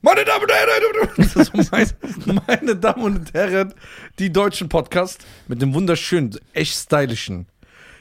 Meine 0.00 0.24
Damen 0.24 0.42
und 0.44 0.52
Herren, 0.52 1.28
so 1.44 1.72
meine, 1.72 2.42
meine 2.46 2.76
Damen 2.76 3.02
und 3.04 3.34
Herren, 3.34 3.74
die 4.18 4.32
deutschen 4.32 4.68
Podcast 4.68 5.24
mit 5.48 5.60
dem 5.60 5.74
wunderschönen, 5.74 6.36
echt 6.52 6.74
stylischen. 6.74 7.46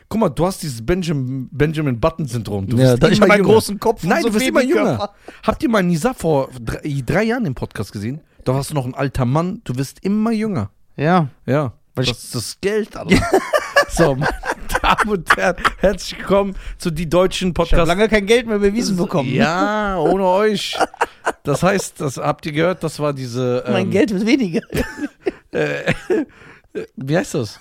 Guck 0.09 0.21
mal, 0.21 0.29
du 0.29 0.45
hast 0.45 0.61
dieses 0.63 0.85
Benjamin, 0.85 1.49
Benjamin 1.51 1.99
Button-Syndrom. 1.99 2.67
Du 2.67 2.77
Ja, 2.77 2.93
ich 2.93 3.01
immer 3.01 3.09
hab 3.09 3.21
einen 3.23 3.31
jünger. 3.39 3.53
großen 3.53 3.79
Kopf 3.79 4.03
Nein, 4.03 4.21
so 4.21 4.29
du 4.29 4.35
wirst 4.35 4.43
viel 4.43 4.51
immer 4.51 4.61
jünger. 4.63 4.97
Körper. 4.97 5.13
Habt 5.43 5.63
ihr 5.63 5.69
mal 5.69 5.83
Nisa 5.83 6.13
vor 6.13 6.49
drei, 6.61 7.01
drei 7.05 7.23
Jahren 7.23 7.45
im 7.45 7.55
Podcast 7.55 7.91
gesehen? 7.91 8.21
Da 8.45 8.53
warst 8.53 8.69
du 8.69 8.75
noch 8.75 8.85
ein 8.85 8.95
alter 8.95 9.25
Mann. 9.25 9.61
Du 9.65 9.75
wirst 9.75 10.03
immer 10.03 10.31
jünger. 10.31 10.69
Ja. 10.95 11.27
Ja. 11.45 11.73
Weil 11.95 12.05
das 12.05 12.23
ist 12.23 12.35
das 12.35 12.57
Geld, 12.61 12.95
Alter. 12.95 13.17
so, 13.89 14.15
meine 14.15 14.31
Damen 14.67 15.09
und 15.09 15.35
Herren, 15.37 15.55
herzlich 15.79 16.17
willkommen 16.19 16.55
zu 16.77 16.91
die 16.91 17.09
deutschen 17.09 17.53
Ich 17.63 17.73
habe 17.73 17.85
lange 17.87 18.07
kein 18.09 18.25
Geld 18.25 18.47
mehr 18.47 18.59
bewiesen 18.59 18.97
bekommen. 18.97 19.33
Ja, 19.33 19.97
ohne 19.97 20.25
euch. 20.25 20.77
Das 21.43 21.63
heißt, 21.63 22.01
das 22.01 22.17
habt 22.17 22.45
ihr 22.45 22.51
gehört, 22.51 22.83
das 22.83 22.99
war 22.99 23.13
diese. 23.13 23.63
Ähm, 23.65 23.73
Mein 23.73 23.91
Geld 23.91 24.11
wird 24.13 24.25
weniger. 24.25 24.61
Äh, 25.51 25.93
wie 26.97 27.17
heißt 27.17 27.33
das? 27.35 27.57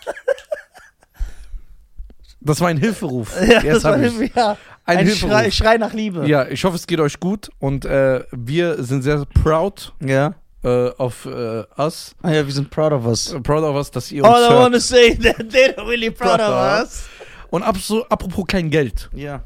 Das 2.40 2.60
war 2.60 2.68
ein 2.68 2.78
Hilferuf. 2.78 3.32
Ja, 3.40 3.62
Jetzt 3.62 3.76
das 3.76 3.84
war 3.84 3.98
ja, 3.98 4.56
Ein, 4.84 4.98
ein 4.98 5.06
Hilferuf. 5.06 5.30
Schrei, 5.32 5.50
Schrei 5.50 5.76
nach 5.78 5.92
Liebe. 5.92 6.26
Ja, 6.28 6.46
ich 6.46 6.64
hoffe, 6.64 6.76
es 6.76 6.86
geht 6.86 7.00
euch 7.00 7.20
gut 7.20 7.48
und 7.60 7.84
äh, 7.84 8.24
wir 8.32 8.82
sind 8.82 9.02
sehr 9.02 9.24
proud 9.42 9.92
Ja. 10.04 10.34
Äh, 10.66 10.90
of 10.98 11.26
äh, 11.26 11.64
us. 11.78 12.14
Ah 12.22 12.32
ja, 12.32 12.44
wir 12.44 12.52
sind 12.52 12.70
proud 12.70 12.92
of 12.92 13.06
us. 13.06 13.32
Äh, 13.32 13.40
Proud 13.40 13.62
of 13.62 13.76
us, 13.76 13.90
dass 13.90 14.10
ihr 14.10 14.24
uns 14.24 14.34
All 14.34 14.42
I 14.42 14.48
hört. 14.48 14.62
wanna 14.64 14.80
say 14.80 15.14
that 15.16 15.36
they're 15.50 15.86
really 15.86 16.10
proud 16.10 16.40
of 16.40 16.82
us. 16.82 17.08
Und 17.50 17.62
ab 17.62 17.76
so, 17.78 18.04
apropos 18.08 18.44
kein 18.46 18.70
Geld. 18.70 19.08
Ja. 19.14 19.44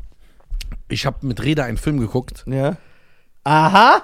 Ich 0.89 1.05
habe 1.05 1.25
mit 1.27 1.43
Reda 1.43 1.65
einen 1.65 1.77
Film 1.77 2.01
geguckt. 2.01 2.45
Ja. 2.47 2.77
Aha. 3.45 4.03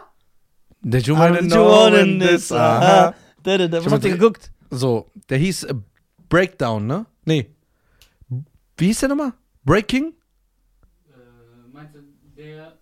Der 0.82 1.00
I'm 1.00 1.48
doing 1.48 2.20
this, 2.20 2.52
aha. 2.52 3.14
Da, 3.42 3.58
da, 3.58 3.66
da. 3.66 3.78
Was 3.78 3.86
hab 3.86 3.92
habt 3.92 4.04
ihr 4.04 4.12
geguckt? 4.12 4.52
So, 4.70 5.10
der 5.28 5.38
hieß 5.38 5.64
äh, 5.64 5.74
Breakdown, 6.28 6.86
ne? 6.86 7.06
Nee. 7.24 7.50
Wie 8.76 8.86
hieß 8.86 9.00
der 9.00 9.08
nochmal? 9.08 9.32
Breaking? 9.64 10.12
Äh, 11.08 11.72
meinst 11.72 11.94
du, 11.94 12.00
der, 12.36 12.76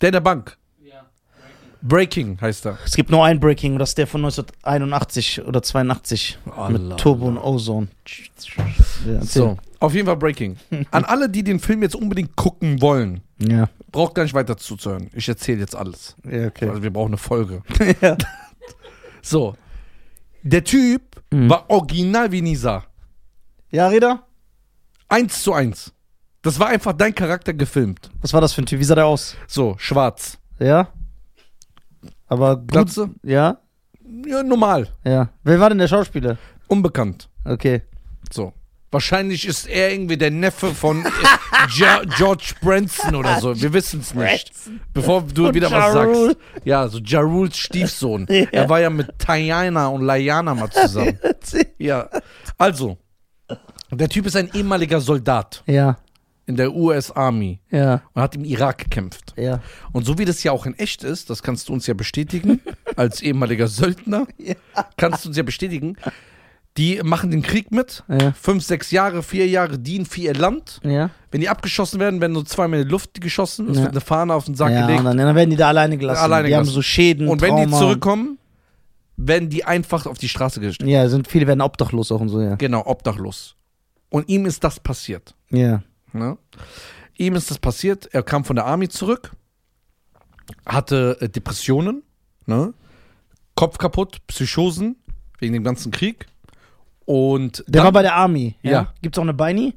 Der 0.00 0.08
in 0.08 0.12
der 0.12 0.20
Bank. 0.20 0.58
Breaking 1.86 2.40
heißt 2.40 2.64
er. 2.64 2.78
Es 2.84 2.96
gibt 2.96 3.10
nur 3.10 3.22
ein 3.24 3.38
Breaking, 3.38 3.74
und 3.74 3.78
das 3.78 3.90
ist 3.90 3.98
der 3.98 4.06
von 4.06 4.24
1981 4.24 5.44
oder 5.44 5.62
82 5.62 6.38
Allah. 6.56 6.68
mit 6.70 6.96
Turbo 6.98 7.26
und 7.26 7.36
Ozone. 7.36 7.88
Ja. 9.06 9.20
So, 9.22 9.58
auf 9.80 9.92
jeden 9.94 10.06
Fall 10.06 10.16
Breaking. 10.16 10.56
An 10.90 11.04
alle, 11.04 11.28
die 11.28 11.44
den 11.44 11.60
Film 11.60 11.82
jetzt 11.82 11.94
unbedingt 11.94 12.34
gucken 12.36 12.80
wollen, 12.80 13.20
Ja. 13.38 13.68
braucht 13.92 14.14
gar 14.14 14.22
nicht 14.22 14.32
weiter 14.34 14.56
zuzuhören. 14.56 15.10
Ich 15.12 15.28
erzähle 15.28 15.60
jetzt 15.60 15.76
alles. 15.76 16.16
Ja, 16.24 16.46
okay. 16.46 16.68
Also 16.70 16.82
wir 16.82 16.90
brauchen 16.90 17.08
eine 17.08 17.18
Folge. 17.18 17.62
ja. 18.00 18.16
So, 19.22 19.54
der 20.42 20.64
Typ 20.64 21.02
Mhm. 21.30 21.50
war 21.50 21.68
original 21.68 22.30
wie 22.32 22.42
Nisa. 22.42 22.84
ja, 23.70 23.88
Reda? 23.88 24.22
Eins 25.08 25.42
zu 25.42 25.52
eins. 25.52 25.92
Das 26.42 26.58
war 26.60 26.68
einfach 26.68 26.92
dein 26.92 27.14
Charakter 27.14 27.52
gefilmt. 27.52 28.10
Was 28.20 28.32
war 28.32 28.40
das 28.40 28.52
für 28.54 28.62
ein 28.62 28.66
Typ? 28.66 28.78
Wie 28.80 28.84
sah 28.84 28.94
der 28.94 29.06
aus? 29.06 29.36
So, 29.48 29.74
schwarz. 29.78 30.38
Ja? 30.58 30.88
Aber 32.34 32.56
gut. 32.56 32.68
Glatze? 32.68 33.10
Ja? 33.22 33.58
Ja, 34.26 34.42
normal. 34.42 34.88
Ja. 35.04 35.30
Wer 35.44 35.60
war 35.60 35.68
denn 35.70 35.78
der 35.78 35.88
Schauspieler? 35.88 36.36
Unbekannt. 36.68 37.28
Okay. 37.44 37.82
So. 38.32 38.52
Wahrscheinlich 38.90 39.46
ist 39.48 39.66
er 39.66 39.90
irgendwie 39.92 40.16
der 40.16 40.30
Neffe 40.30 40.72
von 40.72 41.04
äh, 41.04 42.06
George 42.16 42.54
Branson 42.60 43.16
oder 43.16 43.40
so. 43.40 43.60
Wir 43.60 43.72
wissen 43.72 44.00
es 44.00 44.14
nicht. 44.14 44.52
Bevor 44.92 45.22
du 45.22 45.52
wieder 45.52 45.68
Ja 45.68 45.78
was 45.94 45.96
Rule. 46.06 46.26
sagst. 46.26 46.36
Ja, 46.64 46.86
so 46.88 46.98
Ja 46.98 47.20
Rules 47.20 47.56
Stiefsohn. 47.56 48.26
Ja. 48.30 48.44
Er 48.52 48.68
war 48.68 48.80
ja 48.80 48.90
mit 48.90 49.18
Tayana 49.18 49.88
und 49.88 50.02
Layana 50.02 50.54
mal 50.54 50.70
zusammen. 50.70 51.18
Ja. 51.78 52.08
Also, 52.56 52.98
der 53.90 54.08
Typ 54.08 54.26
ist 54.26 54.36
ein 54.36 54.50
ehemaliger 54.54 55.00
Soldat 55.00 55.62
Ja. 55.66 55.96
In 56.46 56.56
der 56.56 56.74
US 56.74 57.10
Army 57.10 57.60
Ja. 57.70 58.02
und 58.12 58.22
hat 58.22 58.34
im 58.36 58.44
Irak 58.44 58.78
gekämpft. 58.78 59.34
Ja. 59.36 59.60
Und 59.92 60.04
so 60.04 60.18
wie 60.18 60.24
das 60.24 60.42
ja 60.42 60.52
auch 60.52 60.66
in 60.66 60.74
echt 60.78 61.02
ist, 61.04 61.30
das 61.30 61.42
kannst 61.42 61.68
du 61.68 61.72
uns 61.72 61.86
ja 61.86 61.94
bestätigen, 61.94 62.60
als 62.96 63.22
ehemaliger 63.22 63.66
Söldner, 63.68 64.26
kannst 64.96 65.24
du 65.24 65.28
uns 65.30 65.36
ja 65.36 65.42
bestätigen, 65.42 65.96
die 66.76 67.00
machen 67.04 67.30
den 67.30 67.42
Krieg 67.42 67.70
mit, 67.70 68.02
Ja. 68.08 68.32
fünf, 68.32 68.64
sechs 68.64 68.90
Jahre, 68.90 69.22
vier 69.22 69.46
Jahre 69.46 69.78
dienen 69.78 70.06
für 70.06 70.20
ihr 70.22 70.34
Land. 70.34 70.80
Ja. 70.82 71.10
Wenn 71.30 71.40
die 71.40 71.48
abgeschossen 71.48 72.00
werden, 72.00 72.20
werden 72.20 72.32
nur 72.32 72.44
zweimal 72.44 72.80
in 72.80 72.86
die 72.86 72.90
Luft 72.90 73.20
geschossen, 73.20 73.70
es 73.70 73.76
Ja. 73.76 73.82
wird 73.84 73.92
eine 73.92 74.00
Fahne 74.00 74.34
auf 74.34 74.44
den 74.46 74.54
Sack 74.56 74.72
ja, 74.72 74.80
gelegt. 74.82 74.98
und 75.00 75.04
dann, 75.06 75.16
dann 75.18 75.36
werden 75.36 75.50
die 75.50 75.56
da 75.56 75.68
alleine 75.68 75.96
gelassen. 75.96 76.20
Alleine 76.22 76.48
die 76.48 76.54
haben 76.54 76.62
gelassen. 76.62 76.74
so 76.74 76.82
Schäden, 76.82 77.28
Und 77.28 77.40
wenn 77.42 77.54
die 77.56 77.62
Trauma. 77.62 77.78
zurückkommen, 77.78 78.38
werden 79.16 79.48
die 79.48 79.64
einfach 79.64 80.06
auf 80.06 80.18
die 80.18 80.28
Straße 80.28 80.58
gestellt. 80.60 80.90
Ja, 80.90 81.08
sind, 81.08 81.28
viele 81.28 81.46
werden 81.46 81.60
obdachlos 81.60 82.10
auch 82.10 82.20
und 82.20 82.28
so, 82.28 82.40
ja. 82.40 82.56
Genau, 82.56 82.82
obdachlos. 82.84 83.54
Und 84.10 84.28
ihm 84.28 84.44
ist 84.44 84.64
das 84.64 84.80
passiert. 84.80 85.34
Ja. 85.50 85.82
Ne? 86.14 86.38
Ihm 87.16 87.34
ist 87.34 87.50
das 87.50 87.58
passiert, 87.58 88.06
er 88.14 88.22
kam 88.22 88.44
von 88.44 88.56
der 88.56 88.66
Army 88.66 88.88
zurück, 88.88 89.32
hatte 90.64 91.16
äh, 91.20 91.28
Depressionen, 91.28 92.02
ne? 92.46 92.72
Kopf 93.54 93.78
kaputt, 93.78 94.20
Psychosen, 94.26 94.96
wegen 95.38 95.52
dem 95.52 95.62
ganzen 95.64 95.92
Krieg. 95.92 96.26
Und 97.04 97.58
Der 97.66 97.72
dann- 97.80 97.84
war 97.84 97.92
bei 97.92 98.02
der 98.02 98.14
Army. 98.14 98.56
Ja. 98.62 98.70
Ja. 98.70 98.94
Gibt's 99.02 99.18
auch 99.18 99.22
eine 99.22 99.34
Beini? 99.34 99.74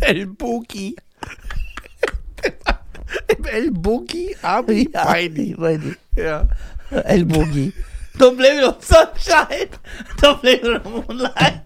El 0.00 0.26
Bogi. 0.26 0.96
Im 3.36 3.44
El 3.44 3.70
Bogi 3.72 4.36
Army 4.42 4.88
Beini. 4.88 5.54
Beini. 5.54 5.94
Ja. 6.16 6.48
Elbogi. 6.90 7.72
Don't 8.18 8.36
blame 8.36 8.58
it 8.60 8.64
on 8.64 8.80
sunshine. 8.80 9.68
Don't 10.20 10.40
blame 10.40 10.76
it 10.76 10.86
on 10.86 10.92
moonlight. 10.92 11.62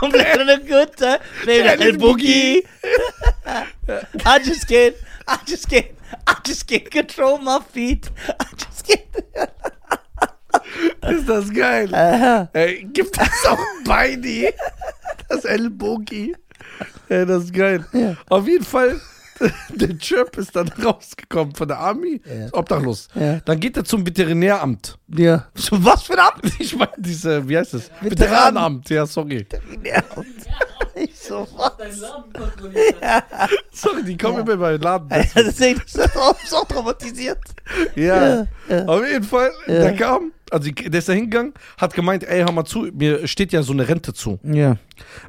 Don't 0.00 0.12
blame 0.12 0.26
it 0.26 0.40
on 0.40 0.46
the 0.46 0.58
good 0.66 0.96
time. 0.96 1.20
It 1.46 1.66
on 1.66 1.82
El 1.86 1.92
Boogie. 1.94 2.66
I 4.26 4.38
just 4.38 4.68
can't, 4.68 4.96
I 5.26 5.38
just 5.46 5.68
can't, 5.68 5.86
I 6.26 6.36
just 6.44 6.66
can't 6.66 6.90
control 6.90 7.38
my 7.38 7.60
feet. 7.60 8.10
I 8.28 8.44
just 8.56 8.86
can't. 8.86 9.00
Ist 11.02 11.28
das 11.28 11.50
geil. 11.52 11.94
Aha. 11.94 12.48
Ey, 12.52 12.84
gibt 12.92 13.16
es 13.20 13.46
auch 13.46 13.58
Beini? 13.84 14.52
Das 15.28 15.44
El 15.44 15.70
Bogi. 15.70 16.34
Ey, 17.08 17.26
das 17.26 17.44
ist 17.44 17.54
geil. 17.54 17.84
Ja. 17.92 18.16
Auf 18.28 18.46
jeden 18.46 18.64
Fall, 18.64 19.00
der 19.74 19.96
Chirp 19.98 20.36
ist 20.36 20.54
dann 20.54 20.68
rausgekommen 20.84 21.54
von 21.54 21.68
der 21.68 21.78
Army, 21.78 22.20
Ja. 22.24 22.46
ist 22.46 22.54
obdachlos. 22.54 23.08
Ja. 23.14 23.40
Dann 23.40 23.58
geht 23.60 23.76
er 23.76 23.84
zum 23.84 24.06
Veterinäramt. 24.06 24.98
Ja. 25.08 25.46
So, 25.54 25.82
was 25.84 26.02
für 26.04 26.14
ein 26.14 26.18
Amt? 26.20 26.52
Ich 26.60 26.76
meine, 26.76 26.90
diese, 26.96 27.48
wie 27.48 27.56
heißt 27.58 27.74
das? 27.74 27.90
Veteran- 28.00 28.10
Veteranenamt, 28.10 28.90
ja, 28.90 29.06
sorry. 29.06 29.46
Ja. 29.84 30.02
Ich 30.94 31.18
so, 31.18 31.46
was? 31.56 31.72
kontrolliert. 32.32 32.96
Sorry, 33.72 34.02
die 34.04 34.16
kommen 34.18 34.40
immer 34.40 34.52
in 34.52 34.58
meinen 34.60 34.80
Laden. 34.80 35.08
Ja, 35.10 35.24
deswegen 35.42 35.80
ist 35.80 35.96
er 35.98 36.10
auch 36.16 36.36
so 36.44 36.62
traumatisiert. 36.68 37.38
Ja, 37.94 38.46
ja. 38.68 38.84
auf 38.86 39.06
jeden 39.06 39.24
Fall, 39.24 39.50
Ja. 39.66 39.74
der 39.80 39.96
kam, 39.96 40.32
also 40.50 40.70
der 40.70 40.98
ist 40.98 41.08
da 41.08 41.12
hingegangen, 41.12 41.54
hat 41.78 41.94
gemeint, 41.94 42.24
ey, 42.24 42.40
hör 42.40 42.52
mal 42.52 42.64
zu, 42.64 42.88
mir 42.92 43.26
steht 43.26 43.52
ja 43.52 43.62
so 43.62 43.72
eine 43.72 43.88
Rente 43.88 44.12
zu. 44.12 44.38
Ja. 44.42 44.76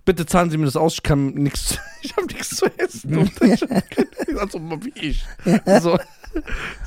Bitte 0.05 0.25
zahlen 0.25 0.49
Sie 0.49 0.57
mir 0.57 0.65
das 0.65 0.75
aus, 0.75 0.95
ich 0.95 1.03
kann 1.03 1.27
nichts, 1.35 1.77
ich 2.01 2.15
habe 2.15 2.27
nichts 2.27 2.55
zu 2.55 2.65
essen. 2.77 3.17
Und 3.17 3.31
ich 3.41 3.63
also 4.39 4.59
wie 4.59 4.93
ich. 4.95 5.25
So. 5.81 5.97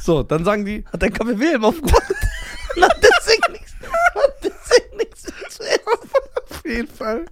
so, 0.01 0.23
dann 0.23 0.45
sagen 0.45 0.65
die, 0.65 0.85
Hat 0.93 1.03
dein 1.03 1.13
Kaffee 1.13 1.39
Wilhelm 1.39 1.65
aufgemacht. 1.65 2.03
Hat 2.81 2.97
deswegen 3.03 3.53
nichts, 3.53 3.75
deswegen 4.43 4.97
nichts 4.97 5.23
zu 5.23 5.63
essen. 5.63 5.85
auf 6.51 6.65
jeden 6.65 6.89
Fall, 6.89 7.25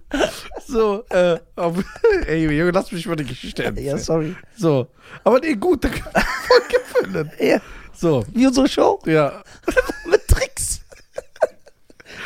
so, 0.65 1.03
äh, 1.09 1.37
auf, 1.55 1.83
ey, 2.27 2.43
Junge, 2.43 2.71
lass 2.71 2.91
mich 2.91 3.05
mal 3.07 3.15
die 3.15 3.25
Geschichte 3.25 3.63
erzählen. 3.63 3.85
Ja, 3.85 3.97
sorry. 3.97 4.35
So, 4.55 4.87
aber 5.23 5.39
nee, 5.39 5.55
gut, 5.55 5.83
da 5.83 5.89
können 5.89 6.05
wir 6.13 6.21
voll 6.47 6.61
gefunden. 6.69 7.31
Ja. 7.39 7.59
So, 7.93 8.23
Wie 8.33 8.47
unsere 8.47 8.67
Show. 8.69 8.99
ja, 9.05 9.43
mit. 10.09 10.22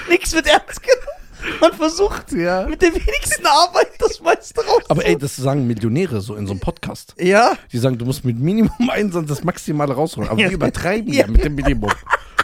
Nichts 0.10 0.34
wird 0.34 0.48
ernst 0.48 0.82
genommen. 0.82 1.60
Man 1.62 1.74
versucht 1.74 2.32
ja. 2.34 2.66
mit 2.68 2.82
der 2.82 2.94
wenigsten 2.94 3.46
Arbeit 3.46 3.92
das 4.00 4.20
meiste 4.22 4.60
raus. 4.66 4.82
Aber 4.90 5.06
ey, 5.06 5.18
das 5.18 5.36
sagen 5.36 5.68
Millionäre 5.68 6.20
so 6.20 6.36
in 6.36 6.48
so 6.48 6.52
einem 6.54 6.60
Podcast. 6.60 7.14
ja. 7.20 7.56
Die 7.72 7.78
sagen, 7.78 7.98
du 7.98 8.06
musst 8.06 8.26
mit 8.26 8.40
Minimum 8.40 8.90
Einsatz 8.90 9.28
das 9.28 9.44
Maximale 9.44 9.94
rausholen. 9.94 10.30
Aber 10.30 10.40
Ja. 10.42 10.48
wir 10.50 10.56
übertreiben 10.56 11.14
ja, 11.14 11.22
Ja. 11.26 11.28
mit 11.28 11.44
dem 11.44 11.56
Minimum. 11.56 11.92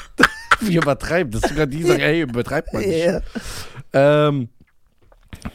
wir 0.59 0.81
übertreiben. 0.81 1.31
Das 1.31 1.41
sogar 1.49 1.65
die, 1.65 1.77
die 1.77 1.83
sagen, 1.83 1.99
ey, 2.01 2.21
übertreibt 2.21 2.71
man 2.73 2.83
nicht. 2.83 3.05
Ja. 3.05 3.21
Ähm, 3.93 4.49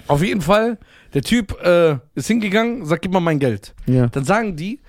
auf 0.09 0.23
jeden 0.23 0.41
Fall, 0.43 0.79
der 1.15 1.23
Typ 1.23 1.59
äh, 1.63 1.97
ist 2.15 2.27
hingegangen, 2.27 2.85
sagt, 2.87 3.03
gib 3.03 3.13
mal 3.13 3.21
mein 3.21 3.39
Geld. 3.39 3.75
Ja. 3.87 4.09
Dann 4.09 4.25
sagen 4.25 4.57
die, 4.57 4.81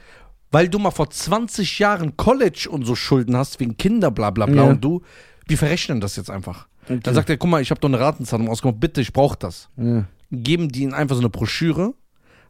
weil 0.51 0.67
du 0.67 0.79
mal 0.79 0.91
vor 0.91 1.09
20 1.09 1.77
Jahren 1.79 2.17
College 2.17 2.67
und 2.69 2.83
so 2.85 2.95
Schulden 2.95 3.37
hast, 3.37 3.59
wegen 3.59 3.77
Kinder, 3.77 4.09
bla 4.09 4.31
bla 4.31 4.47
bla, 4.47 4.63
Ja. 4.63 4.69
und 4.69 4.83
du, 4.83 5.03
wir 5.47 5.57
verrechnen 5.57 6.01
das 6.01 6.15
jetzt 6.15 6.31
einfach. 6.31 6.67
Okay. 6.89 6.99
Dann 7.03 7.13
sagt 7.13 7.29
er, 7.29 7.37
guck 7.37 7.49
mal, 7.49 7.61
ich 7.61 7.69
habe 7.71 7.79
doch 7.79 7.87
eine 7.89 7.99
Ratenzahlung 7.99 8.49
ausgemacht, 8.49 8.79
bitte, 8.79 8.99
ich 9.01 9.13
brauche 9.13 9.37
das. 9.37 9.69
Ja. 9.77 10.05
Geben 10.31 10.69
die 10.69 10.81
ihnen 10.83 10.93
einfach 10.93 11.15
so 11.15 11.21
eine 11.21 11.29
Broschüre 11.29 11.93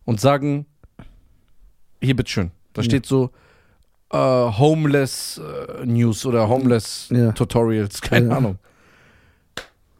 und 0.05 0.21
sagen, 0.21 0.65
hier, 2.01 2.15
bitteschön. 2.15 2.51
Da 2.73 2.81
Ja. 2.81 2.85
steht 2.85 3.05
so 3.05 3.31
äh, 4.11 4.17
Homeless 4.17 5.39
äh, 5.39 5.85
News 5.85 6.25
oder 6.25 6.47
Homeless 6.47 7.09
Ja. 7.11 7.31
Tutorials, 7.33 8.01
keine. 8.01 8.35
Ahnung. 8.35 8.57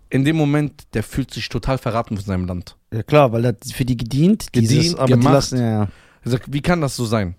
In 0.09 0.25
dem 0.25 0.37
Moment, 0.37 0.83
der 0.95 1.03
fühlt 1.03 1.31
sich 1.31 1.49
total 1.49 1.77
verraten 1.77 2.15
von 2.17 2.25
seinem 2.25 2.45
Land. 2.47 2.75
Ja 2.91 3.03
klar, 3.03 3.31
weil 3.31 3.45
er 3.45 3.49
hat 3.49 3.63
für 3.71 3.85
die 3.85 3.97
gedient, 3.97 4.51
Gedient, 4.53 4.71
dieses, 4.71 4.95
aber 4.95 5.05
die 5.07 5.13
gemacht. 5.13 5.33
lassen, 5.33 5.59
ja, 5.59 5.69
ja. 5.83 5.87
Er 6.23 6.31
sagt, 6.31 6.51
wie 6.51 6.61
kann 6.61 6.81
das 6.81 6.95
so 6.95 7.05
sein? 7.05 7.35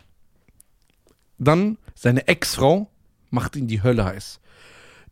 Dann 1.38 1.78
seine 1.94 2.28
Ex-Frau 2.28 2.88
macht 3.30 3.56
ihn 3.56 3.66
die 3.66 3.82
Hölle 3.82 4.04
heiß. 4.04 4.40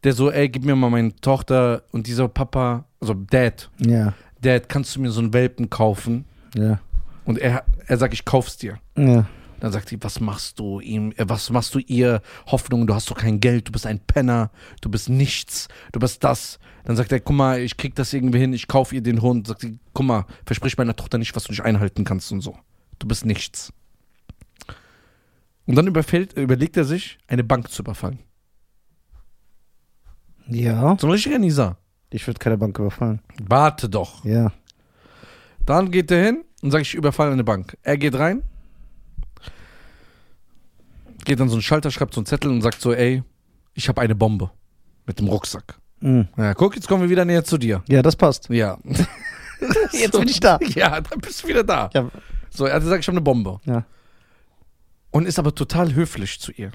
Der 0.04 0.12
so, 0.12 0.30
ey, 0.30 0.48
gib 0.48 0.64
mir 0.64 0.76
mal 0.76 0.90
meine 0.90 1.14
Tochter 1.16 1.82
und 1.90 2.06
dieser 2.06 2.28
Papa, 2.28 2.84
also 3.00 3.14
Dad, 3.14 3.70
Ja, 3.78 4.14
Dad, 4.40 4.68
kannst 4.68 4.94
du 4.94 5.00
mir 5.00 5.10
so 5.10 5.20
einen 5.20 5.32
Welpen 5.32 5.68
kaufen? 5.70 6.24
ja, 6.54 6.80
Und 7.24 7.38
er, 7.38 7.64
er 7.86 7.96
sagt, 7.98 8.14
ich 8.14 8.24
kauf's 8.24 8.56
dir. 8.56 8.78
ja. 8.96 9.26
Dann 9.60 9.72
sagt 9.72 9.88
sie, 9.88 9.98
was 10.04 10.20
machst 10.20 10.60
du 10.60 10.78
ihm, 10.78 11.10
äh, 11.16 11.24
was 11.28 11.50
machst 11.50 11.74
du 11.74 11.80
ihr? 11.80 12.22
Hoffnung, 12.46 12.86
du 12.86 12.94
hast 12.94 13.10
doch 13.10 13.16
kein 13.16 13.40
Geld, 13.40 13.66
du 13.66 13.72
bist 13.72 13.86
ein 13.86 13.98
Penner, 13.98 14.52
du 14.82 14.88
bist 14.88 15.08
nichts, 15.08 15.66
du 15.90 15.98
bist 15.98 16.22
das. 16.22 16.60
Dann 16.84 16.94
sagt 16.94 17.10
er, 17.10 17.18
guck 17.18 17.34
mal, 17.34 17.58
ich 17.58 17.76
krieg 17.76 17.96
das 17.96 18.12
irgendwie 18.12 18.38
hin, 18.38 18.52
ich 18.52 18.68
kauf 18.68 18.92
ihr 18.92 19.00
den 19.00 19.20
Hund. 19.20 19.48
Sagt 19.48 19.62
sie, 19.62 19.80
guck 19.94 20.06
mal, 20.06 20.26
versprich 20.46 20.78
meiner 20.78 20.94
Tochter 20.94 21.18
nicht, 21.18 21.34
was 21.34 21.42
du 21.42 21.50
nicht 21.50 21.62
einhalten 21.64 22.04
kannst 22.04 22.30
und 22.30 22.40
so. 22.40 22.56
Du 23.00 23.08
bist 23.08 23.24
nichts. 23.26 23.72
Und 25.66 25.74
dann 25.74 25.88
überfällt, 25.88 26.34
überlegt 26.34 26.76
er 26.76 26.84
sich, 26.84 27.18
eine 27.26 27.42
Bank 27.42 27.68
zu 27.68 27.82
überfallen. 27.82 28.20
Ja, 30.48 30.96
So 30.98 31.06
ein 31.06 31.10
richtiger 31.12 31.38
Nisa. 31.38 31.76
ich 32.10 32.26
würde 32.26 32.38
keine 32.38 32.56
Bank 32.58 32.78
überfallen. 32.78 33.20
Warte 33.42 33.88
doch. 33.88 34.24
Ja. 34.24 34.52
Dann 35.64 35.90
geht 35.90 36.10
er 36.10 36.24
hin 36.24 36.44
und 36.62 36.70
sagt, 36.70 36.86
ich 36.86 36.94
überfalle 36.94 37.32
eine 37.32 37.44
Bank. 37.44 37.76
Er 37.82 37.98
geht 37.98 38.14
rein, 38.18 38.42
geht 41.24 41.40
an 41.40 41.48
so 41.48 41.54
einen 41.56 41.62
Schalter, 41.62 41.90
schreibt 41.90 42.14
so 42.14 42.20
einen 42.20 42.26
Zettel 42.26 42.50
und 42.50 42.62
sagt 42.62 42.80
so, 42.80 42.92
ey, 42.92 43.22
ich 43.74 43.88
habe 43.88 44.00
eine 44.00 44.14
Bombe 44.14 44.50
mit 45.06 45.18
dem 45.18 45.28
Rucksack. 45.28 45.78
Mhm. 46.00 46.28
Ja, 46.36 46.54
guck, 46.54 46.74
jetzt 46.76 46.88
kommen 46.88 47.02
wir 47.02 47.10
wieder 47.10 47.24
näher 47.24 47.44
zu 47.44 47.58
dir. 47.58 47.82
Ja, 47.88 48.02
das 48.02 48.16
passt. 48.16 48.48
Ja. 48.48 48.78
Jetzt 49.92 50.12
bin 50.12 50.28
ich 50.28 50.38
da. 50.38 50.56
Ja, 50.76 51.00
dann 51.00 51.18
bist 51.18 51.42
du 51.42 51.48
wieder 51.48 51.64
da. 51.64 51.90
Ja, 51.92 52.08
So, 52.48 52.66
er 52.66 52.74
hat 52.76 52.82
gesagt, 52.82 53.00
ich 53.02 53.08
habe 53.08 53.16
eine 53.16 53.22
Bombe. 53.24 53.58
ja. 53.64 53.84
Und 55.10 55.26
ist 55.26 55.38
aber 55.40 55.52
total 55.54 55.94
höflich 55.94 56.38
zu 56.38 56.52
ihr. 56.52 56.70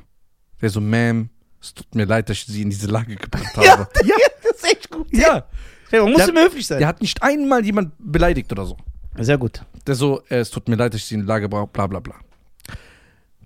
Der 0.61 0.69
so, 0.69 0.81
Ma'am, 0.81 1.29
es 1.63 1.73
tut 1.73 1.95
mir 1.95 2.05
leid, 2.05 2.29
dass 2.29 2.37
ich 2.37 2.45
sie 2.45 2.61
in 2.61 2.69
diese 2.69 2.87
Lage 2.87 3.15
gebracht 3.15 3.55
habe. 3.57 3.87
Ja, 4.05 4.15
das 4.43 4.57
ist 4.57 4.65
echt 4.71 4.91
gut. 4.91 5.07
ja. 5.15 5.45
Ja, 5.91 6.01
man 6.03 6.11
muss 6.13 6.21
Der- 6.21 6.29
immer 6.29 6.43
höflich 6.45 6.65
sein. 6.67 6.79
Der 6.79 6.87
hat 6.87 7.01
nicht 7.01 7.21
einmal 7.23 7.63
jemand 7.63 7.93
beleidigt 7.99 8.51
oder 8.51 8.65
so. 8.65 8.75
Sehr 9.17 9.37
gut. 9.37 9.63
Der 9.85 9.93
so, 9.95 10.21
äh, 10.29 10.37
es 10.37 10.49
tut 10.49 10.67
mir 10.67 10.75
leid, 10.75 10.93
dass 10.93 11.01
ich 11.01 11.05
sie 11.07 11.15
in 11.15 11.21
die 11.21 11.27
Lage 11.27 11.47
brauche, 11.47 11.67
bla 11.67 11.85
bla 11.87 11.99
bla. 11.99 12.15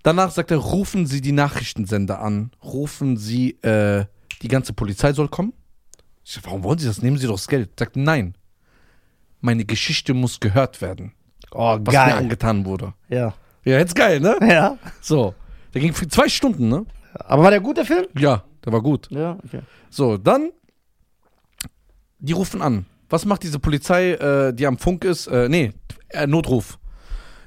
Danach 0.02 0.30
sagt 0.30 0.50
er, 0.50 0.56
rufen 0.56 1.06
Sie 1.06 1.20
die 1.20 1.32
Nachrichtensender 1.32 2.20
an, 2.20 2.50
rufen 2.62 3.16
Sie, 3.16 3.50
äh, 3.62 4.06
die 4.42 4.48
ganze 4.48 4.72
Polizei 4.72 5.12
soll 5.12 5.28
kommen. 5.28 5.52
Ich 6.24 6.32
sag, 6.32 6.46
warum 6.46 6.62
wollen 6.62 6.78
Sie 6.78 6.86
das? 6.86 7.02
Nehmen 7.02 7.18
Sie 7.18 7.26
doch 7.26 7.34
das 7.34 7.48
Geld. 7.48 7.70
Sagt, 7.78 7.96
nein. 7.96 8.34
Meine 9.40 9.64
Geschichte 9.64 10.14
muss 10.14 10.40
gehört 10.40 10.80
werden, 10.80 11.12
Oh, 11.50 11.78
was 11.80 11.92
mir 11.94 12.14
angetan 12.16 12.64
wurde. 12.64 12.94
Ja. 13.08 13.34
Ja, 13.64 13.78
jetzt 13.78 13.94
geil, 13.94 14.20
ne? 14.20 14.36
Ja. 14.40 14.78
So. 15.00 15.34
Der 15.74 15.80
ging 15.80 15.92
für 15.92 16.08
zwei 16.08 16.28
Stunden, 16.28 16.68
ne? 16.68 16.86
Aber 17.14 17.44
war 17.44 17.50
der 17.50 17.60
gut, 17.60 17.76
der 17.76 17.84
Film? 17.84 18.06
Ja, 18.16 18.44
der 18.64 18.72
war 18.72 18.82
gut. 18.82 19.08
Ja, 19.10 19.38
okay. 19.44 19.62
So, 19.90 20.16
dann, 20.16 20.50
die 22.18 22.32
rufen 22.32 22.62
an. 22.62 22.86
Was 23.08 23.24
macht 23.24 23.42
diese 23.42 23.58
Polizei, 23.58 24.12
äh, 24.12 24.52
die 24.52 24.66
am 24.66 24.78
Funk 24.78 25.04
ist? 25.04 25.26
Äh, 25.28 25.48
nee, 25.48 25.72
äh, 26.10 26.26
Notruf. 26.26 26.78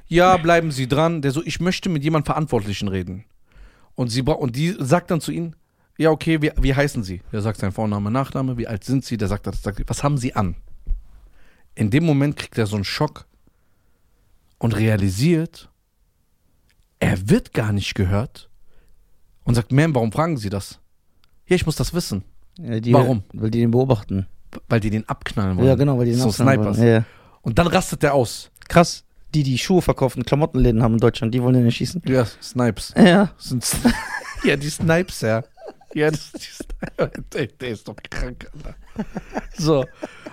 Ja, 0.07 0.37
bleiben 0.47 0.71
Sie 0.71 0.87
dran. 0.87 1.21
Der 1.21 1.31
so, 1.31 1.43
ich 1.43 1.59
möchte 1.59 1.89
mit 1.89 2.03
jemandem 2.03 2.25
Verantwortlichen 2.27 2.87
reden. 2.87 3.25
Und, 3.95 4.09
sie 4.09 4.21
und 4.21 4.55
die 4.55 4.75
sagt 4.79 5.11
dann 5.11 5.21
zu 5.21 5.31
ihnen, 5.31 5.55
ja, 5.97 6.09
okay, 6.09 6.41
wie, 6.41 6.51
wie 6.59 6.73
heißen 6.73 7.03
Sie? 7.03 7.21
Der 7.31 7.41
sagt 7.41 7.59
sein 7.59 7.71
Vorname, 7.71 8.09
Nachname, 8.09 8.57
wie 8.57 8.67
alt 8.67 8.83
sind 8.83 9.05
Sie? 9.05 9.17
Der 9.17 9.27
sagt 9.27 9.45
das, 9.45 9.61
sagt, 9.61 9.81
was 9.87 10.03
haben 10.03 10.17
Sie 10.17 10.33
an? 10.33 10.55
In 11.75 11.89
dem 11.89 12.05
Moment 12.05 12.37
kriegt 12.37 12.57
er 12.57 12.65
so 12.65 12.75
einen 12.75 12.85
Schock 12.85 13.27
und 14.57 14.75
realisiert, 14.75 15.69
er 16.99 17.29
wird 17.29 17.53
gar 17.53 17.71
nicht 17.71 17.93
gehört 17.95 18.50
und 19.43 19.55
sagt, 19.55 19.71
Ma'am, 19.71 19.93
warum 19.95 20.11
fragen 20.11 20.37
Sie 20.37 20.49
das? 20.49 20.79
Ja, 21.47 21.55
ich 21.55 21.65
muss 21.65 21.75
das 21.75 21.93
wissen. 21.93 22.23
Ja, 22.59 22.79
die, 22.79 22.93
Warum? 22.93 23.23
Weil 23.33 23.49
die 23.51 23.59
den 23.59 23.71
beobachten. 23.71 24.27
Weil 24.69 24.79
die 24.79 24.89
den 24.89 25.07
abknallen 25.07 25.57
wollen. 25.57 25.67
Ja, 25.67 25.75
genau, 25.75 25.97
weil 25.97 26.05
die 26.05 26.11
den 26.11 26.19
So 26.19 26.29
abknallen 26.29 26.59
Snipers. 26.61 26.77
wollen. 26.79 26.87
Ja. 26.89 27.05
Und 27.41 27.57
dann 27.59 27.67
rastet 27.67 28.03
der 28.03 28.13
aus. 28.13 28.51
Krass. 28.67 29.03
Die, 29.33 29.43
die 29.43 29.57
Schuhe 29.57 29.81
verkaufen, 29.81 30.23
Klamottenläden 30.25 30.83
haben 30.83 30.93
in 30.95 30.99
Deutschland, 30.99 31.33
die 31.33 31.41
wollen 31.41 31.53
den 31.53 31.65
erschießen. 31.65 32.01
Ja, 32.05 32.25
Snipes. 32.25 32.93
Ja. 32.97 33.31
Sind 33.37 33.65
ja, 34.43 34.57
die 34.57 34.69
Snipes, 34.69 35.21
ja. 35.21 35.43
Ja, 35.93 36.11
das, 36.11 36.31
die 36.33 36.39
Snipes. 36.41 37.23
Der, 37.33 37.47
der 37.47 37.69
ist 37.69 37.87
doch 37.87 37.95
krank, 38.09 38.49
Alter. 38.53 38.75
So. 39.57 39.85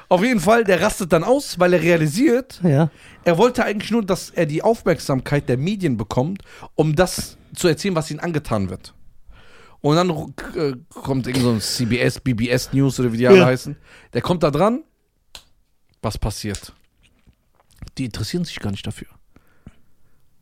Auf 0.09 0.23
jeden 0.25 0.41
Fall, 0.41 0.65
der 0.65 0.81
rastet 0.81 1.13
dann 1.13 1.23
aus, 1.23 1.59
weil 1.61 1.75
er 1.75 1.83
realisiert, 1.83 2.61
Ja. 2.65 2.91
er 3.25 3.39
wollte 3.39 3.65
eigentlich 3.65 3.91
nur, 3.93 4.05
dass 4.05 4.31
er 4.31 4.47
die 4.47 4.63
Aufmerksamkeit 4.63 5.49
der 5.49 5.59
Medien 5.59 5.97
bekommt, 5.97 6.43
um 6.75 6.97
das 6.97 7.37
zu 7.55 7.69
erzählen, 7.69 7.95
was 7.95 8.11
ihm 8.11 8.19
angetan 8.19 8.69
wird. 8.71 8.95
Und 9.81 9.97
dann 9.97 10.11
äh, 10.57 10.75
kommt 10.91 11.27
irgend 11.27 11.43
so 11.43 11.51
ein 11.53 11.61
CBS, 11.61 12.21
BBS 12.21 12.73
News 12.73 12.99
oder 12.99 13.13
wie 13.13 13.17
die 13.19 13.27
alle 13.29 13.39
Ja. 13.39 13.47
heißen. 13.47 13.77
Der 14.13 14.23
kommt 14.23 14.43
da 14.43 14.51
dran. 14.51 14.83
Was 16.03 16.19
passiert? 16.19 16.73
Die 17.97 18.05
interessieren 18.05 18.45
sich 18.45 18.59
gar 18.61 18.71
nicht 18.71 18.87
dafür. 18.87 19.09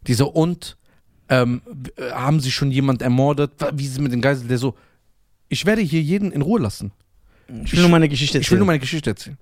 Dieser 0.06 0.34
und 0.34 0.76
ähm, 1.28 1.60
äh, 1.96 2.10
haben 2.12 2.40
sie 2.40 2.50
schon 2.50 2.70
jemand 2.70 3.02
ermordet? 3.02 3.52
Wie 3.74 3.86
sie 3.86 4.00
mit 4.00 4.12
den 4.12 4.20
Geiseln? 4.22 4.48
Der 4.48 4.58
so, 4.58 4.74
ich 5.48 5.66
werde 5.66 5.82
hier 5.82 6.00
jeden 6.00 6.30
in 6.32 6.42
Ruhe 6.42 6.60
lassen. 6.60 6.92
Ich 7.64 7.72
will 7.72 7.80
nur 7.80 7.90
meine 7.90 8.08
Geschichte 8.08 8.38
Ich 8.38 8.50
will 8.50 8.58
nur 8.58 8.62
erzählen. 8.62 8.66
meine 8.66 8.78
Geschichte 8.80 9.10
erzählen. 9.10 9.38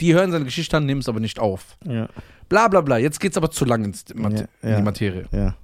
Die 0.00 0.14
hören 0.14 0.30
seine 0.30 0.44
Geschichte 0.44 0.76
an, 0.76 0.86
nehmen 0.86 1.00
es 1.00 1.08
aber 1.08 1.20
nicht 1.20 1.38
auf. 1.38 1.76
Ja. 1.84 2.08
Bla 2.48 2.68
bla 2.68 2.80
bla. 2.80 2.98
Jetzt 2.98 3.18
geht's 3.20 3.36
aber 3.36 3.50
zu 3.50 3.64
lang 3.64 3.84
ins 3.84 4.04
Mat 4.14 4.32
Ja, 4.32 4.46
in 4.62 4.68
ja. 4.70 4.76
die 4.76 4.82
Materie. 4.82 5.24
Ja. 5.32 5.56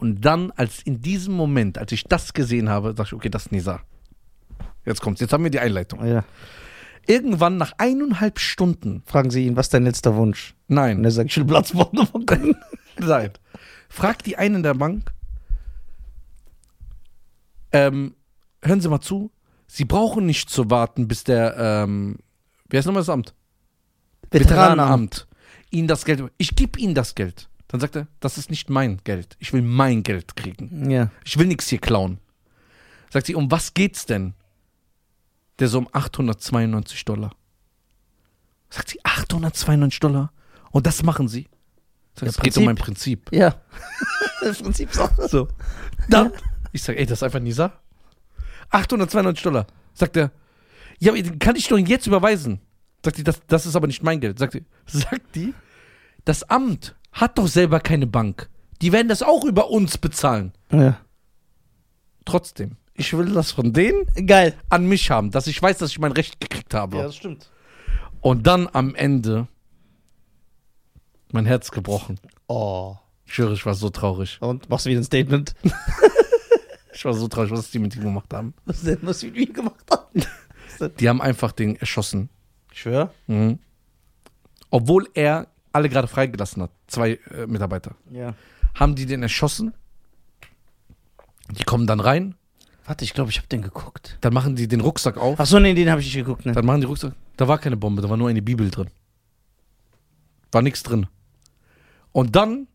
Und 0.00 0.22
dann, 0.22 0.50
als 0.52 0.82
in 0.82 1.02
diesem 1.02 1.34
Moment, 1.34 1.76
als 1.76 1.92
ich 1.92 2.04
das 2.04 2.32
gesehen 2.32 2.70
habe, 2.70 2.94
dachte 2.94 3.08
ich, 3.08 3.12
okay, 3.12 3.28
das 3.28 3.46
ist 3.46 3.52
Nisa. 3.52 3.80
Jetzt 4.86 5.02
kommt's. 5.02 5.20
Jetzt 5.20 5.34
haben 5.34 5.44
wir 5.44 5.50
die 5.50 5.60
Einleitung. 5.60 6.04
ja. 6.06 6.24
Irgendwann 7.06 7.58
nach 7.58 7.72
eineinhalb 7.76 8.38
Stunden, 8.38 9.02
Fragen 9.04 9.30
Sie 9.30 9.46
ihn, 9.46 9.56
was 9.56 9.66
ist 9.66 9.74
dein 9.74 9.84
letzter 9.84 10.16
Wunsch? 10.16 10.54
Und 10.68 10.76
nein, 10.76 11.04
er 11.04 11.10
sagt, 11.10 11.30
ich 11.30 11.36
will 11.36 11.44
Platzworte 11.44 11.96
nein, 12.98 13.30
fragt 13.90 14.24
die 14.24 14.36
einen 14.36 14.56
in 14.56 14.62
der 14.62 14.74
Bank, 14.74 15.12
ähm, 17.72 18.14
hören 18.62 18.80
Sie 18.80 18.88
mal 18.88 19.00
zu, 19.00 19.30
Sie 19.66 19.84
brauchen 19.84 20.24
nicht 20.24 20.48
zu 20.48 20.70
warten, 20.70 21.08
bis 21.08 21.24
der, 21.24 21.56
ähm, 21.58 22.16
wie 22.68 22.76
heißt 22.78 22.86
nochmal 22.86 23.02
das 23.02 23.10
Amt? 23.10 23.34
Veteranenamt 24.30 25.26
Ihnen 25.70 25.88
das 25.88 26.04
Geld, 26.04 26.22
ich 26.38 26.56
gebe 26.56 26.78
Ihnen 26.78 26.94
das 26.94 27.14
Geld. 27.14 27.49
Dann 27.70 27.78
sagt 27.80 27.94
er, 27.94 28.08
das 28.18 28.36
ist 28.36 28.50
nicht 28.50 28.68
mein 28.68 28.98
Geld. 29.04 29.36
Ich 29.38 29.52
will 29.52 29.62
mein 29.62 30.02
Geld 30.02 30.34
kriegen. 30.34 30.90
Ja. 30.90 31.10
Ich 31.24 31.38
will 31.38 31.46
nichts 31.46 31.68
hier 31.68 31.78
klauen. 31.78 32.18
Sagt 33.10 33.26
sie, 33.26 33.36
um 33.36 33.48
was 33.52 33.74
geht's 33.74 34.06
denn? 34.06 34.34
Der 35.60 35.68
so 35.68 35.78
um 35.78 35.88
892 35.92 37.04
Dollar. 37.04 37.32
Sagt 38.70 38.88
sie, 38.88 38.98
892 39.04 40.00
Dollar? 40.00 40.32
Und 40.72 40.84
das 40.86 41.04
machen 41.04 41.28
sie? 41.28 41.48
Sagt, 42.14 42.22
Ja, 42.22 42.28
es 42.28 42.36
geht 42.38 42.56
um 42.56 42.64
mein 42.64 42.74
Prinzip. 42.74 43.30
Ja. 43.32 43.60
Im 44.42 44.54
Prinzip 44.54 44.92
so. 44.92 45.08
So. 45.28 45.48
Dann, 46.08 46.32
ich 46.72 46.82
sag, 46.82 46.96
ey, 46.96 47.06
das 47.06 47.18
ist 47.18 47.22
einfach 47.22 47.38
Nisa. 47.38 47.72
892 48.70 49.44
Dollar. 49.44 49.66
Sagt 49.94 50.16
er, 50.16 50.32
ja, 50.98 51.12
kann 51.38 51.54
ich 51.54 51.68
doch 51.68 51.78
jetzt 51.78 52.08
überweisen. 52.08 52.60
Sagt 53.04 53.18
die, 53.18 53.24
das, 53.24 53.40
das 53.46 53.64
ist 53.64 53.76
aber 53.76 53.86
nicht 53.86 54.02
mein 54.02 54.18
Geld. 54.18 54.40
Sagt 54.40 54.54
die, 54.54 54.64
sagt 54.86 55.36
die, 55.36 55.54
das 56.24 56.42
Amt 56.50 56.96
hat 57.12 57.38
doch 57.38 57.48
selber 57.48 57.80
keine 57.80 58.06
Bank. 58.06 58.48
Die 58.82 58.92
werden 58.92 59.08
das 59.08 59.22
auch 59.22 59.44
über 59.44 59.70
uns 59.70 59.98
bezahlen. 59.98 60.52
Ja. 60.70 60.98
Trotzdem, 62.24 62.76
ich 62.94 63.16
will 63.16 63.32
das 63.32 63.52
von 63.52 63.72
denen 63.72 64.06
Geil. 64.26 64.54
an 64.68 64.86
mich 64.86 65.10
haben, 65.10 65.30
dass 65.30 65.46
ich 65.46 65.60
weiß, 65.60 65.78
dass 65.78 65.90
ich 65.90 65.98
mein 65.98 66.12
Recht 66.12 66.40
gekriegt 66.40 66.74
habe. 66.74 66.98
Ja, 66.98 67.02
das 67.04 67.16
stimmt. 67.16 67.50
Und 68.20 68.46
dann 68.46 68.68
am 68.72 68.94
Ende 68.94 69.48
mein 71.32 71.46
Herz 71.46 71.70
gebrochen. 71.70 72.18
Oh. 72.46 72.96
Ich 73.26 73.34
schwöre, 73.34 73.54
ich 73.54 73.64
war 73.64 73.74
so 73.74 73.90
traurig. 73.90 74.38
Und 74.40 74.68
machst 74.68 74.86
du 74.86 74.90
wieder 74.90 75.00
ein 75.00 75.04
Statement? 75.04 75.54
Ich 76.92 77.04
war 77.06 77.14
so 77.14 77.28
traurig, 77.28 77.50
was 77.50 77.70
die 77.70 77.78
mit 77.78 77.96
ihm 77.96 78.02
gemacht 78.02 78.30
haben. 78.34 78.52
Was 78.66 78.82
denn, 78.82 78.98
was 79.00 79.22
wir 79.22 79.30
mit 79.30 79.48
ihm 79.48 79.54
gemacht 79.54 79.86
haben? 79.90 80.22
Die 80.98 81.08
haben 81.08 81.22
einfach 81.22 81.52
den 81.52 81.76
erschossen. 81.76 82.28
Ich 82.72 82.80
schwör. 82.80 83.14
Mhm. 83.26 83.58
Obwohl 84.68 85.08
er 85.14 85.46
alle 85.72 85.88
gerade 85.88 86.08
freigelassen 86.08 86.62
hat, 86.62 86.70
zwei 86.86 87.18
äh, 87.30 87.46
Mitarbeiter, 87.46 87.94
Ja. 88.10 88.34
haben 88.74 88.94
die 88.94 89.06
den 89.06 89.22
erschossen. 89.22 89.72
Die 91.50 91.64
kommen 91.64 91.86
dann 91.86 92.00
rein, 92.00 92.34
Warte, 92.86 93.04
ich 93.04 93.14
glaube, 93.14 93.30
ich 93.30 93.36
habe 93.38 93.46
den 93.46 93.62
geguckt. 93.62 94.18
dann 94.20 94.32
machen 94.34 94.56
die 94.56 94.66
den 94.66 94.80
Rucksack 94.80 95.16
auf. 95.16 95.38
Ach 95.38 95.46
so, 95.46 95.58
nee, 95.60 95.74
den 95.74 95.90
habe 95.90 96.00
ich 96.00 96.06
nicht 96.08 96.16
geguckt, 96.24 96.44
ne? 96.46 96.52
Dann 96.52 96.64
machen 96.66 96.80
die 96.80 96.86
Rucksack. 96.86 97.12
Da 97.36 97.46
war 97.46 97.58
keine 97.58 97.76
Bombe, 97.76 98.02
da 98.02 98.10
war 98.10 98.16
nur 98.16 98.28
eine 98.28 98.42
Bibel 98.42 98.68
drin. 98.70 98.88
War 100.50 100.62
nichts 100.62 100.82
drin. 100.82 101.06
Und 102.12 102.34
dann, 102.34 102.66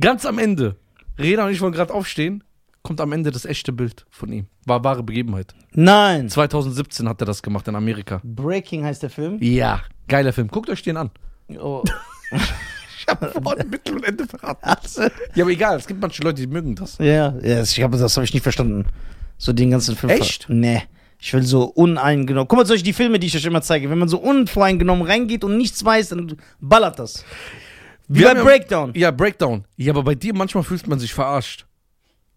ganz 0.00 0.24
am 0.26 0.38
Ende, 0.38 0.76
Rena 1.18 1.46
und 1.46 1.50
ich 1.52 1.60
wollen 1.60 1.72
gerade 1.72 1.92
aufstehen. 1.92 2.44
Kommt 2.82 3.00
am 3.00 3.10
Ende 3.12 3.32
das 3.32 3.44
echte 3.44 3.72
Bild 3.72 4.06
von 4.08 4.32
ihm. 4.32 4.46
War 4.64 4.84
wahre 4.84 5.02
Begebenheit. 5.02 5.52
Nein. 5.72 6.28
2017 6.28 7.08
hat 7.08 7.20
er 7.20 7.26
das 7.26 7.42
gemacht 7.42 7.66
in 7.66 7.74
Amerika. 7.74 8.20
Breaking 8.22 8.84
heißt 8.84 9.02
der 9.02 9.10
Film. 9.10 9.38
Ja, 9.42 9.82
geiler 10.06 10.32
Film. 10.32 10.46
Guckt 10.48 10.70
euch 10.70 10.82
den 10.82 10.96
an. 10.96 11.10
Oh. 11.60 11.82
Ich 13.00 13.06
habe 13.14 13.30
vorhin 13.42 13.68
Mittel 13.70 13.94
und 13.96 14.04
Ende 14.04 14.26
verraten. 14.26 14.62
Also, 14.62 15.02
Ja, 15.34 15.44
aber 15.44 15.50
egal, 15.50 15.78
es 15.78 15.86
gibt 15.86 15.98
manche 15.98 16.22
Leute, 16.22 16.42
die 16.42 16.46
mögen 16.46 16.74
das. 16.74 16.98
ja, 16.98 17.32
ja, 17.40 17.62
ich 17.62 17.82
habe 17.82 17.96
das 17.96 18.14
habe 18.18 18.24
ich 18.26 18.34
nicht 18.34 18.42
verstanden. 18.42 18.84
So 19.38 19.54
den 19.54 19.70
ganzen 19.70 19.96
Film. 19.96 20.10
Echt? 20.10 20.44
Nee. 20.50 20.82
Ich 21.18 21.32
will 21.32 21.42
so 21.42 21.64
uneingenommen. 21.64 22.46
Guck 22.48 22.58
mal, 22.58 22.66
solche 22.66 22.84
die 22.84 22.92
Filme, 22.92 23.18
die 23.18 23.28
ich 23.28 23.34
euch 23.36 23.44
immer 23.46 23.62
zeige. 23.62 23.88
Wenn 23.88 23.98
man 23.98 24.08
so 24.08 24.18
unvoreingenommen 24.18 25.06
reingeht 25.06 25.42
und 25.42 25.56
nichts 25.56 25.82
weiß, 25.82 26.10
dann 26.10 26.36
ballert 26.60 26.98
das. 26.98 27.24
Wie 28.08 28.20
Wir 28.20 28.32
bei 28.32 28.36
ja- 28.38 28.44
Breakdown. 28.44 28.92
Ja, 28.94 29.10
Breakdown. 29.10 29.64
Ja, 29.76 29.92
aber 29.94 30.02
bei 30.02 30.14
dir 30.14 30.34
manchmal 30.34 30.64
fühlt 30.64 30.86
man 30.86 30.98
sich 30.98 31.14
verarscht. 31.14 31.64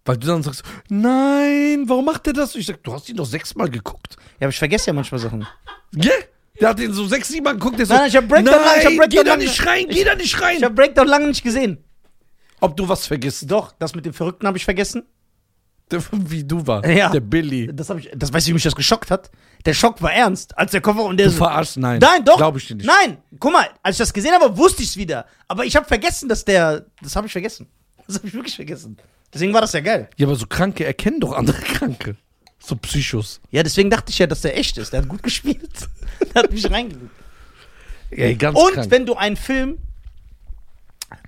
Weil 0.05 0.17
du 0.17 0.27
dann 0.27 0.41
sagst, 0.41 0.63
nein, 0.89 1.83
warum 1.87 2.05
macht 2.05 2.25
der 2.27 2.33
das? 2.33 2.55
Ich 2.55 2.65
sag, 2.67 2.81
du 2.83 2.93
hast 2.93 3.09
ihn 3.09 3.17
doch 3.17 3.25
sechsmal 3.25 3.69
geguckt. 3.69 4.15
Ja, 4.39 4.45
aber 4.45 4.49
ich 4.49 4.57
vergesse 4.59 4.87
ja 4.87 4.93
manchmal 4.93 5.19
Sachen. 5.19 5.45
Ja? 5.95 6.11
Der 6.61 6.69
hat 6.69 6.79
den 6.79 6.93
so 6.93 7.05
sechs, 7.07 7.27
sieben 7.27 7.43
Mal 7.43 7.53
geguckt. 7.53 7.77
Der 7.79 7.85
so, 7.85 7.93
Nein, 7.93 8.07
ich 8.07 8.15
hab 8.15 8.27
Breakdown 8.27 8.55
nein, 8.55 8.65
lang- 8.65 8.79
ich 8.79 8.85
hab 8.85 8.95
Breakdown 8.95 9.09
geh 9.09 9.23
da 9.23 9.31
lang- 9.31 9.39
nicht 9.39 9.65
rein, 9.65 9.85
geh 9.89 10.03
da 10.03 10.15
nicht 10.15 10.41
rein. 10.41 10.57
Ich 10.57 10.63
habe 10.63 10.75
Breakdown 10.75 11.07
lange 11.07 11.27
nicht 11.27 11.43
gesehen. 11.43 11.83
Ob 12.59 12.77
du 12.77 12.87
was 12.87 13.07
vergisst. 13.07 13.49
Doch, 13.49 13.73
das 13.79 13.95
mit 13.95 14.05
dem 14.05 14.13
Verrückten 14.13 14.45
habe 14.47 14.57
ich 14.57 14.63
vergessen. 14.65 15.03
Der, 15.89 16.01
wie 16.11 16.43
du 16.43 16.65
warst. 16.65 16.87
Ja. 16.87 17.09
Der 17.09 17.19
Billy. 17.19 17.69
Das 17.73 17.89
habe 17.89 17.99
ich, 17.99 18.09
das 18.15 18.31
weißt 18.31 18.45
du, 18.47 18.49
wie 18.51 18.53
mich 18.53 18.63
das 18.63 18.75
geschockt 18.75 19.11
hat. 19.11 19.29
Der 19.65 19.73
Schock 19.73 20.01
war 20.01 20.13
ernst, 20.13 20.57
als 20.57 20.71
der 20.71 20.79
Koffer 20.79 21.03
und 21.03 21.17
der 21.17 21.25
Du 21.25 21.31
so. 21.33 21.39
verarschst, 21.39 21.77
nein. 21.77 21.99
Nein, 21.99 22.23
doch. 22.23 22.37
Glaube 22.37 22.59
ich 22.59 22.67
dir 22.67 22.75
nicht. 22.75 22.85
Nein, 22.85 23.17
guck 23.39 23.51
mal, 23.51 23.67
als 23.83 23.95
ich 23.95 23.97
das 23.99 24.13
gesehen 24.13 24.31
habe, 24.33 24.55
wusste 24.55 24.83
ich 24.83 24.89
es 24.89 24.97
wieder. 24.97 25.25
Aber 25.49 25.65
ich 25.65 25.75
habe 25.75 25.85
vergessen, 25.85 26.29
dass 26.29 26.45
der. 26.45 26.85
Das 27.01 27.15
habe 27.15 27.27
ich 27.27 27.33
vergessen. 27.33 27.67
Das 28.07 28.15
habe 28.17 28.27
ich 28.27 28.33
wirklich 28.33 28.55
vergessen. 28.55 28.97
Deswegen 29.33 29.53
war 29.53 29.61
das 29.61 29.73
ja 29.73 29.81
geil. 29.81 30.09
Ja, 30.17 30.27
aber 30.27 30.35
so 30.35 30.45
Kranke 30.47 30.85
erkennen 30.85 31.19
doch 31.19 31.33
andere 31.33 31.59
Kranke. 31.59 32.15
So 32.63 32.75
Psychos. 32.75 33.41
Ja, 33.49 33.63
deswegen 33.63 33.89
dachte 33.89 34.11
ich 34.11 34.19
ja, 34.19 34.27
dass 34.27 34.41
der 34.41 34.57
echt 34.57 34.77
ist. 34.77 34.93
Der 34.93 35.01
hat 35.01 35.09
gut 35.09 35.23
gespielt. 35.23 35.89
der 36.33 36.43
hat 36.43 36.51
mich 36.51 36.69
reingelegt. 36.69 37.09
Ey, 38.11 38.35
ganz 38.35 38.57
Und 38.57 38.73
krank. 38.73 38.91
wenn 38.91 39.05
du 39.05 39.15
einen 39.15 39.35
Film, 39.37 39.77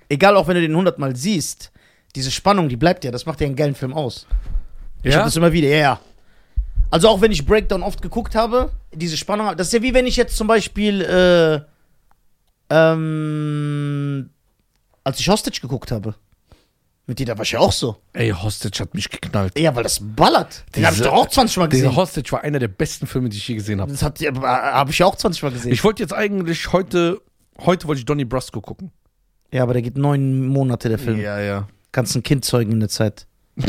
egal 0.08 0.36
auch 0.36 0.46
wenn 0.46 0.54
du 0.54 0.60
den 0.60 0.76
hundertmal 0.76 1.16
siehst, 1.16 1.72
diese 2.14 2.30
Spannung, 2.30 2.68
die 2.68 2.76
bleibt 2.76 3.04
ja. 3.04 3.10
Das 3.10 3.26
macht 3.26 3.40
ja 3.40 3.46
einen 3.46 3.56
geilen 3.56 3.74
Film 3.74 3.92
aus. 3.92 4.26
Ich 5.02 5.10
ja? 5.10 5.18
habe 5.18 5.24
das 5.26 5.36
immer 5.36 5.52
wieder, 5.52 5.68
ja, 5.68 5.76
ja. 5.76 6.00
Also 6.90 7.08
auch 7.08 7.20
wenn 7.20 7.32
ich 7.32 7.44
Breakdown 7.44 7.82
oft 7.82 8.00
geguckt 8.00 8.36
habe, 8.36 8.70
diese 8.92 9.16
Spannung, 9.16 9.56
das 9.56 9.68
ist 9.68 9.72
ja 9.72 9.82
wie 9.82 9.94
wenn 9.94 10.06
ich 10.06 10.16
jetzt 10.16 10.36
zum 10.36 10.46
Beispiel, 10.46 11.00
äh, 11.00 11.60
ähm, 12.70 14.30
als 15.02 15.18
ich 15.18 15.28
Hostage 15.28 15.60
geguckt 15.60 15.90
habe. 15.90 16.14
Mit 17.06 17.18
dir, 17.18 17.26
da 17.26 17.36
war 17.36 17.42
ich 17.42 17.52
ja 17.52 17.58
auch 17.58 17.72
so. 17.72 17.96
Ey, 18.14 18.30
Hostage 18.30 18.78
hat 18.80 18.94
mich 18.94 19.10
geknallt. 19.10 19.58
Ja, 19.58 19.76
weil 19.76 19.82
das 19.82 20.00
ballert. 20.00 20.64
Den 20.74 20.86
habe 20.86 20.96
ich 20.96 21.02
doch 21.02 21.12
auch 21.12 21.28
20 21.28 21.58
Mal 21.58 21.68
gesehen. 21.68 21.84
Der 21.84 21.96
Hostage 21.96 22.32
war 22.32 22.42
einer 22.42 22.58
der 22.58 22.68
besten 22.68 23.06
Filme, 23.06 23.28
die 23.28 23.36
ich 23.36 23.46
je 23.46 23.56
gesehen 23.56 23.80
habe. 23.80 23.92
Das 23.92 24.02
habe 24.02 24.16
ich 24.90 24.98
ja 24.98 25.06
auch 25.06 25.16
20 25.16 25.42
Mal 25.42 25.52
gesehen. 25.52 25.72
Ich 25.72 25.84
wollte 25.84 26.02
jetzt 26.02 26.14
eigentlich 26.14 26.72
heute, 26.72 27.20
heute 27.60 27.86
wollte 27.88 27.98
ich 27.98 28.06
Donnie 28.06 28.24
Brasco 28.24 28.62
gucken. 28.62 28.90
ja, 29.52 29.62
aber 29.62 29.74
der 29.74 29.82
geht 29.82 29.98
neun 29.98 30.46
Monate, 30.46 30.88
der 30.88 30.98
Film. 30.98 31.20
Ja, 31.20 31.38
ja. 31.40 31.68
Kannst 31.92 32.16
ein 32.16 32.22
Kind 32.22 32.44
zeugen 32.44 32.72
in 32.72 32.80
der 32.80 32.88
Zeit. 32.88 33.26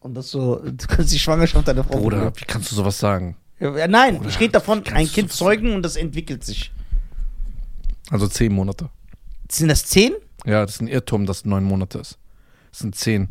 Und 0.00 0.14
das 0.14 0.30
so, 0.30 0.56
du 0.56 0.86
kannst 0.86 1.12
die 1.12 1.18
Schwangerschaft 1.18 1.66
deiner 1.68 1.84
Frau 1.84 1.98
Bruder, 1.98 2.32
wie 2.36 2.44
kannst 2.44 2.70
du 2.72 2.74
sowas 2.76 2.98
sagen? 2.98 3.36
Ja, 3.60 3.86
nein, 3.86 4.16
Bruder, 4.16 4.30
ich 4.30 4.40
rede 4.40 4.52
davon, 4.52 4.84
ein 4.92 5.06
Kind 5.06 5.32
zeugen 5.32 5.74
und 5.74 5.82
das 5.82 5.94
entwickelt 5.94 6.42
sich. 6.44 6.72
Also 8.10 8.26
zehn 8.26 8.52
Monate. 8.52 8.90
Sind 9.50 9.68
das 9.68 9.86
zehn? 9.86 10.12
Ja, 10.44 10.62
das 10.62 10.76
ist 10.76 10.80
ein 10.82 10.88
Irrtum, 10.88 11.26
dass 11.26 11.44
neun 11.44 11.64
Monate 11.64 11.98
ist. 11.98 12.18
Das 12.70 12.80
sind 12.80 12.94
zehn. 12.94 13.28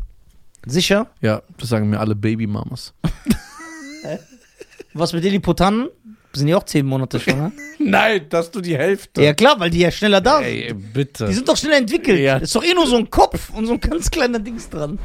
Sicher? 0.64 1.08
Ja, 1.20 1.42
das 1.58 1.68
sagen 1.68 1.90
mir 1.90 2.00
alle 2.00 2.14
Babymamas. 2.14 2.94
Was 4.94 5.12
mit 5.12 5.24
Lilliputanen? 5.24 5.88
Sind 6.34 6.46
die 6.46 6.54
auch 6.54 6.64
zehn 6.64 6.86
Monate 6.86 7.20
schwanger? 7.20 7.52
Nein, 7.78 8.26
dass 8.28 8.50
du 8.50 8.60
die 8.60 8.76
Hälfte. 8.76 9.22
ja 9.22 9.34
klar, 9.34 9.58
weil 9.60 9.70
die 9.70 9.80
ja 9.80 9.90
schneller 9.90 10.20
da 10.20 10.38
sind. 10.38 10.46
Ey, 10.46 10.72
bitte. 10.72 11.26
Die 11.26 11.34
sind 11.34 11.48
doch 11.48 11.56
schneller 11.56 11.76
entwickelt. 11.78 12.20
Ja. 12.20 12.38
Ist 12.38 12.54
doch 12.54 12.64
eh 12.64 12.72
nur 12.72 12.86
so 12.86 12.96
ein 12.96 13.10
Kopf 13.10 13.50
und 13.50 13.66
so 13.66 13.74
ein 13.74 13.80
ganz 13.80 14.10
kleiner 14.10 14.38
Dings 14.38 14.70
dran. 14.70 14.98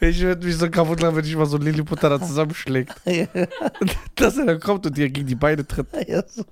Ich 0.00 0.20
würde 0.20 0.46
mich 0.46 0.56
so 0.56 0.70
kaputt 0.70 1.00
lachen, 1.00 1.16
wenn 1.16 1.24
ich 1.24 1.36
mal 1.36 1.46
so 1.46 1.56
einen 1.56 1.66
Lilliputter 1.66 2.08
da 2.08 2.20
zusammenschlägt. 2.20 2.94
Dass 4.14 4.38
er 4.38 4.46
dann 4.46 4.60
kommt 4.60 4.86
und 4.86 4.96
dir 4.96 5.10
gegen 5.10 5.26
die 5.26 5.34
Beine 5.34 5.66
tritt. 5.66 5.88
Ja, 6.06 6.22
so. 6.26 6.44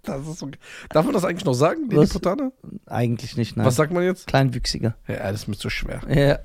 Das 0.06 0.26
ist 0.26 0.38
so, 0.38 0.48
darf 0.88 1.04
man 1.04 1.12
das 1.14 1.24
eigentlich 1.24 1.44
noch 1.44 1.52
sagen, 1.54 1.82
Was? 1.88 1.94
Lilliputaner? 1.94 2.52
Eigentlich 2.86 3.36
nicht, 3.36 3.56
nein. 3.56 3.66
Was 3.66 3.76
sagt 3.76 3.92
man 3.92 4.02
jetzt? 4.02 4.26
Kleinwüchsiger. 4.26 4.96
Ja, 5.06 5.30
das 5.30 5.42
ist 5.42 5.48
mir 5.48 5.56
zu 5.58 5.68
schwer. 5.70 6.00
Ja. 6.08 6.38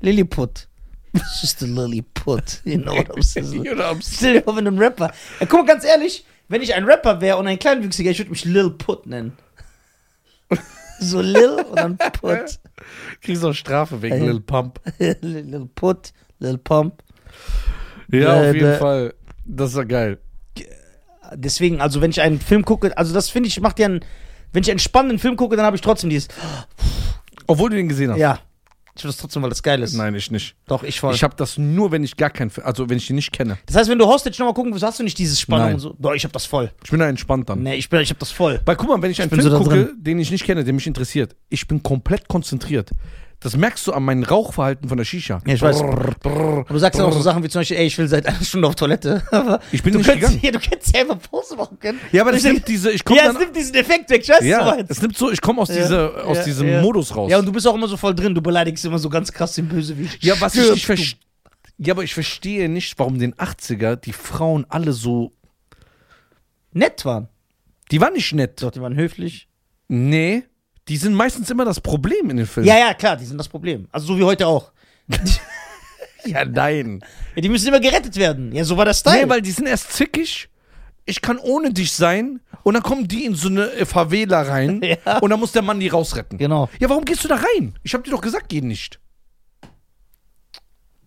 Lilliput. 0.00 0.66
It's 1.12 1.42
just 1.42 1.62
a 1.62 1.66
Lilliput. 1.66 2.60
You 2.64 2.78
know 2.78 2.94
what 2.96 3.10
I'm 3.10 3.22
saying? 3.22 3.52
You 3.64 3.74
know 3.74 3.84
what 3.84 3.96
I'm 3.96 4.02
saying? 4.02 4.16
Stell 4.16 4.32
dir 4.34 4.42
vor, 4.42 4.56
wenn 4.56 4.64
du 4.64 4.70
ein 4.72 4.78
Rapper. 4.78 5.12
Ja, 5.40 5.46
guck 5.46 5.60
mal, 5.60 5.66
ganz 5.66 5.84
ehrlich, 5.84 6.24
wenn 6.48 6.62
ich 6.62 6.74
ein 6.74 6.84
Rapper 6.84 7.20
wäre 7.20 7.36
und 7.36 7.46
ein 7.46 7.58
Kleinwüchsiger, 7.58 8.10
ich 8.10 8.18
würde 8.18 8.30
mich 8.32 8.44
Lil 8.44 8.70
Put 8.70 9.06
nennen. 9.06 9.32
So 11.00 11.20
Lil 11.20 11.64
und 11.70 11.76
dann 11.78 11.96
Put. 11.96 12.58
Kriegst 13.22 13.42
du 13.42 13.48
auch 13.48 13.54
Strafe 13.54 14.02
wegen 14.02 14.16
Ja. 14.18 14.24
Lil 14.32 14.40
Pump. 14.40 14.80
Lil 14.98 15.68
Put, 15.74 16.12
Lil 16.40 16.58
Pump. 16.58 17.02
Ja, 18.10 18.34
Äh, 18.42 18.48
auf 18.48 18.54
jeden 18.54 18.66
der- 18.66 18.78
Fall. 18.78 19.14
Das 19.44 19.70
ist 19.70 19.76
ja 19.76 19.84
geil. 19.84 20.18
Deswegen, 21.34 21.80
also 21.80 22.00
wenn 22.00 22.10
ich 22.10 22.20
einen 22.20 22.40
Film 22.40 22.64
gucke, 22.64 22.96
also 22.96 23.12
das 23.14 23.28
finde 23.30 23.48
ich, 23.48 23.60
macht 23.60 23.78
ja 23.78 23.86
einen, 23.86 24.00
wenn 24.52 24.62
ich 24.62 24.70
einen 24.70 24.78
spannenden 24.80 25.18
Film 25.18 25.36
gucke, 25.36 25.56
dann 25.56 25.64
habe 25.66 25.76
ich 25.76 25.82
trotzdem 25.82 26.10
dieses, 26.10 26.28
Obwohl 27.46 27.70
du 27.70 27.76
den 27.76 27.88
gesehen 27.88 28.10
hast. 28.10 28.18
ja, 28.18 28.38
ich 28.96 29.04
will 29.04 29.08
das 29.10 29.16
trotzdem, 29.18 29.42
weil 29.42 29.48
das 29.50 29.62
geil 29.62 29.82
ist. 29.82 29.94
Nein, 29.94 30.14
ich 30.14 30.30
nicht. 30.30 30.56
Doch, 30.66 30.82
ich 30.82 31.00
voll. 31.00 31.14
Ich 31.14 31.22
habe 31.22 31.34
das 31.36 31.56
nur, 31.56 31.90
wenn 31.92 32.04
ich 32.04 32.16
gar 32.16 32.28
keinen, 32.30 32.50
Film- 32.50 32.66
also 32.66 32.90
wenn 32.90 32.98
ich 32.98 33.06
den 33.06 33.16
nicht 33.16 33.32
kenne. 33.32 33.56
das 33.66 33.76
heißt, 33.76 33.88
wenn 33.88 33.98
du 33.98 34.06
Hostage 34.06 34.36
nochmal 34.38 34.52
gucken 34.54 34.72
willst, 34.72 34.84
hast 34.84 34.98
du 34.98 35.04
nicht 35.04 35.16
dieses 35.16 35.40
Spannung 35.40 35.66
Nein. 35.66 35.74
und 35.74 35.80
so. 35.80 35.96
Doch, 35.98 36.12
ich 36.12 36.24
habe 36.24 36.32
das 36.32 36.44
voll. 36.44 36.70
Ich 36.84 36.90
bin 36.90 36.98
da 37.00 37.08
entspannt 37.08 37.48
dann. 37.48 37.62
Nee, 37.62 37.76
ich, 37.76 37.88
bin, 37.88 38.00
ich 38.00 38.10
habe 38.10 38.18
das 38.20 38.30
voll. 38.30 38.60
Weil 38.66 38.76
guck 38.76 38.88
mal, 38.88 39.00
wenn 39.00 39.10
ich 39.10 39.20
einen 39.22 39.30
bin 39.30 39.40
Film 39.40 39.52
so 39.52 39.58
gucke, 39.58 39.92
den 39.96 40.18
ich 40.18 40.30
nicht 40.30 40.44
kenne, 40.44 40.64
der 40.64 40.74
mich 40.74 40.86
interessiert, 40.86 41.34
ich 41.48 41.66
bin 41.66 41.82
komplett 41.82 42.28
konzentriert. 42.28 42.90
Das 43.42 43.56
merkst 43.56 43.86
du 43.86 43.92
an 43.94 44.02
meinem 44.02 44.22
Rauchverhalten 44.22 44.86
von 44.88 44.98
der 44.98 45.04
Shisha. 45.06 45.40
Ja, 45.46 45.54
ich 45.54 45.62
weiß. 45.62 45.78
Brrr, 45.80 46.14
brrr. 46.20 46.58
Aber 46.60 46.74
du 46.74 46.78
sagst 46.78 46.98
ja 47.00 47.06
auch 47.06 47.12
so 47.12 47.22
Sachen 47.22 47.42
wie 47.42 47.48
zum 47.48 47.60
Beispiel, 47.60 47.78
ey, 47.78 47.86
ich 47.86 47.96
will 47.96 48.06
seit 48.06 48.26
einer 48.26 48.42
Stunde 48.44 48.68
auf 48.68 48.74
Toilette. 48.74 49.22
Aber 49.30 49.60
Ich 49.72 49.82
bin 49.82 49.94
du 49.94 49.98
nicht 50.00 50.08
könntest, 50.10 50.32
gegangen. 50.40 50.44
ja, 50.54 50.60
du 50.60 50.68
könntest 50.68 50.94
ja 50.94 51.00
einfach 51.00 51.18
Pause 51.30 51.56
machen 51.56 51.78
können. 51.78 51.98
Ja, 52.12 52.20
aber 52.20 52.32
das 52.32 52.42
nimmt 52.42 52.68
diese, 52.68 52.90
ich 52.90 53.02
komme 53.02 53.18
ja, 53.18 53.30
es 53.30 53.38
nimmt 53.38 53.56
diesen 53.56 53.74
Effekt 53.76 54.10
weg, 54.10 54.24
du 54.26 54.46
ja, 54.46 54.76
es 54.86 55.00
nimmt 55.00 55.16
so, 55.16 55.30
ich 55.32 55.40
komme 55.40 55.62
aus, 55.62 55.68
Ja, 55.70 55.76
diese, 55.76 56.24
aus 56.24 56.36
ja, 56.36 56.44
diesem 56.44 56.68
ja. 56.68 56.82
Modus 56.82 57.16
raus. 57.16 57.30
Ja, 57.30 57.38
und 57.38 57.46
du 57.46 57.52
bist 57.52 57.66
auch 57.66 57.74
immer 57.74 57.88
so 57.88 57.96
voll 57.96 58.14
drin, 58.14 58.34
du 58.34 58.42
beleidigst 58.42 58.84
immer 58.84 58.98
so 58.98 59.08
ganz 59.08 59.32
krass 59.32 59.54
den 59.54 59.68
Bösewicht. 59.68 60.22
Ja, 60.22 60.38
was 60.38 60.54
ich 60.54 60.70
nicht 60.70 60.84
verstehe. 60.86 61.18
Ja, 61.78 61.94
aber 61.94 62.04
ich 62.04 62.12
verstehe 62.12 62.68
nicht, 62.68 62.98
warum 62.98 63.14
in 63.14 63.20
den 63.20 63.34
80er 63.36 63.96
die 63.96 64.12
Frauen 64.12 64.66
alle 64.68 64.92
so. 64.92 65.32
nett 66.72 67.06
waren. 67.06 67.28
Die 67.90 68.00
waren 68.02 68.12
nicht 68.12 68.32
nett. 68.34 68.62
Doch, 68.62 68.70
die 68.70 68.82
waren 68.82 68.94
höflich. 68.96 69.48
Nee. 69.88 70.44
Die 70.90 70.96
sind 70.96 71.14
meistens 71.14 71.48
immer 71.50 71.64
das 71.64 71.80
Problem 71.80 72.30
in 72.30 72.36
den 72.36 72.46
Filmen. 72.46 72.68
Ja, 72.68 72.76
ja, 72.76 72.94
klar, 72.94 73.16
die 73.16 73.24
sind 73.24 73.38
das 73.38 73.48
Problem. 73.48 73.86
Also 73.92 74.08
so 74.08 74.18
wie 74.18 74.24
heute 74.24 74.48
auch. 74.48 74.72
ja 76.26 76.44
nein. 76.44 77.00
Ja, 77.36 77.42
die 77.42 77.48
müssen 77.48 77.68
immer 77.68 77.78
gerettet 77.78 78.16
werden. 78.16 78.52
Ja, 78.52 78.64
so 78.64 78.76
war 78.76 78.86
das 78.86 78.98
Style. 78.98 79.22
Nee, 79.24 79.30
weil 79.30 79.40
die 79.40 79.52
sind 79.52 79.68
erst 79.68 79.92
zickig. 79.92 80.48
Ich 81.04 81.22
kann 81.22 81.38
ohne 81.38 81.72
dich 81.72 81.92
sein. 81.92 82.40
Und 82.64 82.74
dann 82.74 82.82
kommen 82.82 83.06
die 83.06 83.24
in 83.24 83.36
so 83.36 83.46
eine 83.46 83.68
Favela 83.86 84.42
rein. 84.42 84.80
Ja. 85.06 85.18
Und 85.18 85.30
dann 85.30 85.38
muss 85.38 85.52
der 85.52 85.62
Mann 85.62 85.78
die 85.78 85.86
rausretten. 85.86 86.38
genau. 86.38 86.68
Ja, 86.80 86.90
warum 86.90 87.04
gehst 87.04 87.22
du 87.22 87.28
da 87.28 87.36
rein? 87.36 87.78
Ich 87.84 87.94
hab 87.94 88.02
dir 88.02 88.10
doch 88.10 88.20
gesagt, 88.20 88.48
geh 88.48 88.60
nicht. 88.60 88.98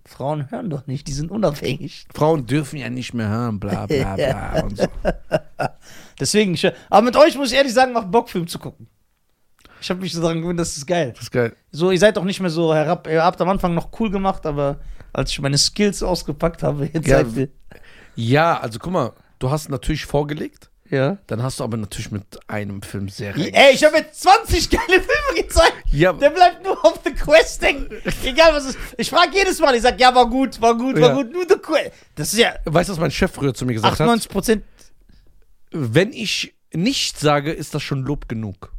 Frauen 0.05 0.49
hören 0.49 0.69
doch 0.69 0.87
nicht, 0.87 1.09
die 1.09 1.13
sind 1.13 1.29
unabhängig. 1.29 2.05
Frauen 2.13 2.45
dürfen 2.45 2.77
ja 2.77 2.89
nicht 2.89 3.13
mehr 3.13 3.27
hören, 3.27 3.59
bla 3.59 3.85
bla 3.85 4.15
bla 4.15 4.61
und 4.63 4.77
so. 4.77 4.87
Deswegen, 6.19 6.57
aber 6.89 7.01
mit 7.01 7.17
euch 7.17 7.35
muss 7.35 7.51
ich 7.51 7.57
ehrlich 7.57 7.73
sagen, 7.73 7.91
macht 7.91 8.11
Bock, 8.11 8.29
Film 8.29 8.47
zu 8.47 8.59
gucken. 8.59 8.87
Ich 9.83 9.89
habe 9.89 9.99
mich 9.99 10.13
so 10.13 10.21
daran 10.21 10.41
gewöhnt, 10.41 10.57
das 10.59 10.77
ist 10.77 10.87
geil. 10.87 11.11
Das 11.13 11.23
ist 11.23 11.31
geil. 11.31 11.53
So, 11.71 11.91
ihr 11.91 11.99
seid 11.99 12.17
auch 12.17 12.23
nicht 12.23 12.39
mehr 12.39 12.49
so 12.49 12.73
herab. 12.73 13.05
Ihr 13.07 13.21
habt 13.21 13.41
am 13.41 13.49
Anfang 13.49 13.73
noch 13.73 13.89
cool 13.99 14.09
gemacht, 14.09 14.45
aber 14.45 14.79
als 15.11 15.31
ich 15.31 15.41
meine 15.41 15.57
Skills 15.57 16.01
ausgepackt 16.01 16.63
habe, 16.63 16.85
jetzt 16.93 17.05
Ja, 17.05 17.17
seid 17.25 17.35
ihr. 17.35 17.49
Ja, 18.15 18.57
also 18.61 18.79
guck 18.79 18.93
mal, 18.93 19.11
du 19.39 19.51
hast 19.51 19.69
natürlich 19.69 20.05
vorgelegt. 20.05 20.69
Ja. 20.89 21.17
Dann 21.27 21.43
hast 21.43 21.59
du 21.59 21.63
aber 21.65 21.75
natürlich 21.75 22.11
mit 22.11 22.23
einem 22.47 22.81
Film 22.81 23.09
sehr 23.09 23.35
recht. 23.35 23.53
Ey, 23.53 23.73
ich 23.73 23.83
habe 23.83 23.97
jetzt 23.97 24.21
20 24.21 24.69
geile 24.69 25.01
Filme 25.01 25.41
gezeigt. 25.41 25.73
Ja, 25.91 26.13
Der 26.13 26.29
bleibt 26.29 26.63
nur 26.63 26.85
auf 26.85 26.99
The 27.03 27.11
Quest 27.11 27.61
hängen. 27.63 27.89
Egal 28.23 28.53
was 28.53 28.63
es 28.65 28.75
ist. 28.75 28.79
Ich 28.97 29.09
frage 29.09 29.31
jedes 29.33 29.59
Mal, 29.59 29.75
ich 29.75 29.81
sag, 29.81 29.99
ja, 29.99 30.13
war 30.15 30.29
gut, 30.29 30.61
war 30.61 30.77
gut, 30.77 30.95
war 31.01 31.09
Ja. 31.09 31.13
gut, 31.13 31.33
nur 31.33 31.43
The 31.49 31.55
Quest. 31.55 31.91
Das 32.15 32.31
ist 32.31 32.39
ja 32.39 32.53
weißt 32.65 32.87
du, 32.89 32.93
was 32.93 32.99
mein 32.99 33.11
Chef 33.11 33.31
früher 33.31 33.53
zu 33.53 33.65
mir 33.65 33.73
gesagt 33.73 33.93
hat? 33.93 34.01
98 34.01 34.29
Prozent. 34.31 34.63
Wenn 35.71 36.13
ich 36.13 36.53
nicht 36.71 37.19
sage, 37.19 37.51
ist 37.51 37.73
das 37.75 37.83
schon 37.83 38.03
Lob 38.03 38.29
genug. 38.29 38.71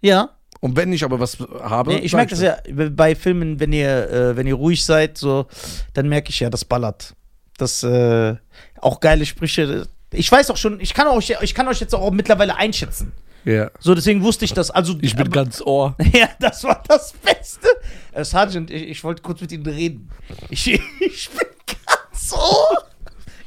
Ja. 0.00 0.30
Und 0.64 0.76
wenn 0.76 0.94
ich 0.94 1.04
aber 1.04 1.20
was 1.20 1.36
habe, 1.62 1.92
Nee, 1.92 1.98
ich 1.98 2.14
merke 2.14 2.30
das 2.30 2.40
ja 2.40 2.56
bei 2.92 3.14
Filmen, 3.14 3.60
wenn 3.60 3.70
ihr, 3.74 4.08
äh, 4.10 4.34
wenn 4.34 4.46
ihr 4.46 4.54
ruhig 4.54 4.82
seid, 4.82 5.18
so, 5.18 5.44
dann 5.92 6.08
merke 6.08 6.30
ich 6.30 6.40
ja, 6.40 6.48
das 6.48 6.64
ballert. 6.64 7.14
Das, 7.58 7.82
äh, 7.82 8.36
auch 8.80 9.00
geile 9.00 9.26
Sprüche. 9.26 9.86
Ich 10.10 10.32
weiß 10.32 10.48
auch 10.50 10.56
schon, 10.56 10.80
ich 10.80 10.94
kann 10.94 11.06
euch, 11.08 11.34
ich 11.42 11.54
kann 11.54 11.68
euch 11.68 11.80
jetzt 11.80 11.94
auch 11.94 12.10
mittlerweile 12.10 12.56
einschätzen. 12.56 13.12
Ja. 13.44 13.70
So, 13.78 13.94
deswegen 13.94 14.22
wusste 14.22 14.46
ich 14.46 14.54
das. 14.54 14.70
Also, 14.70 14.94
Ich 15.02 15.14
bin 15.16 15.26
aber- 15.26 15.34
ganz 15.44 15.60
Ohr. 15.60 15.96
Ja, 16.14 16.30
das 16.40 16.64
war 16.64 16.82
das 16.88 17.12
Beste. 17.12 17.68
Äh, 18.12 18.24
Sergeant, 18.24 18.70
ich, 18.70 18.84
ich 18.88 19.04
wollte 19.04 19.20
kurz 19.20 19.42
mit 19.42 19.52
Ihnen 19.52 19.66
reden. 19.66 20.08
Ich, 20.48 20.66
ich 21.00 21.28
bin 21.28 21.46
ganz 21.66 22.30
so. 22.30 22.38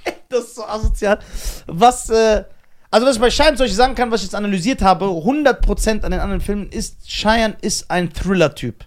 Ey, 0.04 0.14
Das 0.30 0.44
ist 0.44 0.56
so 0.56 0.66
asozial. 0.66 1.18
Was, 1.66 2.12
äh, 2.12 2.44
also 2.92 3.06
was 3.08 3.16
ich 3.16 3.22
bei 3.22 3.30
Cheyenne 3.30 3.58
Beispiel 3.58 3.76
sagen 3.76 3.96
kann, 3.96 4.12
was 4.12 4.22
ich 4.22 4.28
jetzt 4.28 4.36
analysiert 4.36 4.82
habe, 4.82 5.06
100% 5.06 6.04
an 6.04 6.12
den 6.12 6.20
anderen 6.20 6.42
Filmen 6.42 6.70
ist, 6.70 7.06
Cheyenne 7.08 7.56
ist 7.62 7.90
ein 7.92 8.12
Thriller-Typ. 8.12 8.86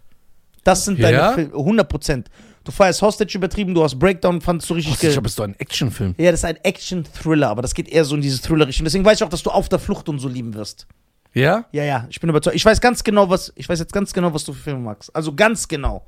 Das 0.64 0.84
sind 0.84 1.02
deine 1.02 1.16
Ja? 1.16 1.32
Filme, 1.32 1.54
100%. 1.54 2.24
Du 2.64 2.72
feierst 2.72 3.00
Hostage 3.00 3.36
übertrieben, 3.38 3.74
du 3.74 3.82
hast 3.82 3.98
Breakdown, 3.98 4.40
fandest 4.40 4.68
du 4.68 4.74
richtig 4.74 4.92
Ich 4.94 5.00
glaube, 5.00 5.14
ge- 5.16 5.24
es 5.26 5.32
ist 5.32 5.38
doch 5.38 5.44
ein 5.44 5.58
Actionfilm. 5.58 6.14
Ja, 6.18 6.30
das 6.30 6.40
ist 6.40 6.44
ein 6.44 6.56
Action-Thriller, 6.62 7.48
aber 7.48 7.62
das 7.62 7.74
geht 7.74 7.88
eher 7.88 8.04
so 8.04 8.14
in 8.16 8.20
diese 8.20 8.40
Thriller-Richtung. 8.42 8.84
Deswegen 8.84 9.04
weiß 9.04 9.18
ich 9.18 9.24
auch, 9.24 9.30
dass 9.30 9.42
du 9.42 9.50
auf 9.50 9.68
der 9.70 9.78
Flucht 9.78 10.08
und 10.10 10.18
so 10.18 10.28
lieben 10.28 10.52
wirst. 10.54 10.86
Ja? 11.32 11.64
Ja, 11.72 11.84
ja, 11.84 12.06
ich 12.10 12.20
bin 12.20 12.28
überzeugt. 12.28 12.56
Ich 12.56 12.64
weiß 12.64 12.80
ganz 12.80 13.02
genau, 13.02 13.30
was, 13.30 13.52
ich 13.56 13.68
weiß 13.68 13.78
jetzt 13.78 13.92
ganz 13.92 14.12
genau, 14.12 14.34
was 14.34 14.44
du 14.44 14.52
für 14.52 14.62
Filme 14.62 14.80
magst. 14.80 15.14
Also 15.16 15.34
ganz 15.34 15.68
genau. 15.68 16.04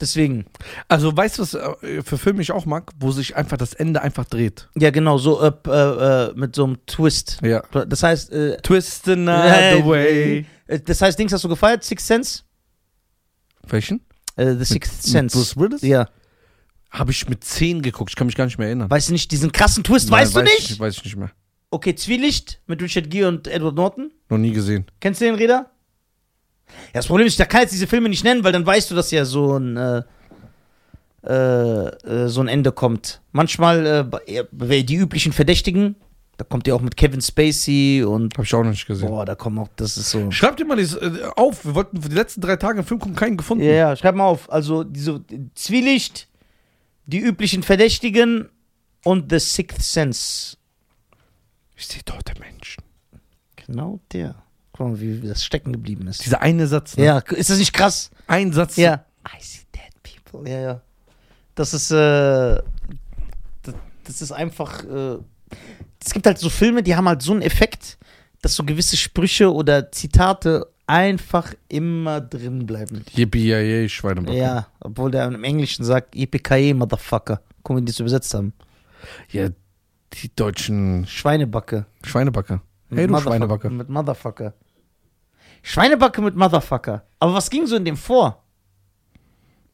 Deswegen. 0.00 0.46
Also, 0.88 1.16
weißt 1.16 1.38
du, 1.38 1.42
was 1.42 1.54
äh, 1.54 2.02
für 2.02 2.18
Filme 2.18 2.42
ich 2.42 2.52
auch 2.52 2.66
mag? 2.66 2.92
Wo 2.98 3.12
sich 3.12 3.36
einfach 3.36 3.56
das 3.56 3.74
Ende 3.74 4.02
einfach 4.02 4.24
dreht. 4.24 4.68
Ja, 4.76 4.90
genau, 4.90 5.18
so 5.18 5.40
äh, 5.40 5.52
äh, 5.66 5.70
äh, 6.30 6.32
mit 6.34 6.54
so 6.56 6.64
einem 6.64 6.84
Twist. 6.86 7.38
Ja. 7.42 7.62
Das 7.86 8.02
heißt, 8.02 8.32
äh, 8.32 8.56
Twist 8.58 9.08
another 9.08 9.86
way. 9.86 10.46
äh, 10.66 10.80
das 10.80 11.00
heißt, 11.00 11.18
Dings 11.18 11.32
hast 11.32 11.44
du 11.44 11.48
gefeiert? 11.48 11.84
Sixth 11.84 12.06
Sense? 12.06 12.42
Welchen? 13.68 14.00
The 14.36 14.64
Sixth 14.64 15.04
Mit 15.04 15.12
Sense. 15.12 15.36
Bruce 15.36 15.56
Willis? 15.56 15.82
Ja. 15.82 16.08
Habe 16.90 17.12
ich 17.12 17.28
mit 17.28 17.44
10 17.44 17.82
geguckt. 17.82 18.10
Ich 18.10 18.16
kann 18.16 18.26
mich 18.26 18.36
gar 18.36 18.44
nicht 18.44 18.58
mehr 18.58 18.66
erinnern. 18.68 18.90
Weißt 18.90 19.08
du 19.08 19.12
nicht, 19.12 19.30
diesen 19.32 19.52
krassen 19.52 19.82
Twist, 19.84 20.10
Nein, 20.10 20.20
weißt 20.20 20.34
du 20.34 20.40
weiß 20.40 20.44
nicht? 20.44 20.70
Ich, 20.72 20.80
weiß 20.80 20.96
ich 20.96 21.04
nicht 21.04 21.16
mehr. 21.16 21.30
Okay, 21.70 21.94
Zwielicht 21.94 22.60
mit 22.66 22.80
Richard 22.82 23.10
Gere 23.10 23.28
und 23.28 23.48
Edward 23.48 23.74
Norton. 23.74 24.12
Noch 24.28 24.38
nie 24.38 24.52
gesehen. 24.52 24.86
Kennst 25.00 25.20
du 25.20 25.24
den 25.24 25.34
Räder? 25.34 25.70
Ja, 26.92 27.00
das 27.00 27.06
Problem 27.06 27.26
ist, 27.26 27.38
da 27.38 27.44
kann 27.44 27.62
jetzt 27.62 27.72
diese 27.72 27.86
Filme 27.86 28.08
nicht 28.08 28.24
nennen, 28.24 28.44
weil 28.44 28.52
dann 28.52 28.64
weißt 28.66 28.90
du, 28.90 28.94
dass 28.94 29.10
ja 29.10 29.24
so 29.24 29.56
ein, 29.56 29.76
äh, 29.76 30.02
äh, 31.26 31.88
äh, 31.88 32.28
so 32.28 32.40
ein 32.40 32.48
Ende 32.48 32.72
kommt. 32.72 33.20
Manchmal 33.32 34.10
äh, 34.26 34.84
die 34.84 34.96
üblichen 34.96 35.32
Verdächtigen, 35.32 35.96
da 36.36 36.44
kommt 36.44 36.66
ja 36.66 36.74
auch 36.74 36.80
mit 36.80 36.96
Kevin 36.96 37.20
Spacey 37.20 38.04
und 38.04 38.34
Habe 38.34 38.44
ich 38.44 38.54
auch 38.54 38.62
noch 38.62 38.70
nicht 38.70 38.86
gesehen. 38.86 39.08
boah, 39.08 39.24
da 39.24 39.34
kommen 39.34 39.58
auch, 39.58 39.68
das 39.76 39.96
ist 39.96 40.10
so. 40.10 40.30
Schreibt 40.30 40.60
dir 40.60 40.64
mal 40.64 40.76
das, 40.76 40.94
äh, 40.94 41.10
auf. 41.36 41.64
Wir 41.64 41.74
wollten 41.74 42.02
für 42.02 42.08
die 42.08 42.14
letzten 42.14 42.40
drei 42.40 42.56
Tage 42.56 42.78
einen 42.78 42.86
Film 42.86 43.00
gucken, 43.00 43.16
keinen 43.16 43.36
gefunden. 43.36 43.64
Ja, 43.64 43.72
ja, 43.72 43.96
schreib 43.96 44.14
mal 44.16 44.24
auf. 44.26 44.50
Also 44.52 44.84
diese 44.84 45.22
Zwielicht, 45.54 46.28
die 47.06 47.20
üblichen 47.20 47.62
Verdächtigen 47.62 48.48
und 49.04 49.30
The 49.30 49.38
Sixth 49.38 49.82
Sense. 49.82 50.56
Ich 51.76 51.86
sehe 51.86 52.04
tote 52.04 52.32
Menschen. 52.40 52.82
Genau 53.56 54.00
der. 54.12 54.43
Guck 54.76 54.88
mal, 54.88 55.00
wie, 55.00 55.20
das 55.20 55.44
stecken 55.44 55.72
geblieben 55.72 56.08
ist. 56.08 56.24
Dieser 56.24 56.42
eine 56.42 56.66
Satz. 56.66 56.96
Ne? 56.96 57.04
Ja, 57.04 57.18
ist 57.18 57.48
das 57.48 57.58
nicht 57.58 57.72
krass? 57.72 58.10
Ein 58.26 58.52
Satz. 58.52 58.76
Ja. 58.76 59.04
I 59.24 59.40
see 59.40 59.60
dead 59.72 59.92
people. 60.02 60.50
Ja, 60.50 60.60
ja. 60.60 60.80
Das 61.54 61.72
ist, 61.72 61.92
äh, 61.92 61.94
das, 61.94 63.74
das 64.02 64.20
ist 64.20 64.32
einfach, 64.32 64.82
äh, 64.84 65.18
es 66.04 66.12
gibt 66.12 66.26
halt 66.26 66.38
so 66.38 66.50
Filme, 66.50 66.82
die 66.82 66.96
haben 66.96 67.08
halt 67.08 67.22
so 67.22 67.32
einen 67.32 67.42
Effekt, 67.42 67.98
dass 68.42 68.56
so 68.56 68.64
gewisse 68.64 68.96
Sprüche 68.96 69.52
oder 69.52 69.92
Zitate 69.92 70.66
einfach 70.88 71.54
immer 71.68 72.20
drin 72.20 72.66
bleiben. 72.66 73.04
Yippie, 73.14 73.46
ja, 73.46 73.88
Schweinebacke. 73.88 74.36
Ja, 74.36 74.66
obwohl 74.80 75.12
der 75.12 75.26
im 75.26 75.44
Englischen 75.44 75.84
sagt, 75.84 76.16
Yippie 76.16 76.74
Motherfucker. 76.74 77.40
Guck 77.62 77.76
mal, 77.76 77.80
wie 77.80 77.84
die 77.84 77.92
das 77.92 78.00
übersetzt 78.00 78.34
haben. 78.34 78.52
Ja, 79.30 79.50
die 80.12 80.34
deutschen 80.34 81.06
Schweinebacke. 81.06 81.86
Schweinebacke. 82.02 82.60
Hey, 82.90 83.06
du 83.06 83.20
Schweinebacke. 83.20 83.70
Mit 83.70 83.88
Motherfucker. 83.88 84.52
Schweinebacke 85.66 86.20
mit 86.20 86.36
Motherfucker. 86.36 87.02
Aber 87.18 87.34
was 87.34 87.48
ging 87.48 87.66
so 87.66 87.76
in 87.76 87.86
dem 87.86 87.96
vor? 87.96 88.44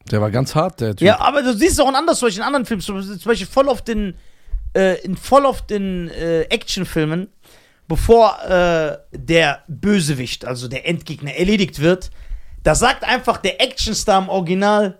Der 0.09 0.21
war 0.21 0.31
ganz 0.31 0.55
hart, 0.55 0.79
der 0.79 0.95
Typ. 0.95 1.05
Ja, 1.05 1.19
aber 1.19 1.43
du 1.43 1.53
siehst 1.53 1.73
es 1.73 1.79
auch 1.79 1.89
in 1.89 1.95
anderen, 1.95 2.17
zum 2.17 2.27
Beispiel 2.27 2.41
in 2.41 2.47
anderen 2.47 2.65
Filmen, 2.65 2.81
zum 2.81 2.95
Beispiel- 2.95 3.19
zum 3.19 3.29
Beispiel 3.29 3.47
voll 3.47 3.67
oft 3.67 3.87
in, 3.89 4.15
äh, 4.73 5.01
in 5.01 5.17
voll 5.17 5.45
oft 5.45 5.69
in 5.69 6.09
äh, 6.09 6.43
Actionfilmen, 6.43 7.27
bevor 7.89 8.41
äh, 8.41 8.97
der 9.11 9.63
Bösewicht, 9.67 10.45
also 10.45 10.69
der 10.69 10.87
Endgegner, 10.87 11.35
erledigt 11.35 11.79
wird, 11.79 12.09
da 12.63 12.73
sagt 12.73 13.03
einfach 13.03 13.37
der 13.37 13.61
Actionstar 13.61 14.21
im 14.21 14.29
Original, 14.29 14.97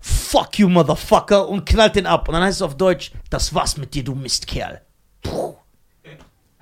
fuck 0.00 0.58
you, 0.58 0.70
Motherfucker, 0.70 1.46
und 1.48 1.66
knallt 1.66 1.96
den 1.96 2.06
ab. 2.06 2.28
Und 2.28 2.34
dann 2.34 2.42
heißt 2.42 2.56
es 2.58 2.62
auf 2.62 2.76
Deutsch, 2.78 3.12
das 3.28 3.54
war's 3.54 3.76
mit 3.76 3.92
dir, 3.94 4.02
du 4.04 4.14
Mistkerl. 4.14 4.80
Puh. 5.22 5.54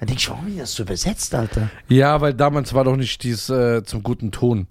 Dann 0.02 0.08
denk 0.08 0.18
ich, 0.18 0.28
warum 0.30 0.42
haben 0.42 0.52
die 0.52 0.58
das 0.58 0.74
so 0.74 0.82
übersetzt, 0.82 1.32
Alter? 1.32 1.70
Ja, 1.86 2.20
weil 2.20 2.34
damals 2.34 2.74
war 2.74 2.82
doch 2.82 2.96
nicht 2.96 3.22
dies 3.22 3.48
äh, 3.48 3.84
zum 3.84 4.02
guten 4.02 4.32
Ton. 4.32 4.66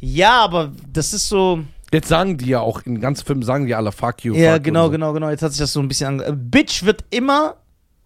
Ja, 0.00 0.42
aber 0.42 0.72
das 0.92 1.12
ist 1.12 1.28
so. 1.28 1.60
Jetzt 1.92 2.08
sagen 2.08 2.38
die 2.38 2.46
ja 2.46 2.58
auch, 2.58 2.82
in 2.84 3.00
ganzen 3.00 3.24
Filmen 3.24 3.44
sagen 3.44 3.66
die 3.66 3.76
alle 3.76 3.92
fuck 3.92 4.24
you. 4.24 4.34
Ja, 4.34 4.54
fuck 4.54 4.64
genau, 4.64 4.86
so. 4.86 4.90
genau, 4.90 5.12
genau. 5.12 5.30
Jetzt 5.30 5.42
hat 5.42 5.52
sich 5.52 5.60
das 5.60 5.72
so 5.72 5.78
ein 5.78 5.86
bisschen 5.86 6.08
ange... 6.08 6.24
Äh, 6.24 6.32
Bitch 6.34 6.82
wird 6.82 7.04
immer, 7.10 7.54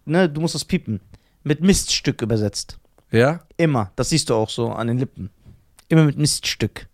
ne, 0.05 0.29
du 0.29 0.41
musst 0.41 0.53
das 0.53 0.63
piepen, 0.63 0.99
mit 1.43 1.61
Miststück 1.61 2.21
übersetzt. 2.21 2.77
Ja? 3.09 3.39
Immer. 3.57 3.91
Das 3.95 4.09
siehst 4.09 4.29
du 4.29 4.35
auch 4.35 4.51
so 4.51 4.71
an 4.73 4.85
den 4.85 4.99
Lippen. 4.99 5.31
Immer 5.89 6.03
mit 6.03 6.19
Miststück. 6.19 6.85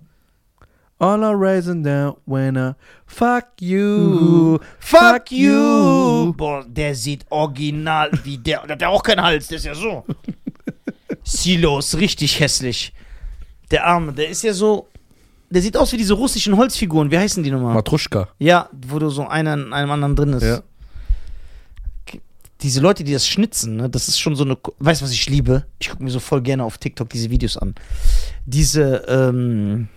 All 1.02 1.24
I 1.24 1.32
raising 1.34 1.82
down 1.82 2.18
when 2.26 2.58
I 2.58 2.74
fuck 3.06 3.46
you. 3.62 4.60
Fuck 4.80 5.32
you! 5.32 6.34
Boah, 6.34 6.66
der 6.68 6.94
sieht 6.94 7.26
original 7.30 8.12
wie 8.26 8.38
der. 8.38 8.64
Der 8.64 8.74
hat 8.74 8.82
ja 8.82 8.90
auch 8.90 9.02
keinen 9.02 9.22
Hals, 9.22 9.48
der 9.48 9.58
ist 9.58 9.66
ja 9.66 9.74
so. 9.74 10.04
Silos, 11.24 11.96
richtig 11.96 12.38
hässlich. 12.42 12.94
Der 13.72 13.86
Arme, 13.86 14.12
der 14.12 14.28
ist 14.28 14.44
ja 14.44 14.52
so. 14.52 14.90
Der 15.50 15.62
sieht 15.62 15.78
aus 15.78 15.94
wie 15.94 15.98
diese 15.98 16.14
russischen 16.14 16.58
Holzfiguren. 16.58 17.10
Wie 17.10 17.18
heißen 17.18 17.44
die 17.44 17.52
nochmal? 17.52 17.76
Matruschka. 17.76 18.28
Ja, 18.38 18.70
wo 18.86 19.00
du 19.00 19.10
so 19.10 19.26
einer 19.26 19.54
in 19.54 19.72
einem 19.72 19.92
anderen 19.92 20.16
drin 20.18 20.34
ist. 20.34 20.44
Ja. 20.44 20.62
Diese 22.62 22.82
Leute, 22.82 23.06
die 23.06 23.14
das 23.14 23.26
schnitzen, 23.26 23.78
ne, 23.78 23.90
das 23.90 24.10
ist 24.10 24.20
schon 24.20 24.36
so 24.36 24.44
eine. 24.44 24.58
Weißt 24.80 25.00
du, 25.00 25.06
was 25.06 25.14
ich 25.14 25.30
liebe? 25.30 25.66
Ich 25.80 25.90
gucke 25.90 26.04
mir 26.04 26.12
so 26.12 26.20
voll 26.20 26.42
gerne 26.42 26.66
auf 26.66 26.78
TikTok 26.78 27.10
diese 27.10 27.30
Videos 27.30 27.56
an. 27.56 27.74
Diese, 28.46 29.06
ähm, 29.08 29.88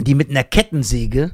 die 0.00 0.14
mit 0.14 0.30
einer 0.30 0.44
Kettensäge 0.44 1.32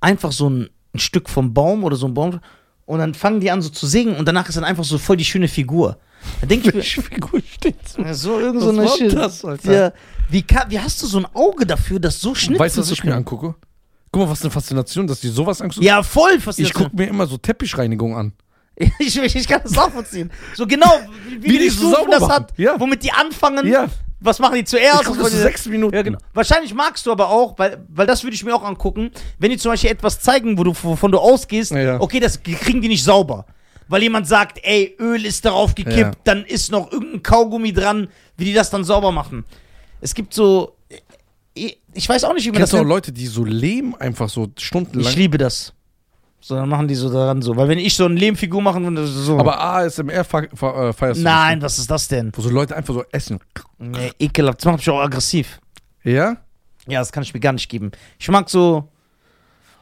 einfach 0.00 0.32
so 0.32 0.48
ein, 0.50 0.70
ein 0.94 0.98
Stück 0.98 1.28
vom 1.28 1.54
Baum 1.54 1.84
oder 1.84 1.96
so 1.96 2.06
ein 2.06 2.14
Baum 2.14 2.40
und 2.86 2.98
dann 2.98 3.14
fangen 3.14 3.40
die 3.40 3.50
an 3.50 3.62
so 3.62 3.68
zu 3.70 3.86
sägen 3.86 4.16
und 4.16 4.26
danach 4.26 4.48
ist 4.48 4.56
dann 4.56 4.64
einfach 4.64 4.84
so 4.84 4.98
voll 4.98 5.16
die 5.16 5.24
schöne 5.24 5.48
Figur. 5.48 5.98
Da 6.40 6.46
denke 6.46 6.68
ich 6.68 6.74
mir, 6.74 6.80
Welche 6.82 7.02
Figur 7.02 7.40
steht 7.54 7.88
so? 7.88 8.02
ja, 8.02 8.14
so 8.14 8.38
irgend 8.40 8.62
so 8.62 8.70
eine 8.70 8.88
Shit. 8.88 9.14
das, 9.14 9.44
Alter? 9.44 9.72
Ja, 9.72 9.92
wie, 10.30 10.44
wie 10.68 10.78
hast 10.80 11.02
du 11.02 11.06
so 11.06 11.18
ein 11.18 11.26
Auge 11.34 11.66
dafür, 11.66 11.98
das 12.00 12.20
so 12.20 12.34
schnitzen 12.34 12.60
Weißt 12.60 12.76
du, 12.76 12.80
was 12.80 12.90
ich 12.90 13.02
mir 13.04 13.14
angucke? 13.14 13.54
Guck 14.10 14.22
mal, 14.24 14.28
was 14.30 14.42
eine 14.42 14.50
Faszination, 14.50 15.06
dass 15.06 15.20
die 15.20 15.28
sowas 15.28 15.60
angucken. 15.62 15.82
Ja, 15.84 16.02
voll 16.02 16.32
Ich 16.36 16.44
faszinierend. 16.44 16.74
gucke 16.76 16.96
mir 16.96 17.06
immer 17.08 17.26
so 17.26 17.36
Teppichreinigung 17.38 18.16
an. 18.16 18.32
Ich, 18.98 19.18
ich, 19.18 19.36
ich 19.36 19.46
kann 19.46 19.60
das 19.62 19.72
nachvollziehen. 19.72 20.30
So 20.54 20.66
genau, 20.66 20.90
wie, 21.28 21.36
Wie 21.36 21.42
wie 21.44 21.52
die 21.52 21.58
die 21.64 21.68
so 21.68 21.92
Stufen 21.92 22.10
das 22.10 22.28
hat, 22.28 22.52
Ja. 22.58 22.78
womit 22.80 23.02
die 23.02 23.12
anfangen. 23.12 23.66
Ja. 23.66 23.86
Was 24.22 24.38
machen 24.38 24.54
die 24.54 24.64
zuerst? 24.64 25.02
Ich 25.02 25.08
Was 25.08 25.18
das 25.18 25.32
sechs 25.32 25.66
Minuten. 25.66 25.94
Ja, 25.94 26.02
genau. 26.02 26.18
Wahrscheinlich 26.32 26.72
magst 26.74 27.04
du 27.06 27.12
aber 27.12 27.28
auch, 27.28 27.58
weil, 27.58 27.84
weil 27.88 28.06
das 28.06 28.22
würde 28.22 28.34
ich 28.34 28.44
mir 28.44 28.54
auch 28.54 28.62
angucken, 28.64 29.10
wenn 29.38 29.50
die 29.50 29.56
zum 29.58 29.72
Beispiel 29.72 29.90
etwas 29.90 30.20
zeigen, 30.20 30.56
wo 30.56 30.64
du, 30.64 30.72
wovon 30.82 31.10
du 31.12 31.18
ausgehst, 31.18 31.72
Ja, 31.72 32.00
okay, 32.00 32.20
das 32.20 32.42
kriegen 32.42 32.80
die 32.80 32.88
nicht 32.88 33.04
sauber. 33.04 33.46
Weil 33.88 34.02
jemand 34.02 34.26
sagt, 34.28 34.60
ey, 34.62 34.96
Öl 34.98 35.26
ist 35.26 35.44
darauf 35.44 35.74
gekippt, 35.74 35.96
Ja. 35.98 36.10
dann 36.24 36.44
ist 36.44 36.70
noch 36.70 36.90
irgendein 36.92 37.22
Kaugummi 37.22 37.72
dran, 37.72 38.08
wie 38.36 38.44
die 38.46 38.52
das 38.54 38.70
dann 38.70 38.84
sauber 38.84 39.12
machen. 39.12 39.44
Es 40.00 40.14
gibt 40.14 40.32
so. 40.34 40.76
Ich 41.54 42.08
weiß 42.08 42.24
auch 42.24 42.32
nicht, 42.32 42.44
wie 42.44 42.50
man 42.50 42.58
Kennst 42.58 42.72
das 42.72 42.78
du 42.78 42.82
auch 42.82 42.88
nennt. 42.88 42.88
Leute, 42.88 43.12
die 43.12 43.26
so 43.26 43.44
leben, 43.44 43.94
einfach 43.96 44.28
so 44.30 44.48
stundenlang? 44.58 45.10
Ich 45.10 45.16
liebe 45.16 45.36
das. 45.36 45.74
So, 46.44 46.56
dann 46.56 46.68
machen 46.68 46.88
die 46.88 46.96
so 46.96 47.08
daran 47.10 47.40
so. 47.40 47.54
Weil 47.56 47.68
wenn 47.68 47.78
ich 47.78 47.94
so 47.94 48.04
eine 48.04 48.16
Lehmfigur 48.16 48.60
machen 48.60 48.82
würde, 48.82 49.06
so. 49.06 49.38
Aber 49.38 49.60
ASMR 49.60 50.24
fe 50.24 50.48
fe 50.52 50.66
äh, 50.66 50.92
feierst 50.92 51.20
du 51.20 51.24
Nein, 51.24 51.58
nicht, 51.58 51.64
was 51.64 51.78
ist 51.78 51.88
das 51.88 52.08
denn? 52.08 52.26
ne? 52.26 52.32
Wo 52.34 52.42
so 52.42 52.50
Leute 52.50 52.74
einfach 52.76 52.94
so 52.94 53.04
essen. 53.12 53.38
Nee, 53.78 54.10
ekelhaft. 54.18 54.58
Das 54.58 54.64
macht 54.66 54.78
mich 54.78 54.90
auch 54.90 55.00
aggressiv. 55.00 55.60
Ja? 56.02 56.36
Ja, 56.88 56.98
das 56.98 57.12
kann 57.12 57.22
ich 57.22 57.32
mir 57.32 57.38
gar 57.38 57.52
nicht 57.52 57.68
geben. 57.68 57.92
Ich 58.18 58.28
mag 58.28 58.50
so 58.50 58.88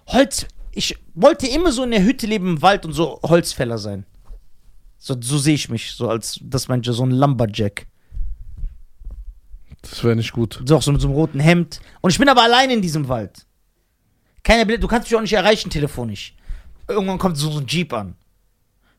Holz. 0.06 0.46
Ich 0.72 0.98
wollte 1.14 1.46
immer 1.46 1.72
so 1.72 1.82
in 1.82 1.92
der 1.92 2.04
Hütte 2.04 2.26
leben 2.26 2.46
im 2.48 2.62
Wald 2.62 2.84
und 2.84 2.92
so 2.92 3.18
Holzfäller 3.22 3.78
sein. 3.78 4.04
So, 4.98 5.16
so 5.18 5.38
sehe 5.38 5.54
ich 5.54 5.70
mich. 5.70 5.92
So 5.92 6.10
als, 6.10 6.38
das 6.42 6.68
meinte 6.68 6.92
so 6.92 7.04
ein 7.06 7.10
Lumberjack. 7.10 7.86
Das 9.80 10.04
wäre 10.04 10.14
nicht 10.14 10.32
gut. 10.32 10.62
So 10.66 10.76
auch 10.76 10.82
so 10.82 10.92
mit 10.92 11.00
so 11.00 11.08
einem 11.08 11.16
roten 11.16 11.40
Hemd. 11.40 11.80
Und 12.02 12.10
ich 12.10 12.18
bin 12.18 12.28
aber 12.28 12.42
allein 12.42 12.68
in 12.70 12.82
diesem 12.82 13.08
Wald. 13.08 13.46
Keiner 14.42 14.68
will, 14.68 14.78
du 14.78 14.86
kannst 14.88 15.10
mich 15.10 15.16
auch 15.16 15.22
nicht 15.22 15.32
erreichen 15.32 15.70
telefonisch. 15.70 16.34
Irgendwann 16.90 17.18
kommt 17.18 17.36
so 17.36 17.58
ein 17.58 17.66
Jeep 17.66 17.92
an. 17.92 18.16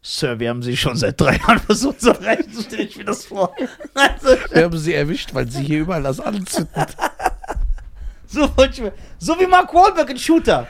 Sir, 0.01 0.39
wir 0.39 0.49
haben 0.49 0.63
Sie 0.63 0.75
schon 0.75 0.95
seit 0.95 1.19
drei 1.21 1.38
Jahren 1.38 1.60
versucht 1.65 2.01
zu 2.01 2.10
erreichen. 2.10 2.51
So 2.51 2.63
stelle 2.63 2.84
ich 2.84 2.97
mir 2.97 3.06
das 3.06 3.25
vor. 3.25 3.56
Also, 3.93 4.36
Wir 4.51 4.63
haben 4.63 4.77
sie 4.77 4.93
erwischt, 4.95 5.34
weil 5.34 5.47
sie 5.49 5.63
hier 5.63 5.82
überall 5.82 6.04
das 6.04 6.19
anzünden. 6.19 6.86
So, 8.34 8.49
so 9.19 9.38
wie 9.41 9.45
Mark 9.45 9.73
Wahlberg 9.73 10.10
in 10.10 10.17
Shooter. 10.17 10.65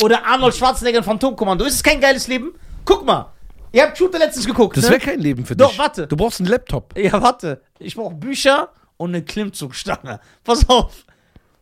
Oder 0.00 0.24
Arnold 0.24 0.54
Schwarzenegger 0.54 0.98
in 0.98 1.04
Phantomkommando. 1.04 1.64
Ist 1.64 1.74
es 1.74 1.82
kein 1.82 2.00
geiles 2.00 2.28
Leben? 2.28 2.54
Guck 2.84 3.04
mal. 3.04 3.32
Ihr 3.72 3.82
habt 3.82 3.98
Shooter 3.98 4.20
letztens 4.20 4.46
geguckt. 4.46 4.76
Das 4.76 4.84
ne? 4.84 4.90
wäre 4.90 5.00
kein 5.00 5.18
Leben 5.18 5.44
für 5.44 5.56
Doch, 5.56 5.70
dich. 5.70 5.78
warte. 5.80 6.06
Du 6.06 6.16
brauchst 6.16 6.38
einen 6.40 6.48
Laptop. 6.48 6.96
Ja, 6.96 7.20
warte. 7.20 7.60
Ich 7.80 7.96
brauche 7.96 8.14
Bücher 8.14 8.68
und 8.98 9.10
eine 9.10 9.24
Klimmzugstange. 9.24 10.20
Pass 10.44 10.68
auf. 10.68 11.04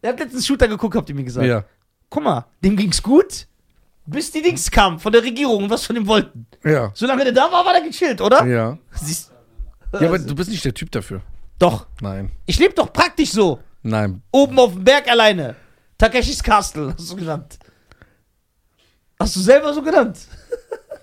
Der 0.02 0.12
hat 0.12 0.20
letztens 0.20 0.46
Shooter 0.46 0.68
geguckt, 0.68 0.94
habt 0.94 1.08
ihr 1.08 1.14
mir 1.14 1.24
gesagt. 1.24 1.46
Ja. 1.46 1.64
Guck 2.10 2.22
mal, 2.22 2.44
dem 2.62 2.76
ging's 2.76 3.02
gut, 3.02 3.46
bis 4.06 4.30
die 4.30 4.42
Dings 4.42 4.70
kamen 4.70 4.98
von 4.98 5.12
der 5.12 5.22
Regierung 5.22 5.64
und 5.64 5.70
was 5.70 5.86
von 5.86 5.96
ihm 5.96 6.06
wollten. 6.06 6.46
Ja. 6.64 6.90
Solange 6.94 7.24
der 7.24 7.32
da 7.32 7.50
war, 7.50 7.64
war 7.64 7.72
der 7.72 7.82
gechillt, 7.82 8.20
oder? 8.20 8.44
Ja. 8.46 8.78
Siehst 8.92 9.32
Ja, 9.92 10.08
aber 10.08 10.18
du 10.18 10.34
bist 10.34 10.50
nicht 10.50 10.64
der 10.64 10.74
Typ 10.74 10.90
dafür. 10.90 11.22
Doch. 11.58 11.86
Nein. 12.00 12.32
Ich 12.46 12.58
lebe 12.58 12.74
doch 12.74 12.92
praktisch 12.92 13.30
so. 13.32 13.60
Nein. 13.82 14.22
Oben 14.30 14.58
auf 14.58 14.72
dem 14.72 14.84
Berg 14.84 15.08
alleine. 15.08 15.56
Takeshis 15.98 16.42
Castle, 16.42 16.94
hast 16.96 17.10
du 17.10 17.16
genannt. 17.16 17.58
Hast 19.18 19.36
du 19.36 19.40
selber 19.40 19.72
so 19.72 19.82
genannt? 19.82 20.18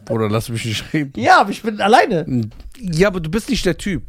Oder 0.10 0.30
lass 0.30 0.50
mich 0.50 0.66
nicht 0.66 0.94
reden. 0.94 1.20
Ja, 1.20 1.40
aber 1.42 1.52
ich 1.52 1.62
bin 1.62 1.80
alleine. 1.80 2.50
Ja, 2.78 3.08
aber 3.08 3.20
du 3.20 3.30
bist 3.30 3.50
nicht 3.50 3.66
der 3.66 3.78
Typ. 3.78 4.04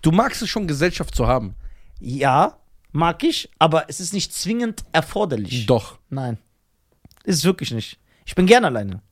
Du 0.00 0.10
magst 0.10 0.40
es 0.42 0.48
schon, 0.48 0.66
Gesellschaft 0.66 1.14
zu 1.14 1.26
haben. 1.26 1.54
Ja, 2.00 2.58
mag 2.92 3.22
ich, 3.22 3.50
aber 3.58 3.84
es 3.88 4.00
ist 4.00 4.14
nicht 4.14 4.32
zwingend 4.32 4.84
erforderlich. 4.92 5.66
Doch. 5.66 5.98
Nein. 6.08 6.38
Ist 7.24 7.38
es 7.38 7.44
wirklich 7.44 7.70
nicht. 7.72 7.98
Ich 8.24 8.34
bin 8.34 8.46
gern 8.46 8.64
alleine. 8.64 9.02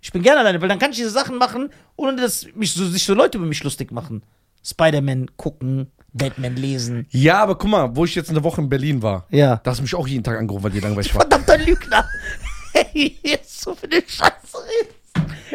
Ich 0.00 0.12
bin 0.12 0.22
gern 0.22 0.38
alleine, 0.38 0.60
weil 0.60 0.68
dann 0.68 0.78
kann 0.78 0.90
ich 0.92 0.96
diese 0.96 1.10
Sachen 1.10 1.36
machen, 1.38 1.70
ohne 1.96 2.16
dass 2.20 2.46
mich 2.54 2.72
so, 2.72 2.86
sich 2.86 3.04
so 3.04 3.14
Leute 3.14 3.38
über 3.38 3.46
mich 3.46 3.62
lustig 3.64 3.90
machen. 3.90 4.22
Spider-Man 4.64 5.30
gucken, 5.36 5.90
Batman 6.12 6.56
lesen. 6.56 7.06
Ja, 7.10 7.42
aber 7.42 7.56
guck 7.58 7.70
mal, 7.70 7.94
wo 7.96 8.04
ich 8.04 8.14
jetzt 8.14 8.30
eine 8.30 8.42
Woche 8.44 8.60
in 8.60 8.68
Berlin 8.68 9.02
war, 9.02 9.26
Ja. 9.30 9.56
da 9.62 9.70
hast 9.70 9.78
du 9.78 9.82
mich 9.82 9.94
auch 9.94 10.06
jeden 10.06 10.22
Tag 10.24 10.38
angerufen, 10.38 10.64
weil 10.64 10.70
dir 10.72 10.82
langweilig 10.82 11.14
war. 11.14 11.22
Verdammter 11.22 11.58
Lügner. 11.58 12.04
Ey, 12.72 13.18
jetzt 13.22 13.60
so 13.60 13.74
viel 13.74 13.90
Scheiße. 13.90 14.58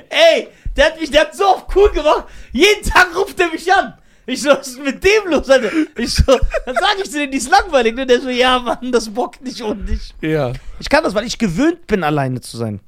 Ey, 0.09 0.49
der 0.75 0.85
hat 0.87 0.99
mich, 0.99 1.09
der 1.11 1.21
hat 1.21 1.35
so 1.35 1.45
oft 1.45 1.67
cool 1.75 1.91
gemacht. 1.91 2.25
Jeden 2.51 2.83
Tag 2.83 3.15
ruft 3.15 3.39
er 3.39 3.49
mich 3.49 3.71
an. 3.71 3.93
Ich 4.25 4.41
so, 4.41 4.49
was 4.49 4.67
ist 4.67 4.79
mit 4.79 5.03
dem 5.03 5.29
los, 5.29 5.49
Alter? 5.49 5.69
Ich 5.97 6.13
so, 6.13 6.23
dann 6.23 6.75
sage 6.75 7.01
ich 7.03 7.11
zu 7.11 7.19
dem, 7.19 7.31
die 7.31 7.37
ist 7.37 7.49
langweilig. 7.49 7.95
Ne? 7.95 8.05
Der 8.05 8.21
so, 8.21 8.29
ja, 8.29 8.59
Mann, 8.59 8.91
das 8.91 9.09
bockt 9.09 9.41
nicht 9.41 9.61
ohne 9.61 9.83
dich. 9.83 10.13
Ja. 10.21 10.53
Ich 10.79 10.89
kann 10.89 11.03
das, 11.03 11.13
weil 11.13 11.25
ich 11.25 11.37
gewöhnt 11.37 11.85
bin, 11.87 12.03
alleine 12.03 12.39
zu 12.39 12.57
sein. 12.57 12.79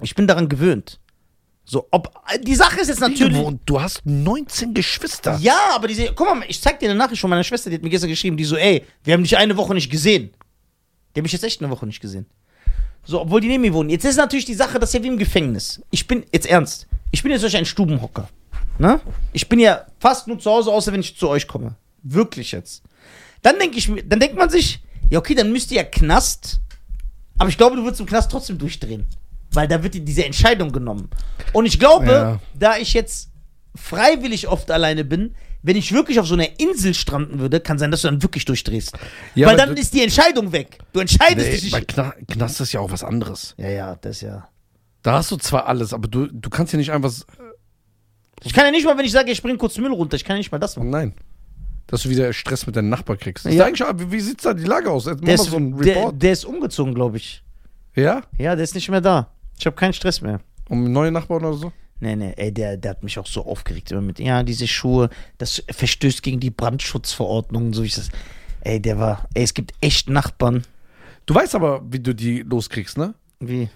Ich 0.00 0.14
bin 0.14 0.26
daran 0.26 0.48
gewöhnt. 0.48 1.00
So, 1.64 1.86
ob, 1.90 2.10
die 2.40 2.54
Sache 2.54 2.80
ist 2.80 2.88
jetzt 2.88 3.00
natürlich. 3.00 3.36
Und 3.36 3.60
du 3.66 3.80
hast 3.80 4.00
19 4.06 4.72
Geschwister. 4.72 5.36
Ja, 5.40 5.58
aber 5.74 5.88
diese, 5.88 6.12
guck 6.14 6.26
mal, 6.34 6.44
ich 6.48 6.60
zeig 6.62 6.78
dir 6.78 6.88
eine 6.88 6.98
Nachricht 6.98 7.20
von 7.20 7.28
meiner 7.28 7.44
Schwester, 7.44 7.68
die 7.68 7.76
hat 7.76 7.82
mir 7.82 7.90
gestern 7.90 8.08
geschrieben, 8.08 8.36
die 8.36 8.44
so, 8.44 8.56
ey, 8.56 8.84
wir 9.04 9.12
haben 9.12 9.22
dich 9.22 9.36
eine 9.36 9.56
Woche 9.56 9.74
nicht 9.74 9.90
gesehen. 9.90 10.30
Die 11.14 11.20
haben 11.20 11.24
mich 11.24 11.32
jetzt 11.32 11.44
echt 11.44 11.60
eine 11.60 11.70
Woche 11.70 11.86
nicht 11.86 12.00
gesehen. 12.00 12.26
So, 13.04 13.20
obwohl 13.20 13.40
die 13.40 13.48
neben 13.48 13.62
mir 13.62 13.72
wohnen. 13.74 13.90
Jetzt 13.90 14.04
ist 14.04 14.16
natürlich 14.16 14.44
die 14.44 14.54
Sache, 14.54 14.78
das 14.78 14.90
ist 14.90 14.94
ja 14.94 15.02
wie 15.02 15.08
im 15.08 15.18
Gefängnis. 15.18 15.82
Ich 15.90 16.06
bin, 16.06 16.24
jetzt 16.32 16.46
ernst, 16.46 16.86
ich 17.10 17.22
bin 17.22 17.32
jetzt 17.32 17.42
solch 17.42 17.56
ein 17.56 17.66
Stubenhocker. 17.66 18.28
Ne? 18.78 19.00
Ich 19.32 19.48
bin 19.48 19.58
ja 19.58 19.86
fast 19.98 20.26
nur 20.28 20.38
zu 20.38 20.50
Hause, 20.50 20.70
außer 20.72 20.92
wenn 20.92 21.00
ich 21.00 21.16
zu 21.16 21.28
euch 21.28 21.46
komme. 21.48 21.74
Wirklich 22.02 22.52
jetzt. 22.52 22.82
Dann 23.42 23.58
denke 23.58 23.76
ich 23.78 23.88
mir, 23.88 24.02
dann 24.04 24.20
denkt 24.20 24.36
man 24.36 24.48
sich, 24.50 24.80
ja, 25.10 25.18
okay, 25.18 25.34
dann 25.34 25.52
müsste 25.52 25.74
ja 25.74 25.84
Knast, 25.84 26.60
aber 27.38 27.48
ich 27.48 27.56
glaube, 27.56 27.76
du 27.76 27.82
würdest 27.84 28.00
im 28.00 28.06
Knast 28.06 28.30
trotzdem 28.30 28.58
durchdrehen. 28.58 29.06
Weil 29.52 29.66
da 29.66 29.82
wird 29.82 29.94
dir 29.94 30.02
diese 30.02 30.24
Entscheidung 30.24 30.72
genommen. 30.72 31.08
Und 31.52 31.66
ich 31.66 31.78
glaube, 31.78 32.06
Ja. 32.06 32.40
da 32.54 32.76
ich 32.76 32.92
jetzt 32.92 33.30
freiwillig 33.74 34.48
oft 34.48 34.70
alleine 34.70 35.04
bin, 35.04 35.34
wenn 35.62 35.76
ich 35.76 35.92
wirklich 35.92 36.20
auf 36.20 36.26
so 36.26 36.34
einer 36.34 36.60
Insel 36.60 36.94
stranden 36.94 37.40
würde, 37.40 37.60
kann 37.60 37.78
sein, 37.78 37.90
dass 37.90 38.02
du 38.02 38.08
dann 38.08 38.22
wirklich 38.22 38.44
durchdrehst. 38.44 38.92
Ja, 39.34 39.48
Weil 39.48 39.56
dann 39.56 39.76
ist 39.76 39.92
die 39.94 40.02
Entscheidung 40.02 40.52
weg. 40.52 40.78
Du 40.92 41.00
entscheidest 41.00 41.48
Nee, 41.48 41.56
dich 41.56 41.72
nicht. 41.72 41.88
Kna 41.88 42.14
Knast 42.28 42.60
ist 42.60 42.72
ja 42.72 42.80
auch 42.80 42.90
was 42.92 43.02
anderes. 43.02 43.54
Ja, 43.56 43.68
ja, 43.68 43.96
das 43.96 44.20
ja. 44.20 44.48
Da 45.02 45.14
hast 45.14 45.30
du 45.30 45.36
zwar 45.36 45.66
alles, 45.66 45.92
aber 45.92 46.08
du, 46.08 46.26
du 46.26 46.50
kannst 46.50 46.72
ja 46.72 46.78
nicht 46.78 46.92
einfach. 46.92 47.12
Ich 48.44 48.52
kann 48.52 48.64
ja 48.64 48.70
nicht 48.70 48.84
mal, 48.84 48.96
wenn 48.96 49.04
ich 49.04 49.12
sage, 49.12 49.30
ich 49.30 49.42
bring 49.42 49.58
kurz 49.58 49.76
Müll 49.78 49.92
runter, 49.92 50.16
ich 50.16 50.24
kann 50.24 50.36
ja 50.36 50.38
nicht 50.38 50.52
mal 50.52 50.58
das 50.58 50.76
machen. 50.76 50.90
Nein. 50.90 51.12
Dass 51.86 52.02
du 52.02 52.10
wieder 52.10 52.32
Stress 52.32 52.66
mit 52.66 52.76
deinem 52.76 52.90
Nachbar 52.90 53.16
kriegst. 53.16 53.44
Ja. 53.46 53.50
Ja. 53.52 53.64
Eigentlich, 53.64 53.86
wie, 53.96 54.12
wie 54.12 54.20
sieht 54.20 54.44
da 54.44 54.52
die 54.54 54.64
Lage 54.64 54.90
aus? 54.90 55.06
Mach 55.06 55.14
Der 55.16 55.26
mal 55.26 55.34
ist, 55.34 55.44
so 55.44 55.56
einen 55.56 55.76
der, 55.78 55.96
Report. 55.96 56.22
der 56.22 56.32
ist 56.32 56.44
umgezogen, 56.44 56.94
glaube 56.94 57.16
ich. 57.16 57.42
ja? 57.94 58.22
Ja, 58.36 58.54
der 58.54 58.64
ist 58.64 58.74
nicht 58.74 58.88
mehr 58.90 59.00
da. 59.00 59.32
Ich 59.58 59.64
habe 59.66 59.74
keinen 59.76 59.92
Stress 59.94 60.20
mehr. 60.20 60.40
Um 60.68 60.92
neue 60.92 61.10
Nachbarn 61.10 61.44
oder 61.44 61.56
so? 61.56 61.72
Nee, 62.00 62.14
nee, 62.14 62.32
ey, 62.36 62.52
der, 62.52 62.76
der 62.76 62.92
hat 62.92 63.02
mich 63.02 63.18
auch 63.18 63.26
so 63.26 63.44
aufgeregt 63.44 63.90
immer 63.90 64.02
mit, 64.02 64.20
ja, 64.20 64.44
diese 64.44 64.68
Schuhe, 64.68 65.10
das 65.38 65.64
verstößt 65.68 66.22
gegen 66.22 66.38
die 66.38 66.50
Brandschutzverordnung, 66.50 67.72
so 67.72 67.82
wie 67.82 67.86
ich 67.86 67.94
das. 67.96 68.10
Ey, 68.60 68.80
der 68.80 68.98
war, 69.00 69.26
ey, 69.34 69.42
es 69.42 69.52
gibt 69.54 69.72
echt 69.80 70.08
Nachbarn. 70.08 70.62
Du 71.26 71.34
weißt 71.34 71.54
aber, 71.56 71.82
wie 71.90 71.98
du 71.98 72.14
die 72.14 72.42
loskriegst, 72.42 72.98
ne? 72.98 73.14
Wie? 73.40 73.68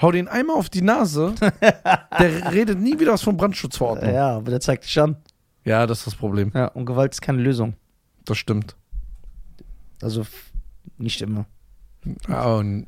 Hau 0.00 0.10
den 0.10 0.28
einmal 0.28 0.56
auf 0.56 0.70
die 0.70 0.82
Nase, 0.82 1.34
der 2.18 2.52
redet 2.52 2.80
nie 2.80 2.98
wieder 2.98 3.12
was 3.12 3.22
von 3.22 3.36
Brandschutzverordnung. 3.36 4.12
Ja, 4.12 4.36
aber 4.36 4.50
der 4.50 4.60
zeigt 4.60 4.84
dich 4.84 4.98
an. 4.98 5.16
Ja, 5.64 5.86
das 5.86 5.98
ist 5.98 6.06
das 6.08 6.14
Problem. 6.14 6.50
Ja, 6.54 6.66
und 6.68 6.86
Gewalt 6.86 7.12
ist 7.12 7.20
keine 7.20 7.42
Lösung. 7.42 7.74
Das 8.24 8.38
stimmt. 8.38 8.74
Also 10.00 10.26
nicht 10.98 11.20
immer. 11.22 11.46
Und 12.26 12.86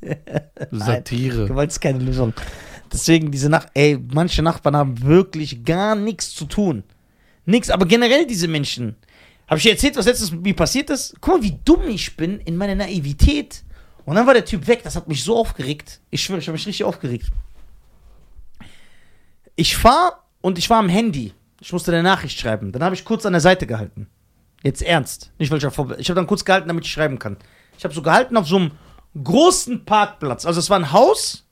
Satire. 0.70 1.48
Gewalt 1.48 1.70
ist 1.70 1.80
keine 1.80 1.98
Lösung. 1.98 2.32
Deswegen 2.92 3.30
diese 3.30 3.48
Nach 3.48 3.66
ey, 3.74 3.98
manche 4.12 4.42
Nachbarn 4.42 4.76
haben 4.76 5.02
wirklich 5.02 5.64
gar 5.64 5.96
nichts 5.96 6.34
zu 6.34 6.44
tun. 6.44 6.84
Nix, 7.46 7.70
aber 7.70 7.86
generell 7.86 8.26
diese 8.26 8.48
Menschen. 8.48 8.96
Habe 9.48 9.58
ich 9.58 9.64
dir 9.64 9.72
erzählt, 9.72 9.96
was 9.96 10.06
letztens 10.06 10.30
mit 10.30 10.42
mir 10.42 10.54
passiert 10.54 10.90
ist? 10.90 11.16
Guck 11.20 11.34
mal, 11.34 11.42
wie 11.42 11.58
dumm 11.64 11.88
ich 11.88 12.16
bin 12.16 12.40
in 12.40 12.56
meiner 12.56 12.74
Naivität. 12.74 13.62
Und 14.04 14.16
dann 14.16 14.26
war 14.26 14.34
der 14.34 14.44
Typ 14.44 14.66
weg, 14.66 14.82
das 14.82 14.96
hat 14.96 15.08
mich 15.08 15.24
so 15.24 15.36
aufgeregt. 15.36 16.00
Ich 16.10 16.22
schwöre, 16.22 16.38
ich 16.38 16.46
habe 16.46 16.54
mich 16.54 16.66
richtig 16.66 16.84
aufgeregt. 16.84 17.30
Ich 19.56 19.76
fahr 19.76 20.24
und 20.40 20.58
ich 20.58 20.68
war 20.68 20.78
am 20.78 20.88
Handy. 20.88 21.32
Ich 21.60 21.72
musste 21.72 21.92
eine 21.92 22.02
Nachricht 22.02 22.38
schreiben. 22.38 22.72
Dann 22.72 22.84
habe 22.84 22.94
ich 22.94 23.04
kurz 23.04 23.24
an 23.24 23.32
der 23.32 23.40
Seite 23.40 23.66
gehalten. 23.66 24.08
Jetzt 24.62 24.82
ernst. 24.82 25.32
Nicht, 25.38 25.50
weil 25.50 25.58
ich 25.58 25.66
auf 25.66 25.78
Ich 25.98 26.08
habe 26.10 26.16
dann 26.16 26.26
kurz 26.26 26.44
gehalten, 26.44 26.68
damit 26.68 26.84
ich 26.84 26.92
schreiben 26.92 27.18
kann. 27.18 27.36
Ich 27.78 27.84
habe 27.84 27.94
so 27.94 28.02
gehalten 28.02 28.36
auf 28.36 28.46
so 28.46 28.56
einem 28.56 28.72
großen 29.22 29.84
Parkplatz. 29.84 30.44
Also 30.44 30.60
es 30.60 30.68
war 30.68 30.78
ein 30.78 30.92
Haus. 30.92 31.46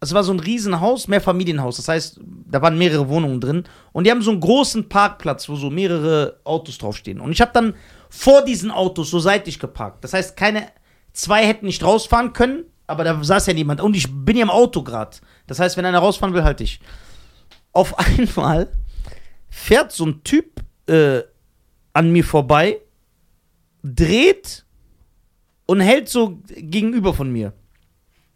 Es 0.00 0.12
war 0.12 0.22
so 0.22 0.32
ein 0.32 0.40
Riesenhaus, 0.40 1.08
Mehrfamilienhaus. 1.08 1.76
Das 1.76 1.88
heißt, 1.88 2.20
da 2.50 2.62
waren 2.62 2.78
mehrere 2.78 3.08
Wohnungen 3.08 3.40
drin. 3.40 3.64
Und 3.92 4.04
die 4.04 4.10
haben 4.10 4.22
so 4.22 4.30
einen 4.30 4.40
großen 4.40 4.88
Parkplatz, 4.88 5.48
wo 5.48 5.56
so 5.56 5.70
mehrere 5.70 6.40
Autos 6.44 6.78
draufstehen. 6.78 7.20
Und 7.20 7.32
ich 7.32 7.40
habe 7.40 7.52
dann 7.52 7.74
vor 8.08 8.42
diesen 8.44 8.70
Autos 8.70 9.10
so 9.10 9.18
seitlich 9.18 9.58
geparkt. 9.58 10.04
Das 10.04 10.12
heißt, 10.12 10.36
keine 10.36 10.68
zwei 11.16 11.46
hätten 11.46 11.66
nicht 11.66 11.82
rausfahren 11.82 12.32
können, 12.32 12.64
aber 12.86 13.02
da 13.02 13.22
saß 13.22 13.46
ja 13.46 13.54
niemand. 13.54 13.80
Und 13.80 13.96
ich 13.96 14.06
bin 14.10 14.36
ja 14.36 14.42
im 14.42 14.50
Auto 14.50 14.82
gerade. 14.82 15.16
Das 15.46 15.58
heißt, 15.58 15.76
wenn 15.76 15.84
einer 15.84 15.98
rausfahren 15.98 16.34
will, 16.34 16.44
halt 16.44 16.60
ich. 16.60 16.80
Auf 17.72 17.98
einmal 17.98 18.68
fährt 19.48 19.92
so 19.92 20.06
ein 20.06 20.22
Typ 20.22 20.60
äh, 20.86 21.22
an 21.92 22.12
mir 22.12 22.24
vorbei, 22.24 22.80
dreht 23.82 24.64
und 25.66 25.80
hält 25.80 26.08
so 26.08 26.38
gegenüber 26.48 27.14
von 27.14 27.30
mir 27.30 27.52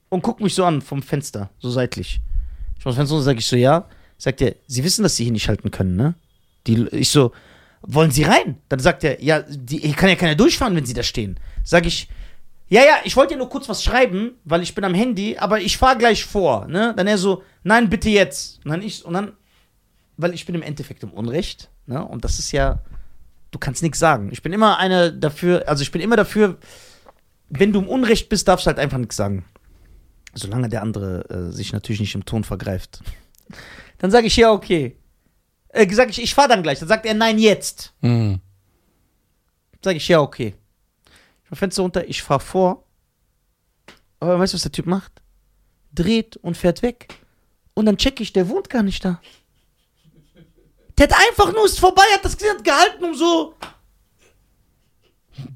und 0.08 0.22
guckt 0.22 0.40
mich 0.40 0.54
so 0.54 0.64
an 0.64 0.80
vom 0.80 1.02
Fenster, 1.02 1.50
so 1.58 1.70
seitlich. 1.70 2.20
Ich 2.78 2.84
mach 2.84 2.92
das 2.92 2.96
Fenster 2.96 3.16
und 3.16 3.22
sage 3.22 3.38
ich 3.38 3.46
so, 3.46 3.56
ja. 3.56 3.86
Sagt 4.16 4.40
er, 4.42 4.54
Sie 4.66 4.84
wissen, 4.84 5.02
dass 5.02 5.16
Sie 5.16 5.24
hier 5.24 5.32
nicht 5.32 5.48
halten 5.48 5.70
können, 5.70 5.96
ne? 5.96 6.14
Die, 6.66 6.86
ich 6.92 7.10
so, 7.10 7.32
wollen 7.82 8.10
Sie 8.10 8.24
rein? 8.24 8.58
Dann 8.68 8.80
sagt 8.80 9.04
er, 9.04 9.22
ja, 9.22 9.42
die, 9.42 9.78
hier 9.78 9.94
kann 9.94 10.08
ja 10.08 10.14
keiner 10.14 10.34
durchfahren, 10.34 10.74
wenn 10.76 10.84
Sie 10.84 10.94
da 10.94 11.02
stehen. 11.02 11.38
Sag 11.64 11.86
ich, 11.86 12.08
ja, 12.70 12.82
ja, 12.82 13.00
ich 13.02 13.16
wollte 13.16 13.34
ja 13.34 13.38
nur 13.38 13.48
kurz 13.48 13.68
was 13.68 13.82
schreiben, 13.82 14.36
weil 14.44 14.62
ich 14.62 14.76
bin 14.76 14.84
am 14.84 14.94
Handy, 14.94 15.36
aber 15.36 15.60
ich 15.60 15.76
fahr 15.76 15.96
gleich 15.96 16.24
vor, 16.24 16.66
ne? 16.68 16.94
Dann 16.96 17.08
er 17.08 17.18
so, 17.18 17.42
nein, 17.64 17.90
bitte 17.90 18.08
jetzt. 18.08 18.64
Und 18.64 18.70
dann 18.70 18.80
ich, 18.80 19.04
und 19.04 19.12
dann, 19.12 19.32
weil 20.16 20.34
ich 20.34 20.46
bin 20.46 20.54
im 20.54 20.62
Endeffekt 20.62 21.02
im 21.02 21.12
Unrecht, 21.12 21.68
ne? 21.86 22.04
Und 22.04 22.24
das 22.24 22.38
ist 22.38 22.52
ja, 22.52 22.78
du 23.50 23.58
kannst 23.58 23.82
nichts 23.82 23.98
sagen. 23.98 24.28
Ich 24.30 24.42
bin 24.42 24.52
immer 24.52 24.78
einer 24.78 25.10
dafür, 25.10 25.68
also 25.68 25.82
ich 25.82 25.90
bin 25.90 26.00
immer 26.00 26.14
dafür, 26.14 26.58
wenn 27.48 27.72
du 27.72 27.80
im 27.80 27.88
Unrecht 27.88 28.28
bist, 28.28 28.46
darfst 28.46 28.66
du 28.66 28.68
halt 28.68 28.78
einfach 28.78 28.98
nichts 28.98 29.16
sagen. 29.16 29.44
Solange 30.34 30.68
der 30.68 30.82
andere 30.82 31.28
äh, 31.28 31.52
sich 31.52 31.72
natürlich 31.72 32.00
nicht 32.00 32.14
im 32.14 32.24
Ton 32.24 32.44
vergreift. 32.44 33.02
Dann 33.98 34.12
sage 34.12 34.28
ich, 34.28 34.36
ja, 34.36 34.52
okay. 34.52 34.96
Äh, 35.70 35.92
sag 35.92 36.08
ich, 36.08 36.22
ich 36.22 36.34
fahr 36.34 36.46
dann 36.46 36.62
gleich. 36.62 36.78
Dann 36.78 36.88
sagt 36.88 37.04
er, 37.04 37.14
nein, 37.14 37.38
jetzt. 37.38 37.92
Mhm. 38.00 38.40
Sage 39.82 39.96
ich, 39.96 40.08
ja, 40.08 40.20
okay. 40.20 40.54
Ich 41.50 41.52
mach 41.52 41.58
Fenster 41.58 41.82
runter, 41.82 42.08
ich 42.08 42.22
fahr 42.22 42.38
vor. 42.40 42.84
Aber 44.20 44.38
weißt 44.38 44.52
du, 44.52 44.54
was 44.54 44.62
der 44.62 44.70
Typ 44.72 44.86
macht? 44.86 45.10
Dreht 45.92 46.36
und 46.36 46.56
fährt 46.56 46.82
weg. 46.82 47.08
Und 47.74 47.86
dann 47.86 47.96
check 47.96 48.20
ich, 48.20 48.32
der 48.32 48.48
wohnt 48.48 48.70
gar 48.70 48.84
nicht 48.84 49.04
da. 49.04 49.20
Der 50.96 51.08
hat 51.08 51.16
einfach 51.28 51.52
nur 51.52 51.64
ist 51.64 51.80
vorbei, 51.80 52.02
hat 52.14 52.24
das 52.24 52.36
gesehen, 52.36 52.56
hat 52.56 52.64
gehalten 52.64 53.02
um 53.04 53.14
so. 53.14 53.54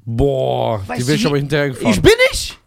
Boah, 0.03 0.85
Weißt 0.87 1.01
die 1.01 1.05
du, 1.05 1.13
ich 1.13 1.25
aber 1.25 1.35
wie- 1.35 1.39
hinterhergefahren. 1.39 1.91
Ich 1.91 2.01
bin 2.01 2.11
ich. 2.31 2.57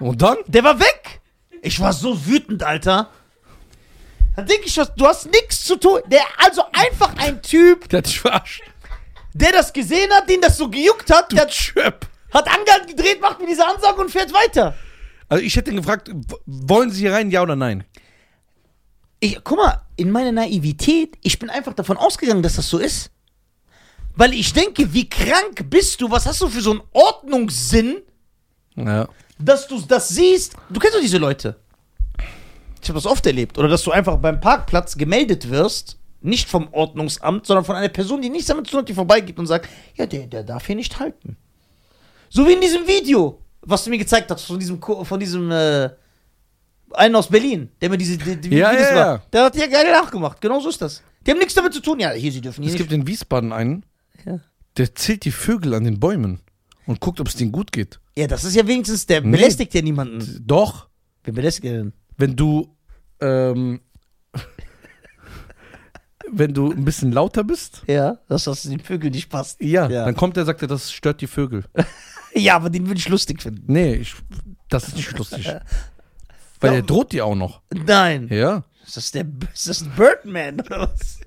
Und 0.00 0.20
dann? 0.22 0.36
Der 0.46 0.62
war 0.62 0.78
weg. 0.78 1.20
Ich 1.62 1.80
war 1.80 1.92
so 1.92 2.26
wütend, 2.26 2.62
Alter. 2.62 3.10
Da 4.36 4.42
denke 4.42 4.66
ich, 4.66 4.74
du 4.74 5.06
hast 5.06 5.26
nichts 5.26 5.64
zu 5.64 5.76
tun. 5.76 6.00
Der, 6.06 6.22
also 6.36 6.62
einfach 6.72 7.16
ein 7.16 7.42
Typ, 7.42 7.88
Der 7.88 7.98
hat 7.98 8.06
dich 8.06 8.20
verarscht. 8.20 8.62
Der 9.34 9.52
das 9.52 9.72
gesehen 9.72 10.10
hat, 10.12 10.28
den 10.28 10.40
das 10.40 10.56
so 10.56 10.68
gejuckt 10.68 11.10
hat, 11.10 11.32
der 11.32 11.46
Chöp. 11.48 12.06
hat 12.32 12.46
angehalten, 12.48 12.88
gedreht, 12.88 13.20
macht 13.20 13.40
mir 13.40 13.46
diese 13.46 13.66
Ansage 13.66 14.00
und 14.00 14.10
fährt 14.10 14.32
weiter. 14.32 14.74
Also 15.28 15.44
ich 15.44 15.56
hätte 15.56 15.70
ihn 15.70 15.76
gefragt, 15.76 16.10
wollen 16.46 16.90
Sie 16.90 17.00
hier 17.02 17.12
rein, 17.12 17.30
ja 17.30 17.42
oder 17.42 17.56
nein? 17.56 17.84
Ich, 19.20 19.38
guck 19.44 19.58
mal, 19.58 19.82
in 19.96 20.10
meiner 20.10 20.32
Naivität, 20.32 21.18
ich 21.22 21.38
bin 21.38 21.50
einfach 21.50 21.74
davon 21.74 21.96
ausgegangen, 21.96 22.42
dass 22.42 22.56
das 22.56 22.68
so 22.68 22.78
ist. 22.78 23.10
Weil 24.14 24.32
ich 24.34 24.52
denke, 24.52 24.92
wie 24.94 25.08
krank 25.08 25.68
bist 25.70 26.00
du? 26.00 26.10
Was 26.10 26.26
hast 26.26 26.40
du 26.40 26.48
für 26.48 26.60
so 26.60 26.70
einen 26.72 26.82
Ordnungssinn, 26.92 27.98
Ja. 28.76 29.08
dass 29.38 29.66
du 29.68 29.80
das 29.80 30.08
siehst? 30.08 30.54
Du 30.70 30.80
kennst 30.80 30.96
doch 30.96 31.00
diese 31.00 31.18
Leute. 31.18 31.56
Ich 32.82 32.88
habe 32.88 32.96
das 32.98 33.06
oft 33.06 33.26
erlebt. 33.26 33.58
Oder 33.58 33.68
dass 33.68 33.82
du 33.82 33.90
einfach 33.90 34.16
beim 34.18 34.40
Parkplatz 34.40 34.96
gemeldet 34.96 35.50
wirst. 35.50 35.98
Nicht 36.20 36.48
vom 36.48 36.68
Ordnungsamt, 36.72 37.46
sondern 37.46 37.64
von 37.64 37.76
einer 37.76 37.88
Person, 37.88 38.20
die 38.20 38.28
nichts 38.30 38.48
damit 38.48 38.66
zu 38.66 38.72
tun 38.72 38.80
hat, 38.80 38.88
die 38.88 38.94
vorbeigeht 38.94 39.38
und 39.38 39.46
sagt, 39.46 39.68
ja, 39.94 40.06
der, 40.06 40.26
der 40.26 40.42
darf 40.42 40.66
hier 40.66 40.74
nicht 40.76 40.98
halten. 40.98 41.36
So 42.28 42.46
wie 42.46 42.52
in 42.52 42.60
diesem 42.60 42.86
Video, 42.86 43.40
was 43.62 43.84
du 43.84 43.90
mir 43.90 43.98
gezeigt 43.98 44.30
hast, 44.30 44.44
von 44.44 44.58
diesem, 44.58 44.80
von 44.82 45.20
diesem, 45.20 45.50
äh, 45.50 45.90
einen 46.92 47.14
aus 47.16 47.28
Berlin, 47.28 47.70
der 47.80 47.90
mir 47.90 47.98
diese, 47.98 48.16
die, 48.18 48.36
die 48.36 48.56
Ja, 48.56 48.72
Videos 48.72 48.88
ja, 48.90 48.94
war. 48.96 49.06
ja. 49.16 49.22
Der 49.32 49.44
hat 49.44 49.56
ja 49.56 49.66
geil 49.66 49.92
nachgemacht. 49.92 50.40
Genau 50.40 50.58
so 50.60 50.68
ist 50.70 50.80
das. 50.82 51.02
Die 51.26 51.30
haben 51.30 51.38
nichts 51.38 51.54
damit 51.54 51.72
zu 51.74 51.80
tun. 51.80 52.00
Ja, 52.00 52.10
hier, 52.12 52.32
sie 52.32 52.40
dürfen 52.40 52.62
hier 52.62 52.68
Es 52.70 52.72
nicht. 52.78 52.88
gibt 52.88 52.92
in 52.92 53.06
Wiesbaden 53.06 53.52
einen, 53.52 53.84
Ja. 54.24 54.40
der 54.76 54.94
zählt 54.94 55.24
die 55.24 55.30
Vögel 55.30 55.74
an 55.74 55.84
den 55.84 56.00
Bäumen 56.00 56.40
und 56.86 57.00
guckt, 57.00 57.20
ob 57.20 57.28
es 57.28 57.36
denen 57.36 57.52
gut 57.52 57.70
geht. 57.72 58.00
Ja, 58.16 58.26
das 58.26 58.42
ist 58.44 58.56
ja 58.56 58.66
wenigstens, 58.66 59.06
der 59.06 59.20
Nee. 59.20 59.30
belästigt 59.36 59.72
ja 59.74 59.82
niemanden. 59.82 60.42
Doch, 60.46 60.88
Wer 61.24 61.32
belästigt 61.34 61.66
denn? 61.66 61.92
wenn 62.16 62.34
du, 62.34 62.74
ähm, 63.20 63.80
wenn 66.32 66.54
du 66.54 66.70
ein 66.72 66.84
bisschen 66.84 67.12
lauter 67.12 67.44
bist, 67.44 67.82
Ja, 67.86 68.18
dass 68.28 68.44
das 68.44 68.62
den 68.62 68.80
Vögeln 68.80 69.12
nicht 69.12 69.28
passt. 69.30 69.60
ja, 69.60 69.88
Ja. 69.88 70.04
dann 70.04 70.14
kommt 70.16 70.36
er, 70.36 70.44
sagt 70.44 70.62
er, 70.62 70.68
das 70.68 70.92
stört 70.92 71.20
die 71.20 71.26
Vögel. 71.26 71.64
Ja, 72.34 72.56
aber 72.56 72.68
den 72.68 72.86
würde 72.86 72.98
ich 73.00 73.08
lustig 73.08 73.42
finden. 73.42 73.72
Nee, 73.72 73.94
ich, 73.94 74.14
das 74.68 74.86
ist 74.88 74.96
nicht 74.96 75.16
lustig. 75.16 75.46
Weil 76.60 76.74
er 76.74 76.82
droht 76.82 77.12
dir 77.12 77.24
auch 77.24 77.34
noch. 77.34 77.62
Nein. 77.72 78.28
Ja. 78.30 78.64
Ist 78.86 78.96
das 78.98 79.10
der 79.12 79.24
ist 79.54 79.66
das 79.66 79.80
ein 79.82 79.92
Birdman 79.96 80.60
oder 80.60 80.80
was? 80.92 81.20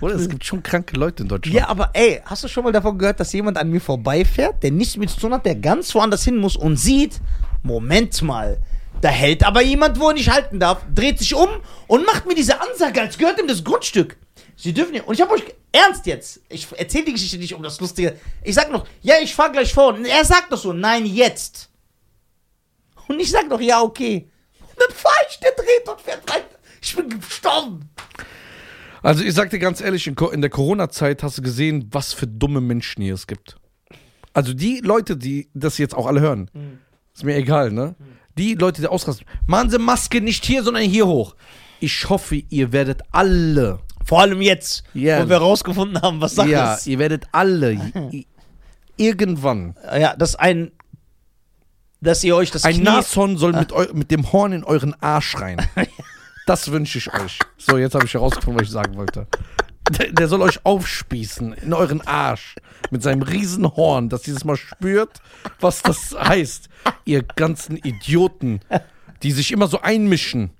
Oder 0.00 0.14
es 0.14 0.28
gibt 0.28 0.44
schon 0.46 0.62
kranke 0.62 0.96
Leute 0.96 1.22
in 1.24 1.28
Deutschland. 1.28 1.54
Ja, 1.54 1.68
aber 1.68 1.90
ey, 1.92 2.22
hast 2.24 2.42
du 2.42 2.48
schon 2.48 2.64
mal 2.64 2.72
davon 2.72 2.96
gehört, 2.96 3.20
dass 3.20 3.32
jemand 3.34 3.58
an 3.58 3.70
mir 3.70 3.80
vorbeifährt, 3.82 4.62
der 4.62 4.70
nichts 4.70 4.96
mit 4.96 5.10
zu 5.10 5.20
tun 5.20 5.34
hat, 5.34 5.44
der 5.44 5.56
ganz 5.56 5.94
woanders 5.94 6.24
hin 6.24 6.38
muss 6.38 6.56
und 6.56 6.76
sieht, 6.78 7.20
Moment 7.62 8.22
mal, 8.22 8.58
da 9.02 9.10
hält 9.10 9.44
aber 9.44 9.62
jemand, 9.62 10.00
wo 10.00 10.08
er 10.08 10.14
nicht 10.14 10.30
halten 10.30 10.58
darf, 10.58 10.84
dreht 10.94 11.18
sich 11.18 11.34
um 11.34 11.48
und 11.86 12.06
macht 12.06 12.26
mir 12.26 12.34
diese 12.34 12.60
Ansage, 12.62 13.02
als 13.02 13.18
gehört 13.18 13.38
ihm 13.38 13.46
das 13.46 13.62
Grundstück. 13.62 14.16
Sie 14.56 14.72
dürfen 14.72 14.94
ja. 14.94 15.02
Und 15.04 15.14
ich 15.14 15.20
habe 15.20 15.32
euch 15.32 15.44
ernst 15.70 16.06
jetzt. 16.06 16.40
Ich 16.48 16.66
erzähle 16.76 17.04
die 17.04 17.12
Geschichte 17.12 17.38
nicht 17.38 17.54
um 17.54 17.62
das 17.62 17.78
Lustige. 17.80 18.18
Ich 18.42 18.54
sag 18.54 18.72
noch, 18.72 18.86
ja, 19.02 19.16
ich 19.22 19.34
fahr 19.34 19.52
gleich 19.52 19.72
vor. 19.72 19.94
Und 19.94 20.06
er 20.06 20.24
sagt 20.24 20.50
doch 20.50 20.58
so, 20.58 20.72
nein, 20.72 21.04
jetzt. 21.06 21.68
Und 23.08 23.20
ich 23.20 23.30
sag 23.30 23.48
noch, 23.48 23.60
ja, 23.60 23.82
okay. 23.82 24.28
Und 24.60 24.80
dann 24.80 24.96
fahr 24.96 25.12
ich, 25.28 25.38
der 25.38 25.52
dreht 25.52 25.88
und 25.88 26.00
fährt 26.00 26.28
weiter. 26.28 26.58
Ich 26.80 26.96
bin 26.96 27.08
gestorben. 27.08 27.90
Also 29.02 29.22
ich 29.22 29.34
sag 29.34 29.50
dir 29.50 29.58
ganz 29.58 29.80
ehrlich, 29.80 30.06
in, 30.06 30.40
der 30.40 30.50
Corona-Zeit 30.50 31.22
hast 31.22 31.38
du 31.38 31.42
gesehen, 31.42 31.88
was 31.92 32.12
für 32.12 32.26
dumme 32.26 32.60
Menschen 32.60 33.02
hier 33.02 33.14
es 33.14 33.26
gibt. 33.26 33.56
Also 34.32 34.52
die 34.52 34.80
Leute, 34.80 35.16
die 35.16 35.48
das 35.54 35.78
jetzt 35.78 35.94
auch 35.94 36.06
alle 36.06 36.20
hören, 36.20 36.50
ist 37.14 37.24
mir 37.24 37.36
egal, 37.36 37.70
ne? 37.70 37.94
Die 38.36 38.54
Leute, 38.54 38.82
die 38.82 38.88
ausrasten, 38.88 39.26
machen 39.46 39.70
sie 39.70 39.78
Maske 39.78 40.20
nicht 40.20 40.44
hier, 40.44 40.62
sondern 40.62 40.82
hier 40.82 41.06
hoch. 41.06 41.36
Ich 41.80 42.08
hoffe, 42.08 42.36
ihr 42.36 42.72
werdet 42.72 43.02
alle, 43.12 43.80
Vor 44.06 44.20
allem 44.20 44.40
jetzt, 44.40 44.84
Ja. 44.94 45.24
wo 45.24 45.28
wir 45.28 45.38
rausgefunden 45.38 46.00
haben, 46.00 46.20
was 46.20 46.34
Sache 46.36 46.48
ja, 46.50 46.74
ist. 46.74 46.86
ihr 46.86 46.98
werdet 46.98 47.24
alle 47.32 47.76
irgendwann, 48.96 49.76
Ja, 49.98 50.14
dass 50.16 50.36
ein. 50.36 50.72
Dass 52.00 52.22
ihr 52.22 52.36
euch 52.36 52.50
das 52.50 52.64
ein 52.64 52.74
Knie- 52.74 52.84
Nashorn 52.84 53.36
soll 53.38 53.52
mit, 53.54 53.72
eu, 53.72 53.86
mit 53.94 54.10
dem 54.10 54.30
Horn 54.32 54.52
in 54.52 54.64
euren 54.64 54.94
Arsch 55.02 55.36
rein. 55.38 55.58
Das 56.46 56.70
wünsche 56.70 56.98
ich 56.98 57.12
euch. 57.12 57.40
So, 57.58 57.76
jetzt 57.76 57.96
habe 57.96 58.04
ich 58.04 58.14
herausgefunden, 58.14 58.60
was 58.60 58.68
ich 58.68 58.72
sagen 58.72 58.94
wollte. 58.96 59.26
Der, 59.98 60.12
der 60.12 60.28
soll 60.28 60.42
euch 60.42 60.64
aufspießen 60.64 61.54
in 61.54 61.72
euren 61.72 62.06
Arsch 62.06 62.54
mit 62.92 63.02
seinem 63.02 63.22
riesen 63.22 63.66
Horn, 63.66 64.08
dass 64.10 64.22
dieses 64.22 64.44
Mal 64.44 64.54
spürt, 64.56 65.20
was 65.58 65.82
das 65.82 66.14
heißt. 66.16 66.68
Ihr 67.04 67.24
ganzen 67.24 67.76
Idioten, 67.78 68.60
die 69.24 69.32
sich 69.32 69.50
immer 69.50 69.66
so 69.66 69.80
einmischen. 69.80 70.50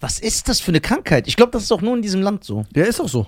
Was 0.00 0.18
ist 0.20 0.48
das 0.48 0.60
für 0.60 0.70
eine 0.70 0.80
Krankheit? 0.80 1.26
Ich 1.28 1.36
glaube, 1.36 1.52
das 1.52 1.64
ist 1.64 1.72
auch 1.72 1.80
nur 1.82 1.96
in 1.96 2.02
diesem 2.02 2.22
Land 2.22 2.44
so. 2.44 2.64
Der 2.74 2.86
ist 2.86 3.00
auch 3.00 3.08
so. 3.08 3.26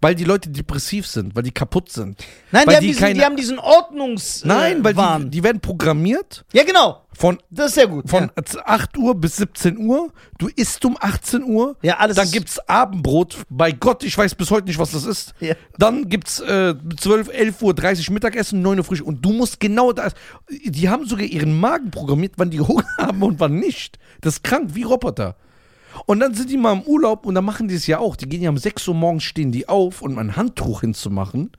Weil 0.00 0.14
die 0.14 0.24
Leute 0.24 0.50
depressiv 0.50 1.06
sind, 1.06 1.34
weil 1.34 1.44
die 1.44 1.50
kaputt 1.50 1.90
sind. 1.90 2.22
Nein, 2.52 2.66
die 2.68 2.74
haben, 2.74 2.80
die 2.82 2.86
diesen, 2.88 3.00
keine- 3.00 3.14
die 3.14 3.24
haben 3.24 3.36
diesen 3.36 3.58
Ordnungs. 3.58 4.44
Nein, 4.44 4.80
äh, 4.80 4.84
weil 4.84 4.94
die, 5.24 5.30
die 5.30 5.42
werden 5.42 5.60
programmiert 5.60 6.44
Ja, 6.52 6.62
genau. 6.64 7.00
von, 7.14 7.38
Das 7.48 7.68
ist 7.68 7.74
sehr 7.76 7.86
gut. 7.86 8.10
von 8.10 8.30
8 8.66 8.98
Uhr 8.98 9.14
bis 9.14 9.36
17 9.36 9.78
Uhr. 9.78 10.12
Du 10.36 10.48
isst 10.56 10.84
um 10.84 10.98
18 11.00 11.42
Uhr. 11.44 11.76
Ja, 11.80 11.96
alles 11.98 12.16
Dann 12.16 12.30
gibt's 12.30 12.58
Abendbrot. 12.68 13.38
Bei 13.48 13.72
Gott, 13.72 14.04
ich 14.04 14.18
weiß 14.18 14.34
bis 14.34 14.50
heute 14.50 14.66
nicht, 14.66 14.78
was 14.78 14.90
das 14.90 15.06
ist. 15.06 15.32
Ja. 15.40 15.54
Dann 15.78 16.06
gibt's 16.10 16.38
äh, 16.40 16.74
12, 17.00 17.28
11 17.28 17.62
Uhr 17.62 17.72
30 17.72 18.10
Mittagessen, 18.10 18.60
9 18.60 18.76
Uhr 18.78 18.84
frisch. 18.84 19.00
Und 19.00 19.24
du 19.24 19.32
musst 19.32 19.58
genau 19.58 19.92
das. 19.92 20.12
Die 20.50 20.90
haben 20.90 21.06
sogar 21.06 21.24
ihren 21.24 21.58
Magen 21.58 21.90
programmiert, 21.90 22.34
wann 22.36 22.50
die 22.50 22.60
Hunger 22.68 22.84
haben 22.98 23.22
und 23.22 23.40
wann 23.40 23.54
nicht. 23.58 23.98
Das 24.20 24.34
ist 24.34 24.44
krank, 24.44 24.70
wie 24.74 24.82
Roboter. 24.82 25.36
Und 26.06 26.20
dann 26.20 26.34
sind 26.34 26.50
die 26.50 26.56
mal 26.56 26.72
im 26.72 26.82
Urlaub 26.82 27.26
und 27.26 27.34
dann 27.34 27.44
machen 27.44 27.68
die 27.68 27.74
es 27.74 27.86
ja 27.86 27.98
auch. 27.98 28.16
Die 28.16 28.28
gehen 28.28 28.42
ja 28.42 28.50
um 28.50 28.58
6 28.58 28.88
Uhr 28.88 28.94
morgens, 28.94 29.22
stehen 29.24 29.52
die 29.52 29.68
auf, 29.68 30.02
um 30.02 30.18
ein 30.18 30.36
Handtuch 30.36 30.80
hinzumachen. 30.82 31.52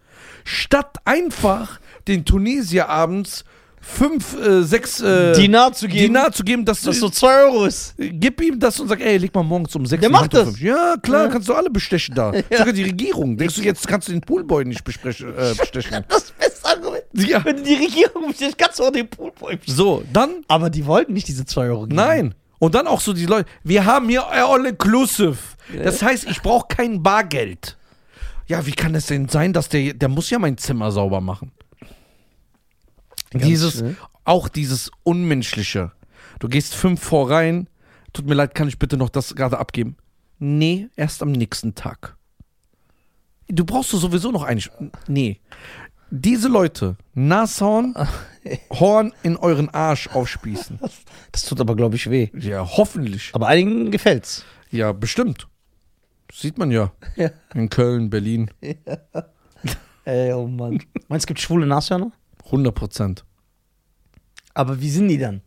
Statt 0.44 0.98
einfach 1.06 1.80
den 2.08 2.26
Tunesier 2.26 2.90
abends 2.90 3.44
5, 3.82 4.40
äh, 4.44 4.64
6 4.64 5.02
äh, 5.02 5.34
Dinar 5.34 5.74
zu 5.74 5.88
geben. 5.88 6.00
Dinar 6.14 6.32
zu 6.32 6.44
geben, 6.44 6.66
dass 6.66 6.82
Das 6.82 6.96
du 6.96 7.02
so 7.02 7.10
2 7.10 7.44
Euro 7.44 7.66
ist. 7.66 7.94
Gib 7.98 8.42
ihm 8.42 8.60
das 8.60 8.80
und 8.80 8.88
sag, 8.88 9.00
ey, 9.00 9.18
leg 9.18 9.34
mal 9.36 9.44
morgens 9.44 9.76
um 9.76 9.86
sechs 9.86 10.02
Der 10.02 10.10
ein 10.10 10.14
macht 10.14 10.34
das. 10.34 10.46
fünf. 10.46 10.60
Ja, 10.60 10.96
klar, 11.02 11.26
Ja. 11.26 11.32
kannst 11.32 11.48
du 11.50 11.54
alle 11.54 11.70
bestechen 11.70 12.16
da. 12.16 12.32
Sogar 12.50 12.74
die 12.74 12.82
Regierung. 12.84 13.38
Denkst 13.38 13.56
du, 13.56 13.62
jetzt 13.62 13.88
kannst 13.88 14.08
du 14.08 14.12
den 14.14 14.22
Poolboy 14.22 14.66
nicht 14.66 14.84
besprechen, 14.84 15.30
äh, 15.38 15.54
bestechen. 15.58 16.04
Das 16.10 16.24
ist 16.24 16.34
das 16.40 16.50
beste 16.50 16.68
Argument. 16.68 17.04
Ja. 17.14 17.46
Wenn 17.46 17.64
die 17.64 17.76
Regierung 17.76 18.28
bestellt, 18.30 18.58
kannst 18.58 18.80
du 18.80 18.84
auch 18.86 18.92
den 18.92 19.08
Poolboy 19.08 19.56
bestellen. 19.58 19.78
So, 19.78 20.04
dann, 20.12 20.44
Aber 20.48 20.72
die 20.72 20.86
wollten 20.88 21.14
nicht 21.14 21.28
diese 21.28 21.46
2 21.46 21.62
Euro 21.68 21.84
geben. 21.84 21.96
nein. 21.96 22.34
Und 22.66 22.74
dann 22.74 22.88
auch 22.88 23.00
so 23.00 23.14
die 23.14 23.28
Leute, 23.28 23.48
wir 23.64 23.86
haben 23.86 24.10
hier 24.10 24.28
all 24.28 24.66
inclusive. 24.66 25.38
Das 25.84 26.02
heißt, 26.02 26.28
ich 26.28 26.42
brauche 26.42 26.66
kein 26.68 27.04
Bargeld. 27.04 27.78
Ja, 28.48 28.66
wie 28.66 28.72
kann 28.72 28.96
es 28.96 29.06
denn 29.06 29.30
sein, 29.30 29.54
dass 29.54 29.70
der, 29.70 29.94
der 29.94 30.10
muss 30.10 30.32
ja 30.32 30.40
mein 30.40 30.58
Zimmer 30.58 30.92
sauber 30.92 31.22
machen. 31.22 31.52
dieses, 33.34 33.78
schnell. 33.78 33.96
auch 34.24 34.50
dieses 34.50 34.90
Unmenschliche. 35.04 35.92
Du 36.40 36.48
gehst 36.48 36.74
fünf 36.74 37.04
vor 37.04 37.30
rein, 37.30 37.70
tut 38.14 38.26
mir 38.26 38.34
leid, 38.34 38.56
kann 38.56 38.68
ich 38.68 38.80
bitte 38.80 38.98
noch 38.98 39.10
das 39.10 39.36
gerade 39.36 39.60
abgeben? 39.60 39.96
Nee, 40.40 40.90
erst 40.96 41.22
am 41.22 41.34
nächsten 41.34 41.76
Tag. 41.76 42.18
Du 43.48 43.64
brauchst 43.64 43.94
du 43.94 43.98
sowieso 43.98 44.32
noch 44.32 44.42
einen. 44.42 44.64
Nee. 45.08 45.40
Diese 46.12 46.48
Leute, 46.48 46.96
Nashorn, 47.14 47.96
Horn 48.72 49.14
in 49.24 49.38
euren 49.38 49.70
Arsch 49.70 50.08
aufspießen. 50.08 50.80
Das 51.32 51.44
tut 51.46 51.60
aber, 51.60 51.76
glaube 51.76 51.96
ich, 51.96 52.10
weh. 52.10 52.30
Ja, 52.38 52.66
hoffentlich. 52.78 53.32
Aber 53.34 53.48
einigen 53.48 53.92
gefällt's. 53.92 54.46
Ja, 54.72 54.92
bestimmt. 54.92 55.48
Sieht 56.32 56.58
man 56.58 56.72
ja. 56.72 56.92
Ja. 57.16 57.30
In 57.54 57.70
Köln, 57.70 58.10
Berlin. 58.10 58.52
Ey, 60.06 60.34
oh 60.34 60.48
Mann. 60.48 60.80
Meinst 61.08 61.10
du, 61.10 61.16
es 61.16 61.26
gibt 61.28 61.40
schwule 61.40 61.66
Nashörner? 61.66 62.12
100 62.46 62.76
Prozent. 62.76 63.26
Aber 64.54 64.80
wie 64.80 64.90
sind 64.90 65.08
die 65.08 65.18
dann? 65.18 65.42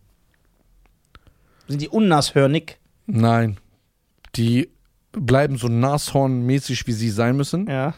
Sind 1.68 1.80
die 1.82 1.88
unnashörnig? 1.88 2.78
Nein. 3.06 3.58
Die 4.34 4.70
bleiben 5.12 5.56
so 5.56 5.68
Nashornmäßig, 5.68 6.86
wie 6.86 6.92
sie 6.92 7.10
sein 7.10 7.36
müssen. 7.36 7.66
Ja. 7.66 7.94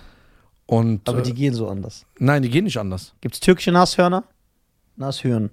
Und 0.70 1.08
Aber 1.08 1.18
äh, 1.18 1.22
die 1.22 1.34
gehen 1.34 1.52
so 1.52 1.68
anders. 1.68 2.06
nein, 2.20 2.42
die 2.42 2.48
gehen 2.48 2.62
nicht 2.62 2.76
anders. 2.78 3.12
Gibt's 3.20 3.40
türkische 3.40 3.72
Nashörner? 3.72 4.22
Nashörn. 4.94 5.50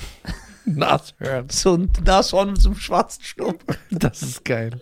Nashorn. 0.64 1.48
So 1.50 1.74
ein 1.74 1.90
Nashorn 2.02 2.52
mit 2.52 2.60
so 2.62 2.70
einem 2.70 2.78
schwarzen 2.78 3.22
Schnurr. 3.24 3.54
Das 3.90 4.22
ist 4.22 4.44
geil. 4.46 4.80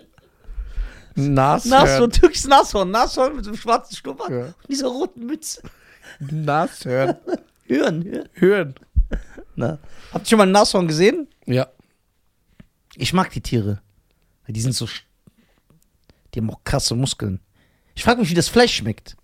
Nashorn. 1.16 1.70
Nashorn, 1.70 2.11
türkisches 2.12 2.46
Nashorn. 2.46 2.90
Nashorn 2.92 3.35
mit 3.35 3.44
so 3.44 3.50
einem 3.50 3.59
schwarzen 3.59 3.96
Schnurrbart 3.96 4.31
Ja. 4.31 4.44
und 4.46 4.55
dieser 4.68 4.87
roten 4.87 5.26
Mütze. 5.26 5.62
Nashorn. 6.20 7.16
Hören, 7.66 8.05
hören. 8.05 8.29
Hören. 8.35 8.74
Na. 9.57 9.79
Habt 10.12 10.26
ihr 10.26 10.31
schon 10.31 10.38
mal 10.38 10.46
ein 10.46 10.52
Nashorn 10.52 10.87
gesehen? 10.87 11.26
Ja. 11.46 11.66
Ich 12.94 13.12
mag 13.12 13.31
die 13.33 13.40
Tiere. 13.40 13.81
Die 14.46 14.61
sind 14.61 14.74
so. 14.76 14.87
Die 16.35 16.38
haben 16.40 16.50
auch 16.50 16.62
krasse 16.62 16.94
Muskeln. 16.94 17.40
Ich 17.96 18.05
frage 18.05 18.20
mich, 18.20 18.31
wie 18.31 18.35
das 18.35 18.48
Fleisch 18.48 18.76
schmeckt. 18.76 19.16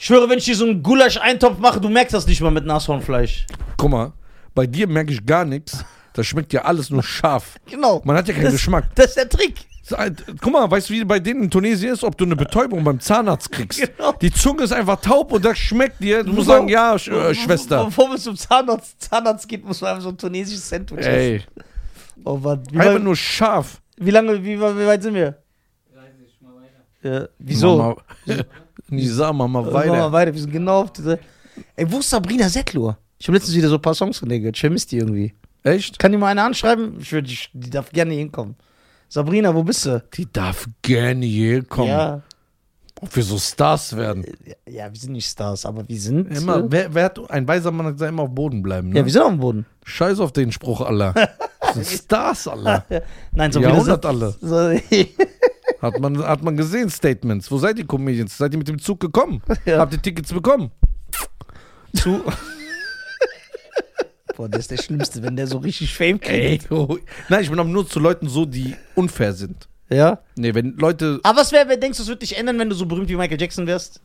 Ich 0.00 0.06
schwöre, 0.06 0.28
wenn 0.30 0.38
ich 0.38 0.44
dir 0.44 0.54
so 0.54 0.64
einen 0.64 0.82
Gulasch-Eintopf 0.82 1.58
mache, 1.58 1.80
du 1.80 1.88
merkst 1.88 2.14
das 2.14 2.26
nicht 2.26 2.40
mal 2.40 2.50
mit 2.52 2.64
Nashornfleisch. 2.64 3.46
Guck 3.76 3.90
mal, 3.90 4.12
bei 4.54 4.66
dir 4.66 4.86
merke 4.86 5.12
ich 5.12 5.26
gar 5.26 5.44
nichts. 5.44 5.84
Das 6.12 6.24
schmeckt 6.26 6.52
ja 6.52 6.62
alles 6.62 6.90
nur 6.90 7.02
scharf. 7.02 7.56
Genau. 7.66 8.00
Man 8.04 8.16
hat 8.16 8.28
ja 8.28 8.34
keinen 8.34 8.44
das, 8.44 8.52
Geschmack. 8.54 8.88
Das 8.94 9.06
ist 9.06 9.16
der 9.16 9.28
Trick. 9.28 9.54
So, 9.82 9.96
äh, 9.96 10.12
Guck 10.40 10.52
mal, 10.52 10.70
weißt 10.70 10.88
du, 10.90 10.94
wie 10.94 11.04
bei 11.04 11.18
denen 11.18 11.44
in 11.44 11.50
Tunesien 11.50 11.92
ist, 11.92 12.04
ob 12.04 12.16
du 12.16 12.24
eine 12.24 12.36
Betäubung 12.36 12.84
beim 12.84 13.00
Zahnarzt 13.00 13.50
kriegst? 13.50 13.80
Genau. 13.96 14.12
Die 14.12 14.30
Zunge 14.32 14.62
ist 14.64 14.72
einfach 14.72 15.00
taub 15.00 15.32
und 15.32 15.44
das 15.44 15.58
schmeckt 15.58 16.00
dir. 16.02 16.22
Du 16.22 16.32
musst 16.32 16.46
Bevor- 16.48 16.56
sagen, 16.58 16.68
ja, 16.68 16.98
Sch 16.98 17.08
äh, 17.08 17.34
Schwester. 17.34 17.84
Bevor 17.86 18.08
man 18.08 18.18
zum 18.18 18.36
Zahnarzt, 18.36 19.00
Zahnarzt 19.02 19.48
geht, 19.48 19.64
muss 19.64 19.80
man 19.80 19.90
einfach 19.90 20.02
so 20.04 20.08
ein 20.10 20.18
tunesisches 20.18 20.68
Sandwich 20.68 20.98
essen. 20.98 21.10
Ey, 21.10 21.42
Oh 22.24 22.36
Mann. 22.36 22.62
Wie, 22.70 22.78
einfach 22.78 22.94
weit, 22.94 23.02
nur 23.02 23.16
scharf. 23.16 23.80
wie 23.96 24.10
lange, 24.10 24.44
wie, 24.44 24.58
wie 24.58 24.86
weit 24.86 25.02
sind 25.02 25.14
wir? 25.14 25.38
30 25.94 26.40
mal 26.40 26.52
weiter. 26.56 27.20
Ja, 27.22 27.28
wieso? 27.38 27.76
Mama, 27.78 27.96
Nisa, 28.90 29.32
mach 29.32 29.48
mal 29.48 29.62
Machen 29.62 29.72
wir 29.72 29.74
weiter. 29.74 30.12
weiter. 30.12 30.34
Wir 30.34 30.40
sind 30.40 30.52
genau 30.52 30.82
auf 30.82 30.92
diese. 30.92 31.18
Ey, 31.76 31.90
wo 31.90 31.98
ist 31.98 32.10
Sabrina 32.10 32.48
Settler? 32.48 32.98
Ich 33.18 33.26
habe 33.28 33.36
letztens 33.36 33.56
wieder 33.56 33.68
so 33.68 33.74
ein 33.76 33.82
paar 33.82 33.94
Songs 33.94 34.18
von 34.18 34.28
der 34.28 34.38
gehört. 34.38 34.56
Ich 34.56 34.60
vermisse 34.60 34.88
die 34.88 34.98
irgendwie. 34.98 35.34
Echt? 35.64 35.98
Kann 35.98 36.12
die 36.12 36.18
mal 36.18 36.28
eine 36.28 36.42
anschreiben? 36.44 36.98
Ich 37.00 37.12
würde, 37.12 37.28
die, 37.28 37.38
die 37.52 37.70
darf 37.70 37.90
gerne 37.90 38.12
hier 38.12 38.20
hinkommen. 38.20 38.54
Sabrina, 39.08 39.54
wo 39.54 39.62
bist 39.62 39.86
du? 39.86 40.02
Die 40.14 40.30
darf 40.32 40.66
gerne 40.82 41.26
hier 41.26 41.64
kommen. 41.64 41.88
Ja, 41.88 42.22
Ob 43.00 43.14
wir 43.16 43.22
so 43.22 43.38
Stars 43.38 43.96
werden. 43.96 44.24
ja, 44.68 44.92
wir 44.92 44.98
sind 45.00 45.12
nicht 45.12 45.26
Stars, 45.26 45.66
aber 45.66 45.88
wir 45.88 45.98
sind. 46.00 46.26
Immer, 46.36 46.58
äh, 46.58 46.64
wer, 46.68 46.94
wer 46.94 47.04
hat, 47.06 47.30
ein 47.30 47.48
weiser 47.48 47.70
Mann 47.72 47.86
hat 47.86 47.94
gesagt, 47.94 48.12
immer 48.12 48.22
auf 48.24 48.34
Boden 48.34 48.62
bleiben. 48.62 48.90
Ne? 48.90 48.98
ja, 48.98 49.04
wir 49.04 49.12
sind 49.12 49.22
auf 49.22 49.30
dem 49.30 49.40
Boden. 49.40 49.66
Scheiß 49.84 50.20
auf 50.20 50.32
den 50.32 50.52
Spruch, 50.52 50.80
Allah. 50.82 51.14
Stars, 51.82 52.46
Allah. 52.48 52.84
Nein, 53.34 53.50
Sabrina. 53.50 53.72
Jahrhundert 53.74 54.06
alle. 54.06 54.34
Hat 55.80 55.98
man, 56.00 56.18
hat 56.18 56.42
man 56.42 56.56
gesehen, 56.56 56.90
Statements. 56.90 57.50
Wo 57.50 57.58
seid 57.58 57.78
ihr 57.78 57.86
Comedians? 57.86 58.36
Seid 58.36 58.52
ihr 58.52 58.58
mit 58.58 58.68
dem 58.68 58.78
Zug 58.78 59.00
gekommen? 59.00 59.42
Ja. 59.64 59.78
Habt 59.78 59.92
ihr 59.92 60.02
Tickets 60.02 60.32
bekommen? 60.32 60.70
zu. 61.94 62.22
Boah, 64.36 64.48
der 64.48 64.60
ist 64.60 64.70
der 64.70 64.76
Schlimmste, 64.76 65.22
wenn 65.22 65.34
der 65.36 65.46
so 65.48 65.58
richtig 65.58 65.94
Fame 65.94 66.20
Ey, 66.22 66.58
kriegt. 66.58 66.70
du. 66.70 66.98
Nein, 67.28 67.42
ich 67.42 67.50
bin 67.50 67.58
aber 67.58 67.68
nur 67.68 67.88
zu 67.88 67.98
Leuten 67.98 68.28
so, 68.28 68.44
die 68.44 68.76
unfair 68.94 69.32
sind. 69.32 69.68
Ja. 69.90 70.20
Nee, 70.36 70.54
wenn 70.54 70.76
Leute. 70.76 71.18
Aber 71.24 71.40
was 71.40 71.50
wäre, 71.50 71.76
denkst 71.78 71.96
du, 71.98 72.02
es 72.04 72.08
wird 72.08 72.22
dich 72.22 72.36
ändern, 72.36 72.58
wenn 72.58 72.68
du 72.68 72.76
so 72.76 72.86
berühmt 72.86 73.08
wie 73.08 73.16
Michael 73.16 73.40
Jackson 73.40 73.66
wärst? 73.66 74.00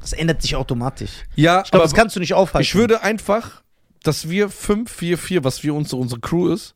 Das 0.00 0.12
ändert 0.12 0.42
sich 0.42 0.56
automatisch. 0.56 1.10
Ja, 1.36 1.62
Ich 1.64 1.70
glaube, 1.70 1.84
aber 1.84 1.90
das 1.90 1.94
kannst 1.94 2.16
du 2.16 2.20
nicht 2.20 2.34
aufhalten. 2.34 2.62
ich 2.62 2.74
würde 2.74 3.02
einfach, 3.02 3.62
dass 4.02 4.28
wir 4.28 4.50
5, 4.50 4.90
4, 4.90 5.16
4, 5.16 5.44
was 5.44 5.62
wir 5.62 5.74
uns, 5.74 5.92
unsere 5.92 6.20
Crew 6.20 6.48
ist, 6.52 6.74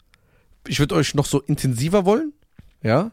ich 0.67 0.79
würde 0.79 0.95
euch 0.95 1.15
noch 1.15 1.27
so 1.27 1.41
intensiver 1.41 2.05
wollen. 2.07 2.33
Ja? 2.83 3.11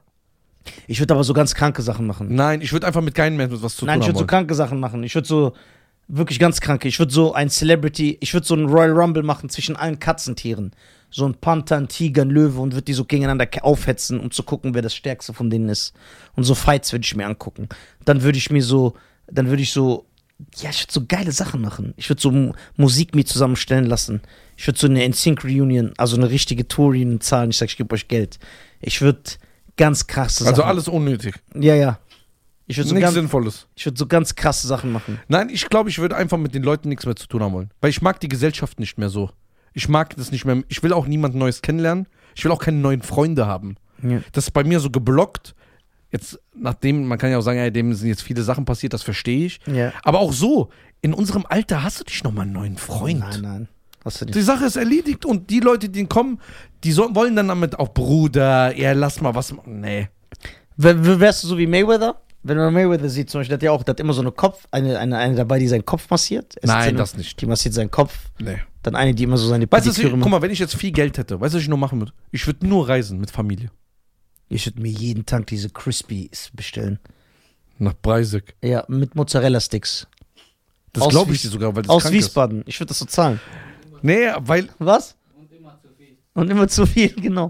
Ich 0.87 0.99
würde 0.99 1.13
aber 1.13 1.23
so 1.23 1.33
ganz 1.33 1.53
kranke 1.55 1.81
Sachen 1.81 2.05
machen. 2.07 2.33
Nein, 2.33 2.61
ich 2.61 2.71
würde 2.73 2.87
einfach 2.87 3.01
mit 3.01 3.15
keinem 3.15 3.37
Menschen 3.37 3.61
was 3.61 3.75
zu 3.75 3.85
Nein, 3.85 3.95
tun 3.95 4.01
ich 4.01 4.07
haben 4.07 4.09
würde 4.09 4.17
so 4.17 4.19
wollen. 4.21 4.27
kranke 4.27 4.55
Sachen 4.55 4.79
machen. 4.79 5.03
Ich 5.03 5.15
würde 5.15 5.27
so 5.27 5.53
wirklich 6.07 6.39
ganz 6.39 6.61
kranke. 6.61 6.87
Ich 6.87 6.99
würde 6.99 7.11
so 7.13 7.33
ein 7.33 7.49
Celebrity, 7.49 8.17
ich 8.21 8.33
würde 8.33 8.45
so 8.47 8.53
einen 8.55 8.67
Royal 8.69 8.91
Rumble 8.91 9.23
machen 9.23 9.49
zwischen 9.49 9.75
allen 9.75 9.99
Katzentieren. 9.99 10.71
So 11.09 11.25
ein 11.25 11.35
Panther, 11.35 11.77
ein 11.77 11.87
Tiger, 11.87 12.23
ein 12.23 12.29
Löwe 12.29 12.59
und 12.59 12.73
würde 12.73 12.83
die 12.83 12.93
so 12.93 13.05
gegeneinander 13.05 13.47
aufhetzen, 13.61 14.19
um 14.19 14.29
zu 14.31 14.43
gucken, 14.43 14.73
wer 14.73 14.81
das 14.81 14.93
stärkste 14.95 15.33
von 15.33 15.49
denen 15.49 15.69
ist. 15.69 15.93
Und 16.35 16.43
so 16.43 16.53
Fights 16.55 16.91
würde 16.91 17.05
ich 17.05 17.15
mir 17.15 17.25
angucken. 17.25 17.69
Dann 18.05 18.23
würde 18.23 18.37
ich 18.37 18.49
mir 18.51 18.61
so, 18.61 18.93
dann 19.31 19.47
würde 19.47 19.61
ich 19.63 19.71
so, 19.71 20.05
ja, 20.57 20.69
ich 20.69 20.81
würde 20.83 20.93
so 20.93 21.05
geile 21.07 21.31
Sachen 21.31 21.61
machen. 21.61 21.93
Ich 21.97 22.09
würde 22.09 22.21
so 22.21 22.29
M- 22.29 22.53
Musik 22.75 23.15
mir 23.15 23.25
zusammenstellen 23.25 23.85
lassen. 23.85 24.21
Ich 24.57 24.67
würde 24.67 24.77
so 24.79 24.87
eine 24.87 25.07
NSYNC 25.07 25.43
Reunion, 25.45 25.93
also 25.97 26.17
eine 26.17 26.29
richtige 26.29 26.67
Tour 26.67 26.93
zahlen. 27.21 27.51
Ich 27.51 27.57
sag, 27.57 27.69
ich 27.69 27.77
gebe 27.77 27.93
euch 27.95 28.07
Geld. 28.09 28.37
Ich 28.81 29.01
würde 29.01 29.21
ganz 29.77 30.07
krasse 30.07 30.43
Sachen. 30.43 30.49
Also 30.53 30.63
alles 30.63 30.87
unnötig. 30.87 31.35
Ja, 31.55 31.75
ja. 31.75 31.99
Ich 32.69 32.77
würde 32.77 32.89
so, 32.89 32.95
Nichts 32.95 33.05
ganz- 33.05 33.15
Sinnvolles. 33.15 33.67
ich 33.75 33.85
würd 33.85 33.97
so 33.97 34.07
ganz 34.07 34.35
krasse 34.35 34.67
Sachen 34.67 34.91
machen. 34.91 35.19
Nein, 35.29 35.49
ich 35.49 35.69
glaube, 35.69 35.89
ich 35.89 35.99
würde 35.99 36.17
einfach 36.17 36.37
mit 36.37 36.53
den 36.53 36.63
Leuten 36.63 36.89
nichts 36.89 37.05
mehr 37.05 37.15
zu 37.15 37.27
tun 37.27 37.41
haben 37.41 37.53
wollen. 37.53 37.71
Weil 37.79 37.91
ich 37.91 38.01
mag 38.01 38.19
die 38.19 38.27
Gesellschaft 38.27 38.79
nicht 38.79 38.97
mehr 38.97 39.07
so. 39.09 39.29
Ich 39.73 39.87
mag 39.87 40.15
das 40.17 40.31
nicht 40.31 40.43
mehr. 40.43 40.63
Ich 40.67 40.83
will 40.83 40.91
auch 40.91 41.07
niemand 41.07 41.35
Neues 41.35 41.61
kennenlernen. 41.61 42.07
Ich 42.35 42.43
will 42.43 42.51
auch 42.51 42.59
keine 42.59 42.77
neuen 42.77 43.01
Freunde 43.03 43.47
haben. 43.47 43.77
Ja. 44.03 44.19
Das 44.33 44.45
ist 44.45 44.51
bei 44.51 44.63
mir 44.65 44.79
so 44.81 44.89
geblockt. 44.89 45.55
Jetzt, 46.11 46.39
nachdem, 46.55 47.05
man 47.07 47.17
kann 47.17 47.31
ja 47.31 47.37
auch 47.37 47.41
sagen, 47.41 47.59
ey, 47.59 47.71
dem 47.71 47.93
sind 47.93 48.07
jetzt 48.09 48.21
viele 48.21 48.41
Sachen 48.41 48.65
passiert, 48.65 48.93
das 48.93 49.03
verstehe 49.03 49.45
ich. 49.45 49.59
Ja. 49.65 49.91
Aber 50.03 50.19
auch 50.19 50.33
so, 50.33 50.69
in 51.01 51.13
unserem 51.13 51.45
Alter 51.47 51.83
hast 51.83 51.99
du 51.99 52.03
dich 52.05 52.23
nochmal 52.23 52.43
einen 52.43 52.53
neuen 52.53 52.77
Freund. 52.77 53.19
Nein, 53.19 53.41
nein. 53.41 53.67
Die 54.33 54.41
Sache 54.41 54.65
ist 54.65 54.75
erledigt 54.77 55.25
und 55.25 55.49
die 55.49 55.59
Leute, 55.59 55.89
die 55.89 56.05
kommen, 56.05 56.39
die 56.83 56.91
so, 56.91 57.13
wollen 57.13 57.35
dann 57.35 57.49
damit 57.49 57.77
auch 57.77 57.93
Bruder, 57.93 58.75
ja, 58.77 58.93
lass 58.93 59.19
mal 59.21 59.35
was 59.35 59.51
machen. 59.51 59.81
Nee. 59.81 60.07
W- 60.77 61.19
Wärst 61.19 61.43
du 61.43 61.47
so 61.47 61.57
wie 61.57 61.67
Mayweather? 61.67 62.21
Wenn 62.43 62.55
man 62.57 62.73
Mayweather 62.73 63.09
sieht, 63.09 63.29
zum 63.29 63.41
Beispiel, 63.41 63.57
der 63.57 63.57
hat 63.57 63.63
ja 63.63 63.71
auch, 63.71 63.83
der 63.83 63.93
hat 63.93 63.99
immer 63.99 64.13
so 64.13 64.21
eine 64.21 64.31
Kopf, 64.31 64.65
eine, 64.71 64.97
eine, 64.99 65.17
eine 65.17 65.35
dabei, 65.35 65.59
die 65.59 65.67
seinen 65.67 65.85
Kopf 65.85 66.09
massiert. 66.09 66.55
Es 66.61 66.67
Nein, 66.67 66.89
eine, 66.89 66.97
das 66.97 67.17
nicht. 67.17 67.41
Die 67.41 67.45
massiert 67.45 67.73
seinen 67.73 67.91
Kopf. 67.91 68.13
Nee. 68.39 68.59
Dann 68.83 68.95
eine, 68.95 69.13
die 69.13 69.23
immer 69.23 69.37
so 69.37 69.47
seine 69.47 69.69
Weißt 69.69 69.85
du, 69.97 70.09
guck 70.11 70.29
mal, 70.29 70.41
wenn 70.41 70.51
ich 70.51 70.59
jetzt 70.59 70.75
viel 70.75 70.91
Geld 70.91 71.17
hätte, 71.17 71.41
weißt 71.41 71.53
du, 71.53 71.57
was 71.57 71.63
ich 71.63 71.67
nur 71.67 71.77
machen 71.77 71.99
würde? 71.99 72.13
Ich 72.31 72.47
würde 72.47 72.65
nur 72.65 72.87
reisen 72.87 73.19
mit 73.19 73.31
Familie. 73.31 73.69
Ich 74.47 74.65
würde 74.65 74.79
mir 74.81 74.91
jeden 74.91 75.25
Tag 75.25 75.47
diese 75.47 75.69
Crispies 75.69 76.51
bestellen. 76.53 76.99
Nach 77.79 77.93
Breisig. 78.01 78.55
Ja, 78.63 78.85
mit 78.87 79.13
Mozzarella-Sticks. 79.15 80.07
Das 80.93 81.09
glaube 81.09 81.33
ich 81.33 81.41
dir 81.41 81.49
sogar, 81.49 81.75
weil 81.75 81.83
das 81.83 81.89
Aus 81.89 82.03
krank 82.03 82.15
ist. 82.15 82.23
Wiesbaden. 82.27 82.63
Ich 82.65 82.79
würde 82.79 82.87
das 82.89 82.99
so 82.99 83.05
zahlen. 83.05 83.41
Nee, 84.01 84.31
weil, 84.39 84.69
Was? 84.79 85.15
Und 85.35 85.51
immer 85.51 85.79
zu 85.81 85.89
viel. 85.97 86.17
Und 86.33 86.49
immer 86.49 86.67
zu 86.67 86.85
viel, 86.85 87.09
genau. 87.13 87.49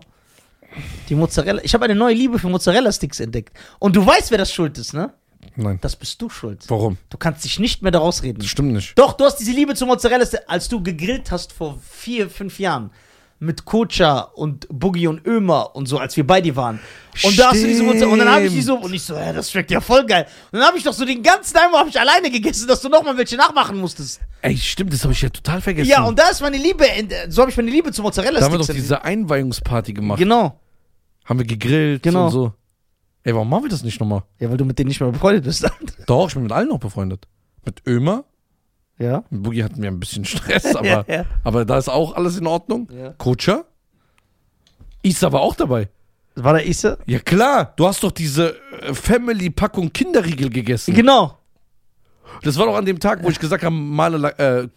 Die 1.09 1.15
Mozzarella. 1.15 1.61
Ich 1.63 1.73
habe 1.73 1.85
eine 1.85 1.95
neue 1.95 2.13
Liebe 2.13 2.39
für 2.39 2.49
Mozzarella-Sticks 2.49 3.19
entdeckt. 3.19 3.57
Und 3.79 3.95
du 3.95 4.05
weißt, 4.05 4.31
wer 4.31 4.37
das 4.37 4.51
schuld 4.53 4.77
ist, 4.77 4.93
ne? 4.93 5.13
nein. 5.55 5.79
Das 5.81 5.95
bist 5.95 6.21
du 6.21 6.29
schuld. 6.29 6.63
Warum? 6.67 6.97
Du 7.09 7.17
kannst 7.17 7.43
dich 7.43 7.59
nicht 7.59 7.81
mehr 7.81 7.91
daraus 7.91 8.23
reden. 8.23 8.39
Das 8.39 8.47
stimmt 8.47 8.73
nicht. 8.73 8.97
Doch, 8.97 9.13
du 9.13 9.25
hast 9.25 9.37
diese 9.37 9.51
Liebe 9.51 9.75
zu 9.75 9.85
Mozzarella, 9.85 10.25
als 10.47 10.69
du 10.69 10.81
gegrillt 10.81 11.31
hast 11.31 11.51
vor 11.53 11.79
vier, 11.89 12.29
fünf 12.29 12.59
Jahren. 12.59 12.91
Mit 13.39 13.65
Kocha 13.65 14.21
und 14.21 14.67
Boogie 14.69 15.05
und 15.07 15.25
Ömer 15.27 15.75
und 15.75 15.85
so, 15.85 15.99
als 15.99 16.17
wir 16.17 16.25
bei 16.25 16.41
dir 16.41 16.55
waren. 16.55 16.79
Und 17.23 17.37
da 17.37 17.51
hast 17.51 17.61
du 17.61 17.67
diese 17.67 17.83
Mozzarella. 17.83 18.11
Und 18.13 18.19
dann 18.19 18.29
habe 18.29 18.45
ich 18.45 18.53
die 18.53 18.61
so, 18.61 18.75
und 18.75 18.91
ich 18.91 19.03
so, 19.03 19.13
ja, 19.13 19.31
das 19.31 19.51
schmeckt 19.51 19.69
ja 19.69 19.79
voll 19.79 20.05
geil. 20.07 20.25
Und 20.51 20.59
dann 20.59 20.67
habe 20.67 20.77
ich 20.77 20.83
doch 20.83 20.93
so 20.93 21.05
den 21.05 21.21
ganzen 21.21 21.55
habe 21.57 21.89
ich 21.89 21.99
alleine 21.99 22.31
gegessen, 22.31 22.67
dass 22.67 22.81
du 22.81 22.89
nochmal 22.89 23.15
welche 23.15 23.35
nachmachen 23.35 23.77
musstest. 23.77 24.21
Ey, 24.41 24.57
stimmt, 24.57 24.91
das 24.91 25.03
habe 25.03 25.13
ich 25.13 25.21
ja 25.21 25.29
total 25.29 25.61
vergessen. 25.61 25.89
Ja, 25.89 26.03
und 26.03 26.17
da 26.17 26.29
ist 26.29 26.41
meine 26.41 26.57
Liebe, 26.57 26.85
so 27.29 27.41
habe 27.41 27.51
ich 27.51 27.57
meine 27.57 27.69
Liebe 27.69 27.91
zu 27.91 28.01
Mozzarella 28.01 28.39
da 28.39 28.45
haben 28.45 28.53
wir 28.53 28.59
doch 28.59 28.67
diese 28.67 29.03
Einweihungsparty 29.03 29.93
gemacht. 29.93 30.19
Genau. 30.19 30.59
Haben 31.25 31.39
wir 31.39 31.45
gegrillt 31.45 32.03
Genau. 32.03 32.25
und 32.25 32.31
so. 32.31 32.53
Ey, 33.23 33.33
warum 33.35 33.49
machen 33.49 33.63
wir 33.65 33.69
das 33.69 33.83
nicht 33.83 33.99
nochmal? 33.99 34.23
Ja, 34.39 34.49
weil 34.49 34.57
du 34.57 34.65
mit 34.65 34.79
denen 34.79 34.87
nicht 34.87 35.01
mehr 35.01 35.11
befreundet 35.11 35.43
bist. 35.43 35.69
Doch, 36.05 36.27
ich 36.29 36.33
bin 36.33 36.43
mit 36.43 36.51
allen 36.51 36.69
noch 36.69 36.79
befreundet. 36.79 37.27
Mit 37.65 37.81
Ömer. 37.85 38.23
Ja. 38.99 39.23
Boogie 39.29 39.63
hatten 39.63 39.81
wir 39.81 39.89
ein 39.89 39.99
bisschen 39.99 40.25
Stress, 40.25 40.65
aber, 40.75 41.05
ja. 41.07 41.25
aber 41.43 41.65
da 41.65 41.77
ist 41.77 41.89
auch 41.89 42.15
alles 42.15 42.37
in 42.37 42.47
Ordnung. 42.47 42.89
Ja. 42.91 43.13
Kocha. 43.17 43.65
Isa 45.03 45.31
war 45.31 45.41
auch 45.41 45.55
dabei. 45.55 45.89
War 46.35 46.53
da 46.53 46.59
Isse? 46.59 46.99
Ja 47.05 47.19
klar, 47.19 47.73
du 47.77 47.87
hast 47.87 48.03
doch 48.03 48.11
diese 48.11 48.55
äh, 48.81 48.93
Family-Packung 48.93 49.91
Kinderriegel 49.91 50.49
gegessen. 50.49 50.93
Genau. 50.93 51.37
Das 52.43 52.57
war 52.57 52.65
doch 52.65 52.75
an 52.75 52.85
dem 52.85 52.99
Tag, 52.99 53.23
wo 53.23 53.29
ich 53.29 53.39
gesagt 53.39 53.63
habe, 53.63 53.73
Male, 53.73 54.37
äh, 54.37 54.67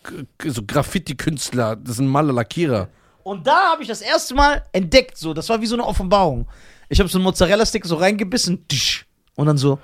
so 0.48 0.62
Graffiti-Künstler, 0.64 1.76
das 1.76 1.96
sind 1.96 2.06
Male 2.06 2.32
Lackierer. 2.32 2.88
Und 3.22 3.46
da 3.46 3.72
habe 3.72 3.82
ich 3.82 3.88
das 3.88 4.00
erste 4.00 4.34
Mal 4.34 4.64
entdeckt, 4.72 5.18
so, 5.18 5.34
das 5.34 5.48
war 5.48 5.60
wie 5.60 5.66
so 5.66 5.74
eine 5.74 5.84
Offenbarung. 5.84 6.46
Ich 6.88 6.98
habe 6.98 7.08
so 7.08 7.18
einen 7.18 7.24
Mozzarella-Stick 7.24 7.84
so 7.84 7.96
reingebissen, 7.96 8.66
tsch, 8.68 9.04
und 9.34 9.46
dann 9.46 9.58
so, 9.58 9.78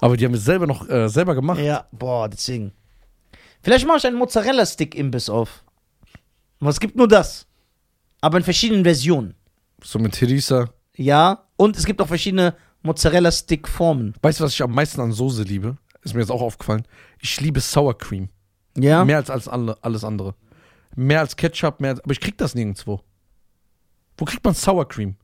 Aber 0.00 0.16
die 0.16 0.24
haben 0.24 0.34
es 0.34 0.44
selber 0.44 0.66
noch 0.66 0.88
äh, 0.88 1.08
selber 1.08 1.34
gemacht. 1.34 1.60
ja, 1.60 1.86
boah, 1.92 2.28
deswegen. 2.28 2.72
Vielleicht 3.62 3.86
mache 3.86 3.98
ich 3.98 4.06
einen 4.06 4.16
Mozzarella-Stick-Imbiss 4.16 5.28
auf. 5.28 5.64
Aber 6.60 6.70
es 6.70 6.80
gibt 6.80 6.96
nur 6.96 7.08
das. 7.08 7.46
Aber 8.20 8.38
in 8.38 8.44
verschiedenen 8.44 8.84
Versionen. 8.84 9.34
So 9.82 9.98
mit 9.98 10.12
Teresa. 10.12 10.68
Ja, 10.96 11.44
und 11.56 11.76
es 11.76 11.84
gibt 11.84 12.00
auch 12.00 12.08
verschiedene 12.08 12.54
Mozzarella-Stick-Formen. 12.82 14.14
Weißt 14.22 14.40
du, 14.40 14.44
was 14.44 14.52
ich 14.52 14.62
am 14.62 14.72
meisten 14.72 15.00
an 15.00 15.12
Soße 15.12 15.42
liebe? 15.42 15.76
Ist 16.02 16.14
mir 16.14 16.20
jetzt 16.20 16.30
auch 16.30 16.40
aufgefallen. 16.40 16.84
Ich 17.20 17.40
liebe 17.40 17.60
Sour 17.60 17.96
Cream. 17.98 18.28
Ja? 18.76 19.04
Mehr 19.04 19.16
als, 19.18 19.30
als 19.30 19.48
alle, 19.48 19.76
alles 19.82 20.04
andere. 20.04 20.34
Mehr 20.94 21.20
als 21.20 21.36
Ketchup, 21.36 21.80
mehr 21.80 21.90
als, 21.90 22.00
aber 22.00 22.12
ich 22.12 22.20
krieg 22.20 22.38
das 22.38 22.54
nirgendwo. 22.54 23.00
Wo 24.16 24.24
kriegt 24.24 24.44
man 24.44 24.54
Sour 24.54 24.88
Cream? 24.88 25.16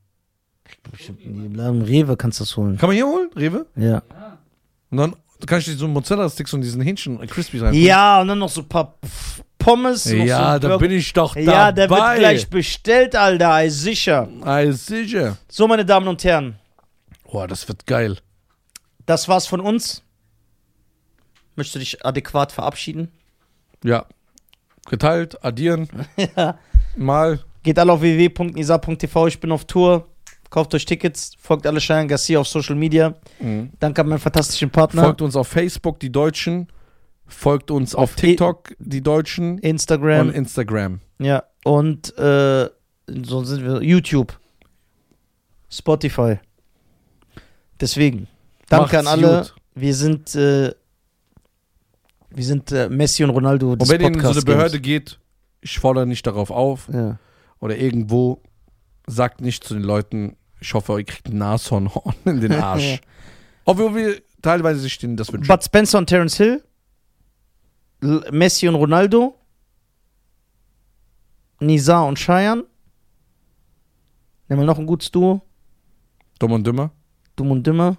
Im 1.24 1.54
Laden 1.54 1.82
Rewe 1.82 2.16
kannst 2.16 2.40
du 2.40 2.44
das 2.44 2.56
holen. 2.56 2.78
Kann 2.78 2.88
man 2.88 2.96
hier 2.96 3.06
holen, 3.06 3.30
Rewe? 3.36 3.66
Ja. 3.76 4.02
Ja. 4.10 4.33
Und 4.98 5.14
dann 5.40 5.46
kann 5.46 5.58
ich 5.58 5.64
dir 5.66 5.74
so 5.74 5.88
Mozzarella-Sticks 5.88 6.52
und 6.54 6.60
diesen 6.62 6.80
Hähnchen 6.82 7.20
äh, 7.22 7.26
Crispy 7.26 7.58
rein. 7.58 7.74
Ja, 7.74 8.20
und 8.20 8.28
dann 8.28 8.38
noch 8.38 8.48
so 8.48 8.60
ein 8.62 8.68
paar 8.68 8.98
Pommes. 9.58 10.04
Ja, 10.04 10.54
so 10.54 10.58
da 10.60 10.68
Burger. 10.68 10.78
bin 10.78 10.90
ich 10.92 11.12
doch 11.12 11.34
dabei. 11.34 11.44
Ja, 11.46 11.72
der 11.72 11.90
wird 11.90 12.16
gleich 12.18 12.48
bestellt, 12.48 13.16
Alter, 13.16 13.64
ist 13.64 13.80
sicher. 13.80 14.28
Ah, 14.42 14.62
sicher. 14.70 15.36
So, 15.48 15.66
meine 15.66 15.84
Damen 15.84 16.06
und 16.08 16.22
Herren, 16.24 16.56
Boah, 17.30 17.48
das 17.48 17.66
wird 17.66 17.86
geil. 17.86 18.18
das 19.06 19.28
war's 19.28 19.46
von 19.46 19.60
uns. 19.60 20.02
Möchtest 21.56 21.74
du 21.74 21.78
dich 21.80 22.04
adäquat 22.04 22.52
verabschieden? 22.52 23.10
Ja. 23.82 24.06
Geteilt, 24.88 25.42
addieren, 25.44 25.88
ja. 26.36 26.58
mal. 26.96 27.40
Geht 27.62 27.78
alle 27.78 27.92
auf 27.92 28.02
www.nisa.tv, 28.02 29.26
ich 29.28 29.40
bin 29.40 29.50
auf 29.50 29.64
Tour. 29.64 30.06
Kauft 30.54 30.72
euch 30.72 30.84
Tickets, 30.84 31.32
folgt 31.36 31.66
alle 31.66 31.80
Schein 31.80 32.06
Garcia 32.06 32.38
auf 32.38 32.46
Social 32.46 32.76
Media. 32.76 33.12
Danke 33.80 34.02
an 34.02 34.08
meinen 34.08 34.20
fantastischen 34.20 34.70
Partner. 34.70 35.02
Folgt 35.02 35.20
uns 35.20 35.34
auf 35.34 35.48
Facebook, 35.48 35.98
die 35.98 36.12
Deutschen. 36.12 36.68
Folgt 37.26 37.72
uns 37.72 37.92
auf, 37.92 38.10
Auf 38.10 38.14
TikTok, 38.14 38.72
die 38.78 39.02
Deutschen. 39.02 39.58
Instagram. 39.58 40.28
Und 40.28 40.34
Instagram. 40.36 41.00
ja, 41.18 41.42
und 41.64 42.16
äh, 42.18 42.68
so 43.08 43.42
sind 43.42 43.64
wir. 43.64 43.82
YouTube. 43.82 44.38
Spotify. 45.68 46.38
Deswegen. 47.80 48.28
Danke 48.68 48.94
Macht's 48.94 49.08
an 49.08 49.24
alle. 49.24 49.38
gut. 49.40 49.54
Wir 49.74 49.94
sind, 49.96 50.36
äh, 50.36 50.72
wir 52.30 52.44
sind 52.44 52.70
äh, 52.70 52.88
Messi 52.88 53.24
und 53.24 53.30
Ronaldo 53.30 53.72
Und 53.72 53.88
wenn 53.88 54.00
ihr 54.00 54.06
in 54.06 54.20
so 54.20 54.30
eine 54.30 54.42
Behörde 54.42 54.78
geht, 54.78 55.18
ich 55.62 55.80
fordere 55.80 56.06
nicht 56.06 56.24
darauf 56.28 56.52
auf. 56.52 56.88
Ja. 56.92 57.18
Oder 57.58 57.76
irgendwo, 57.76 58.40
sagt 59.08 59.40
nicht 59.40 59.64
zu 59.64 59.74
den 59.74 59.82
Leuten, 59.82 60.36
ich 60.60 60.72
hoffe, 60.74 60.98
ihr 60.98 61.04
kriegt 61.04 61.28
ein 61.28 61.38
Nashornhorn 61.38 62.14
in 62.24 62.40
den 62.40 62.52
Arsch. 62.60 63.00
Obwohl 63.64 63.94
wir 63.94 64.22
teilweise 64.42 64.80
sich 64.80 64.98
den 64.98 65.16
das 65.16 65.32
wünschen. 65.32 65.48
Bud 65.48 65.64
Spencer 65.64 65.98
und 65.98 66.06
Terence 66.06 66.36
Hill. 66.36 66.62
L 68.02 68.24
Messi 68.30 68.68
und 68.68 68.74
Ronaldo. 68.74 69.38
Nizar 71.60 72.06
und 72.06 72.18
Cheyenne. 72.18 72.64
Nehmen 74.48 74.62
wir 74.62 74.66
noch 74.66 74.78
ein 74.78 74.86
gutes 74.86 75.10
Duo. 75.10 75.40
Dumm 76.38 76.52
und 76.52 76.66
Dümmer? 76.66 76.90
Dumm 77.36 77.50
und 77.50 77.66
Dümmer. 77.66 77.96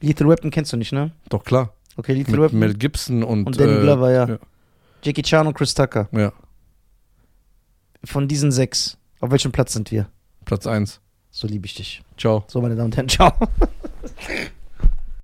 Lethal 0.00 0.28
Weapon 0.28 0.50
kennst 0.50 0.72
du 0.72 0.76
nicht, 0.76 0.92
ne? 0.92 1.12
Doch 1.28 1.44
klar. 1.44 1.72
Okay, 1.96 2.14
Lethal 2.14 2.32
Mit 2.32 2.40
Weapon. 2.42 2.58
Mel 2.58 2.74
Gibson 2.74 3.22
und, 3.22 3.46
Und 3.46 3.58
Danny 3.60 3.72
äh, 3.72 3.80
Glover, 3.80 4.10
ja. 4.10 4.28
ja. 4.28 4.38
Jackie 5.02 5.22
Chan 5.22 5.46
und 5.46 5.54
Chris 5.54 5.72
Tucker. 5.74 6.08
Ja, 6.12 6.32
Von 8.04 8.26
diesen 8.28 8.50
sechs. 8.50 8.98
Auf 9.20 9.30
welchem 9.30 9.52
Platz 9.52 9.72
sind 9.72 9.90
wir? 9.90 10.08
Platz 10.44 10.66
1. 10.66 11.00
So 11.36 11.46
liebe 11.46 11.66
ich 11.66 11.74
dich. 11.74 12.00
Ciao. 12.16 12.44
So, 12.48 12.62
meine 12.62 12.76
Damen 12.76 12.86
und 12.86 12.96
Herren, 12.96 13.10
ciao. 13.10 13.30